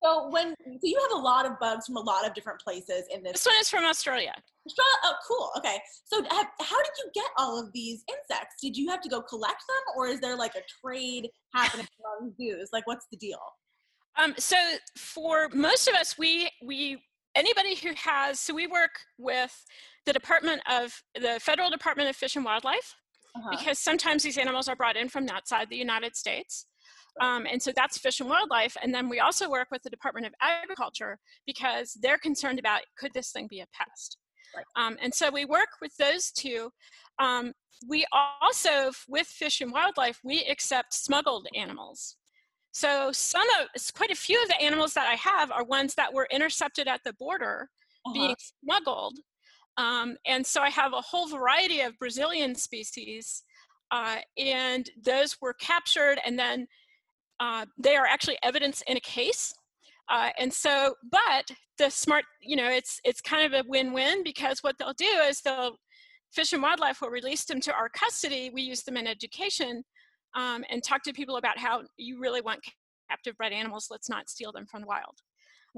So 0.03 0.29
when 0.29 0.53
so 0.59 0.79
you 0.83 0.99
have 1.09 1.17
a 1.17 1.21
lot 1.21 1.45
of 1.45 1.53
bugs 1.59 1.85
from 1.85 1.97
a 1.97 2.01
lot 2.01 2.27
of 2.27 2.33
different 2.33 2.59
places 2.59 3.03
in 3.13 3.23
this. 3.23 3.33
This 3.33 3.45
one 3.45 3.55
is 3.61 3.69
from 3.69 3.83
Australia. 3.85 4.33
Australia. 4.67 4.97
Oh, 5.05 5.13
cool. 5.27 5.49
Okay. 5.57 5.77
So 6.05 6.21
have, 6.23 6.47
how 6.61 6.77
did 6.83 6.91
you 7.03 7.11
get 7.13 7.29
all 7.37 7.59
of 7.59 7.71
these 7.73 8.03
insects? 8.09 8.55
Did 8.61 8.75
you 8.75 8.89
have 8.89 9.01
to 9.01 9.09
go 9.09 9.21
collect 9.21 9.63
them, 9.67 9.95
or 9.97 10.07
is 10.07 10.19
there 10.19 10.35
like 10.35 10.55
a 10.55 10.61
trade 10.85 11.29
happening 11.53 11.87
among 12.21 12.33
zoos? 12.35 12.69
Like, 12.73 12.85
what's 12.87 13.07
the 13.11 13.17
deal? 13.17 13.39
Um, 14.17 14.33
so 14.37 14.57
for 14.97 15.49
most 15.53 15.87
of 15.87 15.95
us, 15.95 16.17
we 16.17 16.49
we 16.63 17.01
anybody 17.35 17.75
who 17.75 17.91
has 17.95 18.39
so 18.39 18.53
we 18.53 18.67
work 18.67 18.99
with 19.17 19.53
the 20.05 20.13
Department 20.13 20.61
of 20.69 21.01
the 21.19 21.39
Federal 21.41 21.69
Department 21.69 22.09
of 22.09 22.15
Fish 22.15 22.35
and 22.35 22.43
Wildlife 22.45 22.95
Uh-huh. 23.35 23.49
because 23.57 23.79
sometimes 23.79 24.21
these 24.21 24.37
animals 24.37 24.67
are 24.67 24.75
brought 24.75 24.97
in 24.97 25.07
from 25.09 25.27
outside 25.29 25.69
the 25.69 25.77
United 25.77 26.15
States. 26.15 26.67
Um, 27.21 27.45
and 27.51 27.61
so 27.61 27.71
that's 27.75 27.97
Fish 27.97 28.19
and 28.19 28.29
Wildlife. 28.29 28.75
And 28.81 28.93
then 28.93 29.09
we 29.09 29.19
also 29.19 29.49
work 29.49 29.67
with 29.71 29.83
the 29.83 29.89
Department 29.89 30.25
of 30.25 30.33
Agriculture 30.41 31.19
because 31.45 31.97
they're 32.01 32.17
concerned 32.17 32.59
about 32.59 32.81
could 32.97 33.13
this 33.13 33.31
thing 33.31 33.47
be 33.49 33.59
a 33.59 33.67
pest? 33.73 34.17
Right. 34.55 34.65
Um, 34.75 34.97
and 35.01 35.13
so 35.13 35.29
we 35.31 35.45
work 35.45 35.69
with 35.81 35.95
those 35.97 36.31
two. 36.31 36.71
Um, 37.19 37.53
we 37.87 38.05
also, 38.41 38.91
with 39.07 39.27
Fish 39.27 39.61
and 39.61 39.71
Wildlife, 39.71 40.19
we 40.23 40.43
accept 40.45 40.93
smuggled 40.93 41.47
animals. 41.55 42.17
So 42.71 43.11
some 43.11 43.47
of, 43.59 43.67
quite 43.93 44.11
a 44.11 44.15
few 44.15 44.41
of 44.41 44.47
the 44.47 44.61
animals 44.61 44.93
that 44.93 45.07
I 45.07 45.15
have 45.15 45.51
are 45.51 45.63
ones 45.63 45.93
that 45.95 46.13
were 46.13 46.27
intercepted 46.31 46.87
at 46.87 47.01
the 47.03 47.13
border 47.13 47.69
Uh-huh. 48.05 48.13
being 48.13 48.35
smuggled. 48.61 49.17
Um, 49.77 50.17
and 50.25 50.45
so 50.45 50.61
I 50.61 50.69
have 50.69 50.93
a 50.93 51.01
whole 51.01 51.27
variety 51.27 51.81
of 51.81 51.97
Brazilian 51.97 52.53
species, 52.53 53.43
uh, 53.91 54.17
and 54.37 54.89
those 55.01 55.37
were 55.41 55.53
captured, 55.53 56.19
and 56.25 56.37
then 56.37 56.67
uh, 57.39 57.65
they 57.77 57.95
are 57.95 58.05
actually 58.05 58.37
evidence 58.43 58.83
in 58.87 58.97
a 58.97 59.01
case. 59.01 59.53
Uh, 60.09 60.29
and 60.37 60.53
so, 60.53 60.95
but 61.11 61.49
the 61.77 61.89
smart, 61.89 62.25
you 62.41 62.55
know, 62.55 62.69
it's 62.69 62.99
it's 63.03 63.21
kind 63.21 63.45
of 63.45 63.53
a 63.53 63.67
win-win 63.67 64.23
because 64.23 64.59
what 64.61 64.75
they'll 64.77 64.93
do 64.93 65.05
is 65.27 65.41
they'll 65.41 65.77
Fish 66.31 66.51
and 66.51 66.63
Wildlife 66.63 67.01
will 67.01 67.09
release 67.09 67.45
them 67.45 67.61
to 67.61 67.73
our 67.73 67.89
custody. 67.89 68.49
We 68.53 68.63
use 68.63 68.83
them 68.83 68.97
in 68.97 69.07
education 69.07 69.83
um, 70.35 70.63
and 70.69 70.83
talk 70.83 71.03
to 71.03 71.13
people 71.13 71.37
about 71.37 71.59
how 71.59 71.83
you 71.97 72.19
really 72.19 72.41
want 72.41 72.59
captive 73.09 73.37
bred 73.37 73.53
animals. 73.53 73.87
Let's 73.91 74.09
not 74.09 74.29
steal 74.29 74.51
them 74.51 74.65
from 74.65 74.81
the 74.81 74.87
wild. 74.87 75.19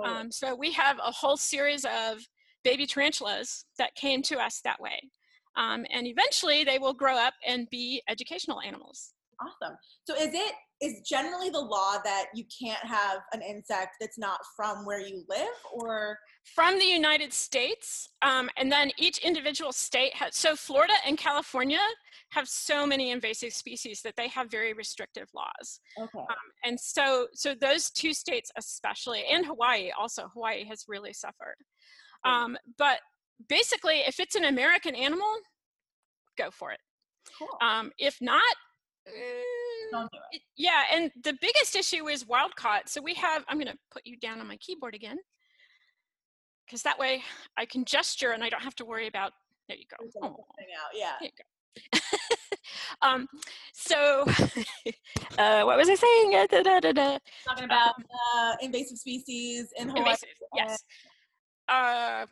Um, 0.03 0.31
so 0.31 0.55
we 0.55 0.71
have 0.73 0.97
a 0.99 1.11
whole 1.11 1.37
series 1.37 1.85
of 1.85 2.19
baby 2.63 2.85
tarantulas 2.85 3.65
that 3.77 3.95
came 3.95 4.21
to 4.23 4.37
us 4.37 4.61
that 4.63 4.79
way. 4.79 4.99
Um, 5.57 5.85
and 5.89 6.05
eventually 6.07 6.63
they 6.63 6.79
will 6.79 6.93
grow 6.93 7.17
up 7.17 7.33
and 7.45 7.69
be 7.69 8.01
educational 8.09 8.61
animals. 8.61 9.13
Awesome. 9.41 9.77
So 10.05 10.15
is 10.15 10.33
it 10.33 10.53
is 10.81 11.01
generally 11.07 11.49
the 11.49 11.59
law 11.59 11.97
that 12.03 12.25
you 12.33 12.43
can't 12.61 12.83
have 12.85 13.19
an 13.31 13.41
insect 13.41 13.95
that's 13.99 14.17
not 14.17 14.39
from 14.55 14.85
where 14.85 14.99
you 14.99 15.23
live, 15.29 15.47
or 15.73 16.17
From 16.53 16.77
the 16.77 16.85
United 16.85 17.31
States, 17.31 18.09
um, 18.21 18.49
and 18.57 18.69
then 18.71 18.91
each 18.97 19.19
individual 19.19 19.71
state 19.71 20.13
has, 20.15 20.35
so 20.35 20.55
Florida 20.55 20.93
and 21.07 21.17
California 21.17 21.79
have 22.31 22.47
so 22.47 22.85
many 22.85 23.11
invasive 23.11 23.53
species 23.53 24.01
that 24.01 24.15
they 24.17 24.27
have 24.27 24.51
very 24.51 24.73
restrictive 24.73 25.29
laws. 25.33 25.79
okay? 25.97 26.19
Um, 26.19 26.35
and 26.65 26.79
so, 26.79 27.27
so 27.33 27.55
those 27.55 27.89
two 27.89 28.13
states 28.13 28.51
especially, 28.57 29.23
and 29.31 29.45
Hawaii 29.45 29.91
also, 29.97 30.29
Hawaii 30.33 30.65
has 30.65 30.85
really 30.89 31.13
suffered. 31.13 31.55
Um, 32.25 32.57
but 32.77 32.99
basically, 33.47 33.99
if 34.07 34.19
it's 34.19 34.35
an 34.35 34.45
American 34.45 34.93
animal, 34.93 35.33
go 36.37 36.51
for 36.51 36.71
it. 36.71 36.79
cool. 37.39 37.47
Um, 37.61 37.91
if 37.97 38.17
not, 38.21 38.41
Don't 39.91 40.11
do 40.11 40.17
it. 40.31 40.37
it- 40.37 40.41
yeah, 40.57 40.83
and 40.91 41.11
the 41.23 41.33
biggest 41.41 41.75
issue 41.75 42.07
is 42.07 42.25
wild 42.27 42.55
caught. 42.55 42.89
So 42.89 43.01
we 43.01 43.13
have, 43.15 43.43
I'm 43.47 43.57
going 43.57 43.71
to 43.71 43.77
put 43.91 44.05
you 44.05 44.17
down 44.17 44.39
on 44.39 44.47
my 44.47 44.57
keyboard 44.57 44.95
again, 44.95 45.17
because 46.65 46.81
that 46.83 46.97
way 46.97 47.23
I 47.57 47.65
can 47.65 47.85
gesture 47.85 48.31
and 48.31 48.43
I 48.43 48.49
don't 48.49 48.61
have 48.63 48.75
to 48.75 48.85
worry 48.85 49.07
about, 49.07 49.33
there 49.67 49.77
you 49.77 49.85
go. 49.89 49.97
Oh, 50.23 50.27
out. 50.27 50.45
Yeah. 50.93 51.13
there 51.19 51.29
you 51.29 51.35
go. 51.37 51.99
um, 53.01 53.27
so, 53.73 54.23
uh, 55.37 55.63
what 55.63 55.77
was 55.77 55.89
I 55.89 55.95
saying? 55.95 56.35
Uh, 56.35 56.47
da, 56.47 56.79
da, 56.79 56.91
da. 56.91 57.17
Talking 57.47 57.65
about 57.65 57.95
uh, 58.35 58.55
invasive 58.61 58.97
species 58.97 59.73
in 59.77 59.89
Hawaii. 59.89 60.03
Invasive, 60.03 60.29
yes. 60.55 60.83
Uh, 61.67 62.25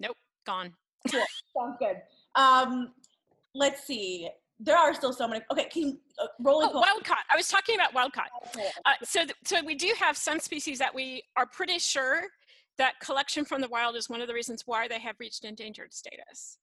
nope, 0.00 0.16
gone. 0.46 0.72
Sounds 1.08 1.76
good. 1.78 1.96
Um, 2.36 2.92
let's 3.54 3.86
see. 3.86 4.28
There 4.60 4.76
are 4.76 4.94
still 4.94 5.12
so 5.12 5.26
many. 5.26 5.44
Okay, 5.50 5.68
can 5.68 5.82
you 5.82 5.98
uh, 6.22 6.26
rolling? 6.40 6.68
Oh, 6.72 6.80
wild 6.80 7.04
caught. 7.04 7.24
I 7.32 7.36
was 7.36 7.48
talking 7.48 7.74
about 7.74 7.92
wild 7.92 8.12
caught. 8.12 8.30
Uh, 8.84 8.92
so, 9.02 9.24
th- 9.24 9.34
so 9.44 9.64
we 9.64 9.74
do 9.74 9.92
have 9.98 10.16
some 10.16 10.38
species 10.38 10.78
that 10.78 10.94
we 10.94 11.22
are 11.36 11.46
pretty 11.46 11.78
sure 11.78 12.22
that 12.78 12.94
collection 13.00 13.44
from 13.44 13.60
the 13.60 13.68
wild 13.68 13.96
is 13.96 14.08
one 14.08 14.20
of 14.20 14.28
the 14.28 14.34
reasons 14.34 14.62
why 14.66 14.86
they 14.86 15.00
have 15.00 15.16
reached 15.18 15.44
endangered 15.44 15.92
status. 15.92 16.58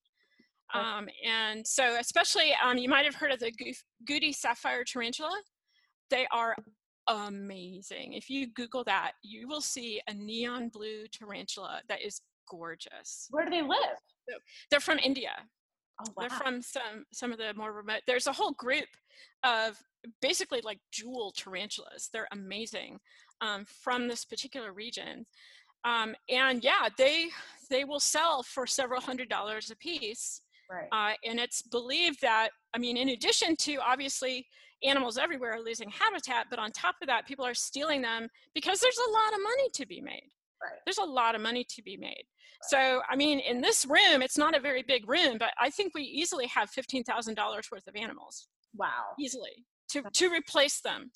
Okay. 0.74 0.84
Um, 0.86 1.10
and 1.26 1.68
so, 1.68 1.98
especially, 2.00 2.54
um, 2.64 2.78
you 2.78 2.88
might 2.88 3.06
have 3.06 3.16
heard 3.16 3.32
of 3.32 3.40
the 3.40 3.52
goof- 3.52 3.84
Gooty 4.10 4.34
sapphire 4.34 4.86
tarantula. 4.86 5.38
They 6.10 6.28
are 6.32 6.56
amazing. 7.08 8.14
If 8.14 8.30
you 8.30 8.48
Google 8.48 8.84
that, 8.86 9.14
you 9.22 9.48
will 9.48 9.62
see 9.62 10.02
a 10.08 10.14
neon 10.14 10.70
blue 10.70 11.08
tarantula 11.12 11.82
that 11.90 12.02
is 12.02 12.22
gorgeous. 12.50 13.28
Where 13.32 13.44
do 13.44 13.52
they 13.52 13.62
live? 13.62 13.98
They're 14.70 14.80
from 14.80 15.00
India. 15.00 15.32
Oh 16.08 16.12
wow. 16.16 16.22
They're 16.28 16.38
from 16.38 16.62
some 16.62 17.06
some 17.12 17.32
of 17.32 17.38
the 17.38 17.54
more 17.56 17.72
remote. 17.74 18.02
There's 18.08 18.28
a 18.28 18.34
whole 18.34 18.54
group 18.54 18.88
of 19.44 19.78
basically 20.22 20.62
like 20.62 20.80
jewel 20.92 21.32
tarantulas. 21.32 22.10
They're 22.12 22.28
amazing 22.32 23.00
um, 23.42 23.66
from 23.66 24.08
this 24.08 24.26
particular 24.26 24.74
region, 24.74 25.26
um, 25.84 26.16
and 26.30 26.64
yeah, 26.64 26.90
they 26.98 27.30
they 27.70 27.84
will 27.84 28.00
sell 28.00 28.44
for 28.44 28.66
several 28.68 29.02
hundred 29.02 29.30
dollars 29.30 29.72
a 29.72 29.76
piece. 29.76 30.42
right. 30.70 30.88
Uh, 30.92 31.16
and 31.28 31.40
it's 31.40 31.62
believed 31.62 32.22
that 32.22 32.50
I 32.74 32.80
mean, 32.80 32.98
in 32.98 33.10
addition 33.10 33.56
to 33.58 33.78
obviously 33.78 34.48
animals 34.84 35.18
everywhere 35.18 35.54
are 35.54 35.62
losing 35.62 35.90
habitat, 35.90 36.48
but 36.50 36.60
on 36.60 36.72
top 36.72 36.96
of 37.02 37.08
that, 37.08 37.28
people 37.28 37.46
are 37.46 37.54
stealing 37.54 38.02
them 38.02 38.28
because 38.56 38.80
there's 38.80 38.98
a 38.98 39.12
lot 39.12 39.34
of 39.34 39.44
money 39.44 39.70
to 39.74 39.86
be 39.86 40.02
made. 40.02 40.32
Right. 40.64 40.80
There's 40.86 40.98
a 40.98 41.04
lot 41.04 41.36
of 41.36 41.42
money 41.42 41.66
to 41.70 41.82
be 41.82 41.98
made. 41.98 42.24
So, 42.70 43.02
I 43.10 43.16
mean, 43.16 43.40
in 43.40 43.62
this 43.62 43.86
room, 43.86 44.22
it's 44.22 44.38
not 44.38 44.56
a 44.56 44.60
very 44.60 44.84
big 44.84 45.10
room, 45.10 45.38
but 45.40 45.52
I 45.60 45.70
think 45.72 45.94
we 45.96 46.04
easily 46.04 46.46
have 46.48 46.70
$15,000 46.72 47.36
worth 47.72 47.88
of 47.88 47.96
animals, 47.96 48.48
wow. 48.76 49.16
easily, 49.20 49.66
to, 49.90 50.04
to 50.14 50.32
replace 50.32 50.82
them. 50.82 51.12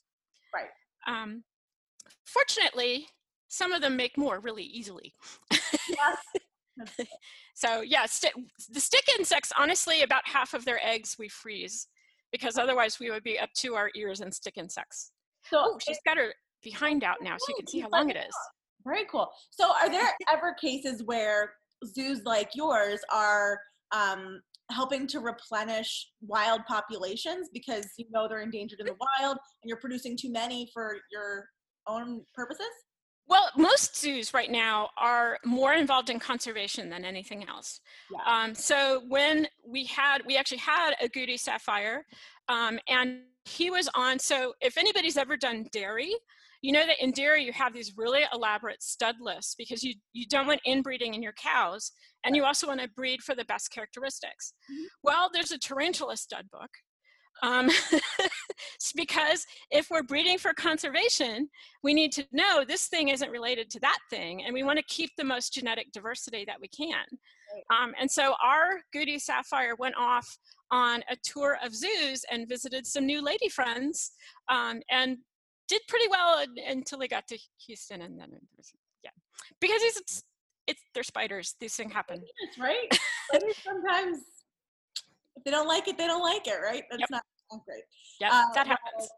Right. 0.54 0.66
Um, 1.08 1.44
fortunately, 2.26 3.08
some 3.48 3.72
of 3.72 3.82
them 3.82 3.96
make 3.96 4.18
more 4.18 4.40
really 4.40 4.64
easily. 4.64 5.14
Yes. 5.90 6.18
So 7.56 7.80
yeah, 7.80 8.06
sti 8.06 8.32
the 8.70 8.82
stick 8.82 9.06
insects, 9.18 9.52
honestly, 9.58 10.02
about 10.02 10.28
half 10.28 10.54
of 10.54 10.66
their 10.66 10.78
eggs 10.86 11.16
we 11.18 11.30
freeze 11.30 11.88
because 12.32 12.58
otherwise 12.58 13.00
we 13.00 13.10
would 13.10 13.24
be 13.24 13.40
up 13.40 13.50
to 13.60 13.76
our 13.76 13.90
ears 13.96 14.20
in 14.20 14.30
stick 14.32 14.56
insects. 14.58 15.12
So 15.50 15.58
Oh, 15.62 15.80
she's 15.80 16.00
got 16.06 16.18
her 16.18 16.34
behind 16.62 17.06
out 17.06 17.18
now 17.22 17.38
so 17.40 17.46
you 17.50 17.56
can 17.56 17.68
see 17.68 17.80
how 17.80 17.88
long 17.94 18.10
it 18.10 18.18
is. 18.18 18.36
Very 18.86 19.06
cool. 19.12 19.30
So, 19.52 19.72
are 19.72 19.90
there 19.90 20.12
ever 20.32 20.54
cases 20.54 21.04
where 21.04 21.54
zoos 21.86 22.22
like 22.26 22.50
yours 22.56 23.00
are 23.12 23.60
um, 23.92 24.42
helping 24.72 25.08
to 25.08 25.20
replenish 25.20 26.10
wild 26.22 26.62
populations 26.68 27.50
because 27.54 27.86
you 27.98 28.06
know 28.12 28.28
they're 28.28 28.42
endangered 28.42 28.80
in 28.80 28.86
the 28.86 28.96
wild 29.22 29.38
and 29.64 29.70
you're 29.70 29.80
producing 29.80 30.18
too 30.18 30.32
many 30.32 30.70
for 30.74 30.98
your 31.12 31.48
own 31.88 32.24
purposes? 32.34 32.68
Well, 33.28 33.50
most 33.58 34.00
zoos 34.00 34.36
right 34.36 34.52
now 34.52 34.90
are 34.98 35.40
more 35.44 35.74
involved 35.74 36.12
in 36.12 36.20
conservation 36.20 36.90
than 36.90 37.04
anything 37.04 37.48
else. 37.48 37.80
Yeah. 38.12 38.20
Um, 38.44 38.54
so 38.54 39.02
when 39.08 39.48
we 39.68 39.86
had, 39.86 40.22
we 40.28 40.38
actually 40.38 40.60
had 40.60 40.92
a 41.02 41.10
Gooty 41.10 41.40
Sapphire, 41.40 42.06
um, 42.50 42.80
and 42.88 43.22
he 43.46 43.72
was 43.72 43.90
on. 43.96 44.20
So 44.20 44.54
if 44.62 44.78
anybody's 44.78 45.18
ever 45.18 45.38
done 45.38 45.68
dairy, 45.72 46.14
you 46.62 46.72
know 46.72 46.86
that 46.86 47.02
in 47.02 47.12
dairy 47.12 47.44
you 47.44 47.54
have 47.54 47.74
these 47.74 47.94
really 47.98 48.22
elaborate 48.34 48.82
stud 48.82 49.16
lists 49.20 49.56
because 49.58 49.84
you 49.84 49.94
you 50.14 50.26
don't 50.28 50.48
want 50.48 50.62
inbreeding 50.66 51.14
in 51.14 51.24
your 51.24 51.34
cows, 51.34 51.92
and 52.24 52.36
you 52.36 52.44
also 52.44 52.68
want 52.68 52.82
to 52.82 52.90
breed 52.90 53.22
for 53.22 53.36
the 53.36 53.46
best 53.46 53.72
characteristics. 53.72 54.54
Mhm. 54.72 54.86
Well, 55.04 55.30
there's 55.32 55.52
a 55.52 55.60
tarantula 55.60 56.18
stud 56.18 56.50
book. 56.52 56.70
Um, 57.44 57.70
it's 58.76 58.94
because 58.96 59.46
if 59.72 59.90
we're 59.90 60.04
breeding 60.04 60.38
for 60.38 60.54
conservation, 60.54 61.50
we 61.84 61.94
need 61.94 62.12
to 62.14 62.26
know 62.32 62.64
this 62.66 62.88
thing 62.88 63.10
isn't 63.10 63.30
related 63.30 63.70
to 63.72 63.80
that 63.82 64.00
thing, 64.10 64.44
and 64.44 64.54
we 64.54 64.64
want 64.64 64.80
to 64.80 64.86
keep 64.86 65.12
the 65.18 65.24
most 65.24 65.54
genetic 65.54 65.92
diversity 65.92 66.46
that 66.46 66.60
we 66.62 66.68
can. 66.70 67.06
Um, 67.70 67.94
and 68.00 68.10
so 68.10 68.36
our 68.44 68.82
Gooty 68.94 69.20
Sapphire 69.20 69.76
went 69.78 69.96
off 69.98 70.28
on 70.72 71.04
a 71.10 71.16
tour 71.24 71.58
of 71.64 71.76
zoos 71.76 72.26
and 72.32 72.50
visited 72.50 72.86
some 72.86 73.06
new 73.06 73.22
lady 73.24 73.50
friends, 73.50 74.12
um, 74.50 74.82
and 74.90 75.18
did 75.68 75.82
pretty 75.88 76.08
well 76.10 76.38
un- 76.40 76.56
until 76.68 77.00
they 77.00 77.08
got 77.08 77.28
to 77.30 77.38
Houston, 77.68 78.02
and 78.02 78.20
then 78.20 78.30
it 78.34 78.42
was, 78.58 78.72
yeah, 79.04 79.10
because 79.60 79.82
it's 79.84 80.24
it's 80.68 80.82
they're 80.94 81.04
spiders. 81.04 81.56
These 81.60 81.76
things 81.76 81.94
happen. 81.94 82.24
Yes, 82.42 82.58
right? 82.60 82.90
Sometimes 83.64 84.20
if 85.36 85.44
they 85.44 85.52
don't 85.52 85.68
like 85.68 85.88
it, 85.88 85.98
they 85.98 86.08
don't 86.08 86.22
like 86.24 86.48
it, 86.48 86.60
right? 86.64 86.84
That's 86.90 87.02
Yep. 87.02 87.10
not, 87.12 87.66
great. 87.66 87.84
Yeah, 88.20 88.30
Uh, 88.32 88.54
that 88.54 88.68
happens. 88.68 89.10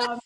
um, 0.00 0.18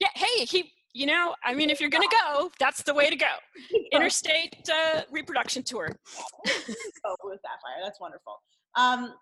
Yeah, 0.00 0.08
hey, 0.14 0.44
he, 0.44 0.72
you 0.92 1.06
know, 1.06 1.34
I 1.44 1.54
mean, 1.54 1.70
if 1.70 1.80
you're 1.80 1.90
gonna 1.90 2.06
go, 2.10 2.50
that's 2.58 2.82
the 2.82 2.94
way 2.94 3.10
to 3.10 3.16
go. 3.16 3.32
Interstate 3.92 4.54
uh, 4.72 5.02
reproduction 5.10 5.62
tour. 5.62 5.88
oh, 6.16 7.16
Blue 7.22 7.32
Sapphire. 7.32 7.82
That's 7.82 8.00
wonderful. 8.00 8.34
Um, 8.76 9.14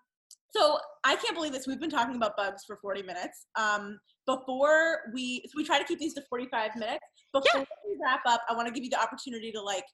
so 0.51 0.77
I 1.03 1.15
can't 1.15 1.35
believe 1.35 1.51
this. 1.51 1.67
We've 1.67 1.79
been 1.79 1.89
talking 1.89 2.15
about 2.15 2.35
bugs 2.35 2.63
for 2.65 2.77
40 2.77 3.03
minutes. 3.03 3.47
Um, 3.55 3.99
before 4.25 5.11
we, 5.13 5.43
so 5.45 5.53
we 5.55 5.63
try 5.63 5.79
to 5.79 5.85
keep 5.85 5.99
these 5.99 6.13
to 6.15 6.21
45 6.29 6.75
minutes. 6.75 7.03
Before 7.33 7.65
we 7.85 7.97
wrap 8.01 8.21
up, 8.27 8.41
I 8.49 8.53
want 8.53 8.67
to 8.67 8.73
give 8.73 8.83
you 8.83 8.89
the 8.89 9.01
opportunity 9.01 9.51
to 9.51 9.61
like 9.61 9.85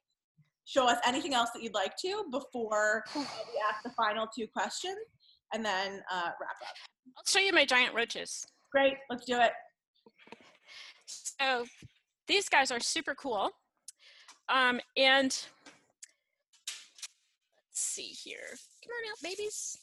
show 0.64 0.88
us 0.88 0.98
anything 1.06 1.34
else 1.34 1.50
that 1.54 1.62
you'd 1.62 1.74
like 1.74 1.96
to 1.98 2.24
before 2.30 3.04
uh, 3.14 3.20
we 3.20 3.62
ask 3.70 3.82
the 3.84 3.90
final 3.90 4.26
two 4.34 4.46
questions, 4.48 4.96
and 5.54 5.64
then 5.64 6.02
uh, 6.10 6.30
wrap 6.40 6.56
up. 6.62 6.76
I'll 7.16 7.24
show 7.26 7.38
you 7.38 7.52
my 7.52 7.64
giant 7.64 7.94
roaches. 7.94 8.46
Great. 8.72 8.94
Let's 9.08 9.24
do 9.24 9.38
it. 9.40 9.52
So 11.06 11.64
these 12.26 12.48
guys 12.48 12.70
are 12.70 12.80
super 12.80 13.14
cool. 13.14 13.50
Um, 14.48 14.80
and 14.96 15.24
let's 15.24 15.46
see 17.72 18.08
here. 18.08 18.48
Come 18.50 18.90
on 18.90 19.10
out, 19.10 19.22
babies. 19.22 19.78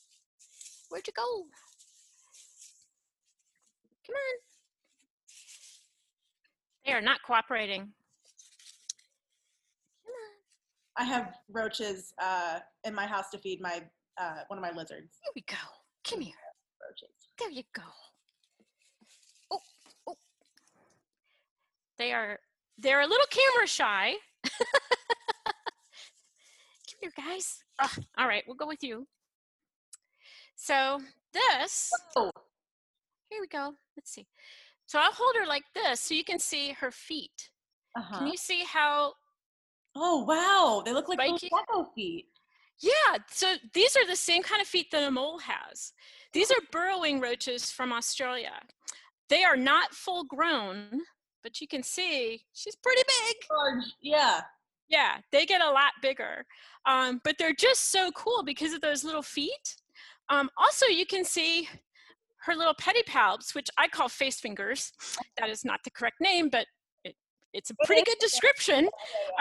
Where'd 0.93 1.07
you 1.07 1.13
go? 1.13 1.47
Come 4.05 4.15
on. 4.15 4.37
They 6.85 6.93
are 6.93 7.01
not 7.01 7.23
cooperating. 7.25 7.91
Come 10.05 10.13
on. 10.13 11.03
I 11.03 11.03
have 11.05 11.33
roaches 11.49 12.13
uh, 12.21 12.59
in 12.83 12.93
my 12.93 13.07
house 13.07 13.31
to 13.31 13.39
feed 13.39 13.59
my 13.59 13.81
uh, 14.19 14.41
one 14.49 14.59
of 14.59 14.61
my 14.61 14.69
lizards. 14.69 15.17
Here 15.23 15.31
we 15.35 15.43
go. 15.49 15.57
Come 16.07 16.21
here. 16.21 16.35
Roaches. 16.87 17.09
There 17.39 17.49
you 17.49 17.63
go. 17.73 17.81
Oh, 19.49 19.61
oh. 20.05 20.17
They 21.97 22.13
are 22.13 22.37
they're 22.77 23.01
a 23.01 23.07
little 23.07 23.25
camera 23.31 23.65
shy. 23.65 24.13
Come 24.43 25.53
here, 27.01 27.11
guys. 27.17 27.63
Ah, 27.81 27.95
all 28.19 28.27
right, 28.27 28.43
we'll 28.45 28.55
go 28.55 28.67
with 28.67 28.83
you. 28.83 29.07
So 30.55 31.01
this, 31.33 31.91
Oh, 32.15 32.31
here 33.29 33.41
we 33.41 33.47
go. 33.47 33.73
Let's 33.97 34.11
see. 34.11 34.27
So 34.85 34.99
I'll 34.99 35.11
hold 35.11 35.35
her 35.39 35.47
like 35.47 35.63
this 35.73 36.01
so 36.01 36.13
you 36.13 36.23
can 36.23 36.39
see 36.39 36.71
her 36.73 36.91
feet. 36.91 37.49
uh-huh. 37.97 38.19
Can 38.19 38.27
you 38.27 38.37
see 38.37 38.63
how 38.63 39.13
oh 39.95 40.23
wow, 40.25 40.81
they 40.85 40.93
look 40.93 41.09
like 41.09 41.19
little 41.19 41.37
Spiky? 41.37 41.49
feet. 41.95 42.25
Yeah, 42.81 43.17
so 43.29 43.55
these 43.73 43.95
are 43.95 44.05
the 44.07 44.15
same 44.15 44.43
kind 44.43 44.61
of 44.61 44.67
feet 44.67 44.87
that 44.91 45.07
a 45.07 45.11
mole 45.11 45.39
has. 45.39 45.93
These 46.33 46.51
are 46.51 46.57
burrowing 46.71 47.19
roaches 47.21 47.71
from 47.71 47.93
Australia. 47.93 48.53
They 49.29 49.43
are 49.43 49.55
not 49.55 49.93
full 49.93 50.23
grown, 50.25 50.87
but 51.43 51.61
you 51.61 51.67
can 51.67 51.81
see 51.83 52.41
she's 52.53 52.75
pretty 52.75 53.03
big. 53.07 53.35
Large, 53.51 53.85
yeah. 54.01 54.41
Yeah, 54.89 55.17
they 55.31 55.45
get 55.45 55.61
a 55.61 55.69
lot 55.71 55.93
bigger. 56.01 56.45
Um, 56.85 57.21
but 57.23 57.37
they're 57.39 57.53
just 57.53 57.91
so 57.91 58.11
cool 58.11 58.43
because 58.43 58.73
of 58.73 58.81
those 58.81 59.03
little 59.03 59.21
feet. 59.23 59.75
Um, 60.29 60.49
also, 60.57 60.87
you 60.87 61.05
can 61.05 61.23
see 61.25 61.67
her 62.45 62.55
little 62.55 62.73
pedipalps, 62.75 63.55
which 63.55 63.69
I 63.77 63.87
call 63.87 64.09
face 64.09 64.39
fingers. 64.39 64.91
That 65.39 65.49
is 65.49 65.63
not 65.63 65.79
the 65.83 65.91
correct 65.91 66.17
name, 66.19 66.49
but 66.49 66.65
it, 67.03 67.15
it's 67.53 67.69
a 67.69 67.75
pretty 67.85 68.03
good 68.03 68.19
description 68.19 68.89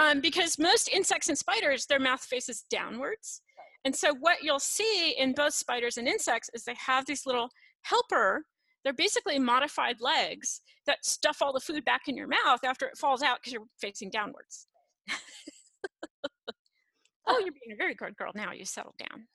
um, 0.00 0.20
because 0.20 0.58
most 0.58 0.88
insects 0.88 1.28
and 1.28 1.36
spiders, 1.36 1.86
their 1.86 2.00
mouth 2.00 2.22
faces 2.22 2.64
downwards. 2.70 3.42
And 3.84 3.94
so, 3.94 4.14
what 4.20 4.42
you'll 4.42 4.60
see 4.60 5.16
in 5.18 5.32
both 5.32 5.54
spiders 5.54 5.96
and 5.96 6.06
insects 6.06 6.48
is 6.54 6.64
they 6.64 6.76
have 6.78 7.06
these 7.06 7.26
little 7.26 7.48
helper, 7.82 8.44
they're 8.84 8.92
basically 8.92 9.38
modified 9.38 10.00
legs 10.00 10.60
that 10.86 11.04
stuff 11.04 11.38
all 11.40 11.52
the 11.52 11.60
food 11.60 11.84
back 11.84 12.02
in 12.08 12.16
your 12.16 12.26
mouth 12.28 12.60
after 12.64 12.86
it 12.86 12.98
falls 12.98 13.22
out 13.22 13.38
because 13.40 13.52
you're 13.52 13.62
facing 13.80 14.10
downwards. 14.10 14.66
oh, 17.26 17.38
you're 17.38 17.52
being 17.52 17.72
a 17.72 17.76
very 17.76 17.94
good 17.94 18.16
girl 18.16 18.32
now. 18.34 18.52
You 18.52 18.64
settle 18.64 18.94
down. 18.98 19.26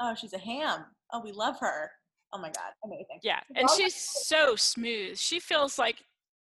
Oh, 0.00 0.14
she's 0.14 0.32
a 0.32 0.38
ham. 0.38 0.84
Oh, 1.12 1.20
we 1.22 1.32
love 1.32 1.56
her. 1.60 1.90
Oh 2.32 2.38
my 2.38 2.48
god, 2.50 2.72
amazing. 2.84 3.18
Yeah, 3.22 3.40
and 3.54 3.68
she's 3.70 3.94
so 3.94 4.56
smooth. 4.56 5.18
She 5.18 5.38
feels 5.38 5.78
like 5.78 5.96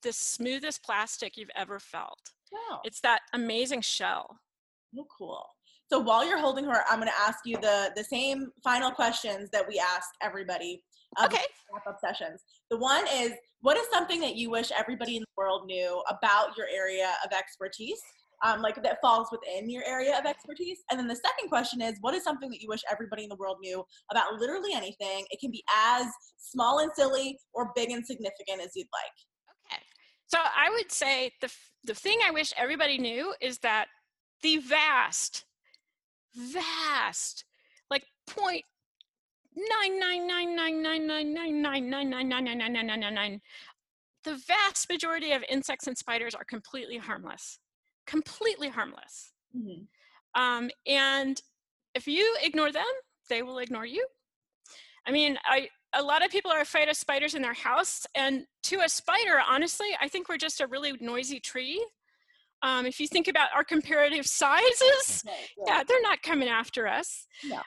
the 0.02 0.12
smoothest 0.12 0.82
plastic 0.84 1.36
you've 1.36 1.50
ever 1.56 1.78
felt. 1.78 2.18
Wow, 2.52 2.80
It's 2.84 3.00
that 3.00 3.20
amazing 3.32 3.80
shell. 3.80 4.38
so 4.94 5.06
cool. 5.16 5.46
So 5.90 5.98
while 5.98 6.26
you're 6.26 6.38
holding 6.38 6.64
her, 6.66 6.84
I'm 6.90 6.98
going 6.98 7.08
to 7.08 7.20
ask 7.20 7.38
you 7.46 7.56
the 7.58 7.90
the 7.96 8.04
same 8.04 8.50
final 8.62 8.90
questions 8.90 9.48
that 9.52 9.66
we 9.66 9.78
ask 9.78 10.08
everybody. 10.22 10.82
uh, 11.18 11.24
Okay. 11.26 11.44
Wrap 11.72 11.86
up 11.86 11.98
sessions. 12.00 12.42
The 12.70 12.76
one 12.78 13.04
is, 13.12 13.32
what 13.60 13.76
is 13.78 13.86
something 13.90 14.20
that 14.20 14.34
you 14.36 14.50
wish 14.50 14.70
everybody 14.72 15.16
in 15.16 15.22
the 15.22 15.34
world 15.36 15.66
knew 15.66 16.02
about 16.08 16.56
your 16.56 16.66
area 16.74 17.12
of 17.24 17.32
expertise? 17.32 18.00
Um, 18.44 18.60
like 18.60 18.82
that 18.82 18.98
falls 19.00 19.28
within 19.30 19.70
your 19.70 19.84
area 19.84 20.18
of 20.18 20.26
expertise. 20.26 20.78
And 20.90 20.98
then 20.98 21.06
the 21.06 21.16
second 21.16 21.48
question 21.48 21.80
is, 21.80 21.96
what 22.00 22.14
is 22.14 22.24
something 22.24 22.50
that 22.50 22.60
you 22.60 22.68
wish 22.68 22.80
everybody 22.90 23.22
in 23.22 23.28
the 23.28 23.36
world 23.36 23.58
knew 23.60 23.84
about 24.10 24.34
literally 24.34 24.72
anything? 24.74 25.24
It 25.30 25.38
can 25.40 25.50
be 25.50 25.62
as 25.72 26.06
small 26.38 26.80
and 26.80 26.90
silly 26.94 27.38
or 27.54 27.70
big 27.76 27.90
and 27.90 28.04
significant 28.04 28.60
as 28.60 28.72
you'd 28.74 28.88
like. 28.92 29.72
Okay. 29.72 29.82
So 30.26 30.38
I 30.38 30.70
would 30.70 30.90
say 30.90 31.30
the 31.40 31.52
the 31.84 31.94
thing 31.94 32.18
I 32.26 32.30
wish 32.30 32.52
everybody 32.56 32.98
knew 32.98 33.34
is 33.40 33.58
that 33.58 33.86
the 34.42 34.58
vast, 34.58 35.44
vast, 36.34 37.44
like 37.90 38.04
point 38.26 38.64
nine 39.54 39.98
nine 39.98 40.26
nine 40.26 40.56
nine 40.56 40.82
nine 40.82 41.06
nine 41.06 41.32
nine 41.32 41.60
nine 41.62 41.90
nine 41.90 42.10
nine 42.10 42.28
nine 42.28 42.44
nine 42.44 42.58
nine 42.58 42.86
nine 42.86 43.00
nine 43.00 43.14
nine. 43.14 43.40
The 44.24 44.40
vast 44.46 44.88
majority 44.88 45.32
of 45.32 45.42
insects 45.48 45.86
and 45.86 45.98
spiders 45.98 46.34
are 46.34 46.44
completely 46.44 46.96
harmless, 46.96 47.58
completely 48.12 48.68
harmless. 48.68 49.32
Um, 50.34 50.70
and 50.86 51.40
if 51.94 52.06
you 52.06 52.36
ignore 52.42 52.70
them, 52.70 52.84
they 53.28 53.42
will 53.42 53.58
ignore 53.58 53.86
you. 53.86 54.06
I 55.06 55.10
mean, 55.10 55.38
I 55.46 55.68
a 55.94 56.02
lot 56.02 56.24
of 56.24 56.30
people 56.30 56.50
are 56.50 56.60
afraid 56.60 56.88
of 56.88 56.96
spiders 56.96 57.34
in 57.34 57.42
their 57.42 57.54
house, 57.54 58.06
and 58.14 58.44
to 58.64 58.80
a 58.80 58.88
spider, 58.88 59.40
honestly, 59.46 59.88
I 60.00 60.08
think 60.08 60.28
we're 60.28 60.38
just 60.38 60.60
a 60.60 60.66
really 60.66 60.92
noisy 61.00 61.40
tree. 61.40 61.84
Um, 62.62 62.86
if 62.86 63.00
you 63.00 63.08
think 63.08 63.28
about 63.28 63.48
our 63.54 63.64
comparative 63.64 64.26
sizes, 64.26 65.24
yeah, 65.66 65.82
they're 65.86 66.02
not 66.02 66.22
coming 66.22 66.48
after 66.48 66.86
us. 66.86 67.26
No. 67.44 67.56
Uh, 67.56 67.60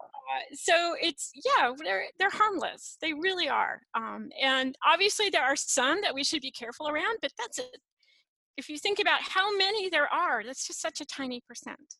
so 0.53 0.95
it's 1.01 1.31
yeah, 1.45 1.71
they're 1.83 2.05
they're 2.17 2.29
harmless. 2.29 2.97
They 3.01 3.13
really 3.13 3.49
are. 3.49 3.81
Um, 3.95 4.29
and 4.41 4.75
obviously, 4.85 5.29
there 5.29 5.43
are 5.43 5.55
some 5.55 6.01
that 6.01 6.15
we 6.15 6.23
should 6.23 6.41
be 6.41 6.51
careful 6.51 6.87
around, 6.87 7.17
but 7.21 7.31
that's 7.37 7.59
it. 7.59 7.77
If 8.57 8.69
you 8.69 8.77
think 8.77 8.99
about 8.99 9.21
how 9.21 9.55
many 9.57 9.89
there 9.89 10.11
are, 10.11 10.43
that's 10.43 10.65
just 10.67 10.81
such 10.81 11.01
a 11.01 11.05
tiny 11.05 11.41
percent. 11.47 11.95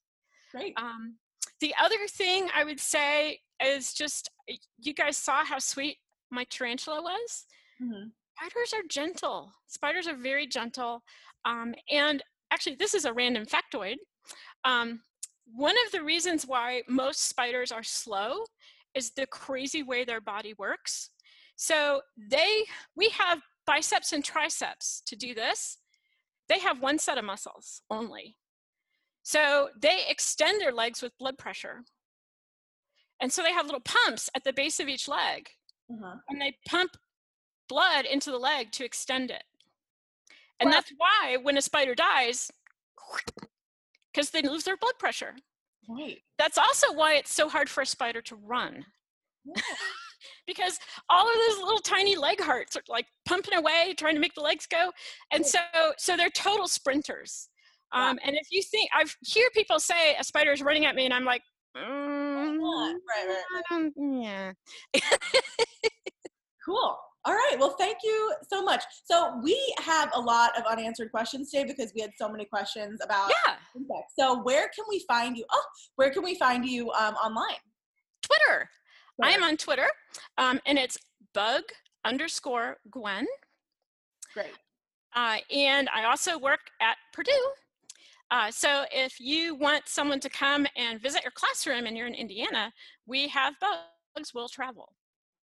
Great. 0.51 0.73
Um, 0.77 1.15
the 1.59 1.73
other 1.81 2.07
thing 2.07 2.49
I 2.55 2.63
would 2.63 2.79
say 2.79 3.39
is 3.63 3.93
just 3.93 4.29
you 4.77 4.93
guys 4.93 5.17
saw 5.17 5.43
how 5.43 5.59
sweet 5.59 5.97
my 6.31 6.45
tarantula 6.45 7.01
was. 7.01 7.45
Mhm. 7.81 8.11
Spiders 8.37 8.73
are 8.73 8.83
gentle. 8.89 9.53
Spiders 9.67 10.07
are 10.07 10.17
very 10.17 10.47
gentle. 10.47 11.03
Um, 11.45 11.73
and 11.89 12.21
actually, 12.51 12.75
this 12.75 12.93
is 12.93 13.05
a 13.05 13.13
random 13.13 13.45
factoid. 13.45 13.97
Um, 14.63 15.01
one 15.45 15.75
of 15.85 15.91
the 15.91 16.03
reasons 16.03 16.45
why 16.45 16.83
most 16.87 17.21
spiders 17.29 17.71
are 17.71 17.83
slow 17.83 18.45
is 18.93 19.11
the 19.11 19.27
crazy 19.27 19.83
way 19.83 20.03
their 20.03 20.21
body 20.21 20.53
works. 20.57 21.11
So 21.55 22.01
they, 22.17 22.65
we 22.95 23.09
have 23.09 23.41
biceps 23.65 24.11
and 24.11 24.23
triceps 24.23 25.01
to 25.05 25.15
do 25.15 25.33
this. 25.33 25.77
They 26.49 26.59
have 26.59 26.81
one 26.81 26.99
set 26.99 27.17
of 27.17 27.25
muscles 27.25 27.81
only. 27.89 28.37
So 29.23 29.69
they 29.79 30.01
extend 30.07 30.61
their 30.61 30.71
legs 30.71 31.01
with 31.01 31.17
blood 31.17 31.37
pressure. 31.37 31.83
And 33.19 33.31
so 33.31 33.41
they 33.41 33.51
have 33.53 33.65
little 33.65 33.81
pumps 33.81 34.29
at 34.35 34.43
the 34.43 34.53
base 34.53 34.79
of 34.79 34.87
each 34.89 35.07
leg, 35.07 35.49
Uh-huh. 35.91 36.17
and 36.29 36.39
they 36.41 36.57
pump 36.67 36.91
blood 37.67 38.05
into 38.05 38.29
the 38.29 38.37
leg 38.37 38.71
to 38.73 38.85
extend 38.85 39.31
it. 39.31 39.43
And 40.59 40.67
Wow. 40.67 40.73
that's 40.73 40.91
why 40.97 41.37
when 41.41 41.57
a 41.57 41.61
spider 41.61 41.95
dies, 41.95 42.51
because 44.13 44.29
they 44.31 44.41
lose 44.41 44.63
their 44.65 44.77
blood 44.77 44.99
pressure. 44.99 45.35
Right. 45.87 46.21
That's 46.37 46.57
also 46.57 46.91
why 46.93 47.15
it's 47.15 47.33
so 47.33 47.49
hard 47.49 47.69
for 47.69 47.81
a 47.81 47.85
spider 47.85 48.21
to 48.23 48.35
run, 48.35 48.85
Yeah. 49.43 49.61
Because 50.47 50.79
all 51.09 51.27
of 51.27 51.33
those 51.47 51.63
little 51.63 51.79
tiny 51.79 52.15
leg 52.15 52.39
hearts 52.41 52.75
are 52.75 52.83
like 52.87 53.05
pumping 53.27 53.55
away, 53.55 53.93
trying 53.97 54.15
to 54.15 54.19
make 54.21 54.33
the 54.35 54.41
legs 54.41 54.67
go. 54.67 54.91
And 55.31 55.45
so, 55.45 55.59
so 55.97 56.15
they're 56.17 56.29
total 56.29 56.67
sprinters. 56.67 57.49
Um, 57.93 58.19
and 58.25 58.35
if 58.35 58.47
you 58.51 58.61
think, 58.61 58.89
I 58.93 59.05
hear 59.21 59.47
people 59.53 59.79
say 59.79 60.15
a 60.19 60.23
spider 60.23 60.51
is 60.51 60.61
running 60.61 60.85
at 60.85 60.95
me, 60.95 61.05
and 61.05 61.13
I'm 61.13 61.23
like, 61.23 61.41
mm, 61.77 62.57
Right, 62.59 62.97
right, 63.27 63.43
I 63.55 63.61
don't- 63.69 63.93
yeah. 64.21 64.51
Cool. 66.65 66.97
All 67.27 67.33
right. 67.33 67.55
Well, 67.59 67.75
thank 67.79 67.97
you 68.03 68.33
so 68.51 68.63
much. 68.63 68.83
So 69.03 69.39
we 69.43 69.59
have 69.79 70.11
a 70.13 70.19
lot 70.19 70.57
of 70.57 70.63
unanswered 70.65 71.11
questions 71.11 71.49
today 71.51 71.63
because 71.65 71.91
we 71.95 72.01
had 72.01 72.11
so 72.17 72.29
many 72.29 72.45
questions 72.45 72.99
about 73.03 73.29
Yeah. 73.45 73.55
insects. 73.75 74.13
So 74.17 74.41
where 74.43 74.69
can 74.75 74.85
we 74.89 75.03
find 75.07 75.37
you? 75.37 75.45
Oh, 75.51 75.63
where 75.95 76.09
can 76.11 76.23
we 76.23 76.35
find 76.37 76.65
you 76.65 76.91
um, 76.91 77.15
online? 77.15 77.57
Twitter. 78.21 78.69
I 79.21 79.31
am 79.31 79.43
on 79.43 79.57
Twitter, 79.57 79.87
um, 80.37 80.59
and 80.65 80.77
it's 80.77 80.97
bug 81.33 81.63
underscore 82.03 82.77
Gwen. 82.91 83.25
Great. 84.33 84.51
Uh, 85.15 85.37
and 85.53 85.89
I 85.93 86.05
also 86.05 86.37
work 86.37 86.59
at 86.81 86.97
Purdue. 87.13 87.31
Uh, 88.31 88.51
so 88.51 88.83
if 88.91 89.19
you 89.19 89.55
want 89.55 89.83
someone 89.87 90.19
to 90.19 90.29
come 90.29 90.67
and 90.75 91.01
visit 91.01 91.23
your 91.23 91.31
classroom 91.31 91.85
and 91.85 91.95
you're 91.95 92.07
in 92.07 92.13
Indiana, 92.13 92.73
we 93.05 93.27
have 93.29 93.53
bugs 93.59 94.33
will 94.33 94.49
travel. 94.49 94.93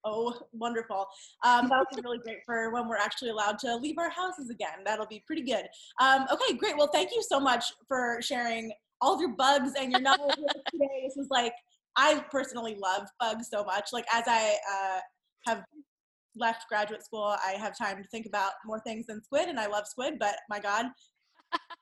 Oh, 0.06 0.38
wonderful. 0.52 1.08
Um, 1.46 1.70
that'll 1.70 1.86
be 1.96 2.02
really 2.04 2.18
great 2.18 2.40
for 2.46 2.72
when 2.72 2.90
we're 2.90 2.98
actually 2.98 3.30
allowed 3.30 3.58
to 3.60 3.76
leave 3.78 3.98
our 3.98 4.10
houses 4.10 4.50
again. 4.50 4.84
That'll 4.86 5.06
be 5.06 5.24
pretty 5.26 5.44
good. 5.44 5.66
Um, 6.02 6.26
okay, 6.32 6.58
great. 6.58 6.76
Well, 6.76 6.90
thank 6.92 7.12
you 7.12 7.24
so 7.24 7.40
much 7.40 7.72
for 7.88 8.20
sharing 8.22 8.74
all 9.00 9.14
of 9.14 9.22
your 9.22 9.36
bugs 9.36 9.74
and 9.80 9.92
your 9.92 10.02
knowledge 10.02 10.36
today. 10.72 11.04
This 11.06 11.16
was 11.16 11.28
like, 11.30 11.54
I 11.96 12.24
personally 12.32 12.76
love 12.82 13.08
bugs 13.20 13.50
so 13.52 13.64
much. 13.64 13.90
Like, 13.94 14.06
as 14.14 14.24
I 14.28 14.58
uh, 14.72 15.00
have 15.48 15.64
left 16.36 16.68
graduate 16.68 17.04
school, 17.04 17.36
I 17.46 17.52
have 17.60 17.78
time 17.78 18.02
to 18.02 18.10
think 18.10 18.26
about 18.26 18.54
more 18.66 18.80
things 18.80 19.06
than 19.08 19.24
squid, 19.24 19.50
and 19.50 19.60
I 19.60 19.68
love 19.68 19.88
squid, 19.88 20.16
but 20.20 20.36
my 20.50 20.60
God, 20.60 20.88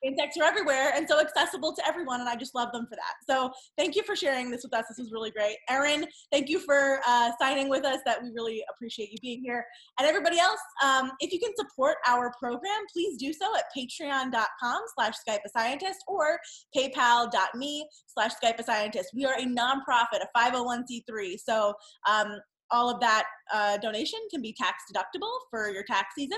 insects 0.04 0.38
are 0.38 0.44
everywhere 0.44 0.92
and 0.96 1.08
so 1.08 1.20
accessible 1.20 1.74
to 1.76 1.88
everyone, 1.88 2.20
and 2.20 2.30
I 2.30 2.36
just 2.36 2.56
love 2.56 2.72
them 2.72 2.88
for 2.90 2.96
that. 2.96 3.14
So, 3.30 3.52
thank 3.78 3.96
you 3.96 4.04
for 4.04 4.16
sharing 4.16 4.52
this 4.52 4.64
with 4.64 4.74
us. 4.74 4.86
This 4.90 4.98
was 4.98 5.12
really 5.12 5.32
great. 5.32 5.58
Erin, 5.70 6.06
thank 6.32 6.50
you 6.50 6.60
for 6.60 7.00
uh, 7.08 7.32
signing 7.40 7.70
with 7.70 7.86
us. 7.86 8.00
That 8.06 8.22
we 8.22 8.30
really 8.32 8.64
appreciate 8.74 9.12
you 9.12 9.18
being 9.22 9.42
here. 9.44 9.66
And 10.00 10.08
everybody 10.08 10.40
else, 10.40 10.60
um, 10.84 11.12
if 11.20 11.32
you 11.32 11.40
can 11.40 11.52
support 11.56 11.98
our 12.08 12.34
program, 12.40 12.86
please 12.92 13.18
do 13.18 13.34
so 13.34 13.46
at 13.56 13.66
patreon.com 13.78 14.82
slash 14.96 15.14
Skype 15.28 15.40
a 15.46 15.50
scientist 15.50 16.00
or 16.08 16.40
paypal.me 16.76 17.88
slash 18.08 18.32
Skype 18.44 18.60
a 18.60 18.64
scientist. 18.64 19.10
We 19.16 19.26
are 19.26 19.36
a 19.36 19.46
nonprofit, 19.46 20.22
a 20.22 20.38
501c3. 20.38 21.40
So 21.40 21.74
um, 22.10 22.40
all 22.72 22.90
of 22.90 23.00
that 23.02 23.26
uh, 23.54 23.78
donation 23.78 24.20
can 24.32 24.42
be 24.42 24.54
tax 24.54 24.84
deductible 24.92 25.32
for 25.50 25.70
your 25.70 25.84
tax 25.84 26.16
season. 26.18 26.38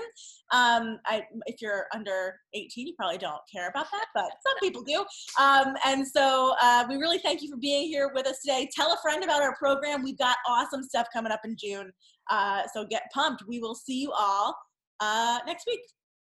Um, 0.52 0.98
I, 1.06 1.24
if 1.46 1.60
you're 1.60 1.86
under 1.94 2.34
18, 2.54 2.86
you 2.86 2.94
probably 2.96 3.18
don't 3.18 3.40
care 3.52 3.68
about 3.68 3.86
that, 3.92 4.06
but 4.14 4.30
some 4.46 4.58
people 4.60 4.82
do. 4.82 5.04
Um, 5.40 5.74
and 5.84 6.06
so 6.06 6.54
uh, 6.60 6.84
we 6.88 6.96
really 6.96 7.18
thank 7.18 7.42
you 7.42 7.50
for 7.50 7.56
being 7.56 7.88
here 7.88 8.10
with 8.14 8.26
us 8.26 8.40
today. 8.40 8.68
Tell 8.74 8.92
a 8.92 8.96
friend 9.02 9.22
about 9.22 9.42
our 9.42 9.56
program. 9.56 10.02
We've 10.02 10.18
got 10.18 10.36
awesome 10.48 10.82
stuff 10.82 11.06
coming 11.12 11.32
up 11.32 11.40
in 11.44 11.56
June. 11.56 11.92
Uh, 12.30 12.62
so 12.72 12.84
get 12.84 13.02
pumped. 13.12 13.44
We 13.46 13.60
will 13.60 13.74
see 13.74 14.00
you 14.00 14.12
all 14.12 14.56
uh, 15.00 15.38
next 15.46 15.66
week. 15.66 15.80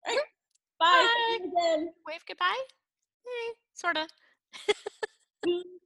All 0.07 0.13
right. 0.13 0.23
Bye. 0.79 1.37
Bye. 1.55 1.85
Wave 2.07 2.21
goodbye? 2.27 2.63
Eh, 3.25 3.53
sort 3.73 3.97
of. 3.97 4.07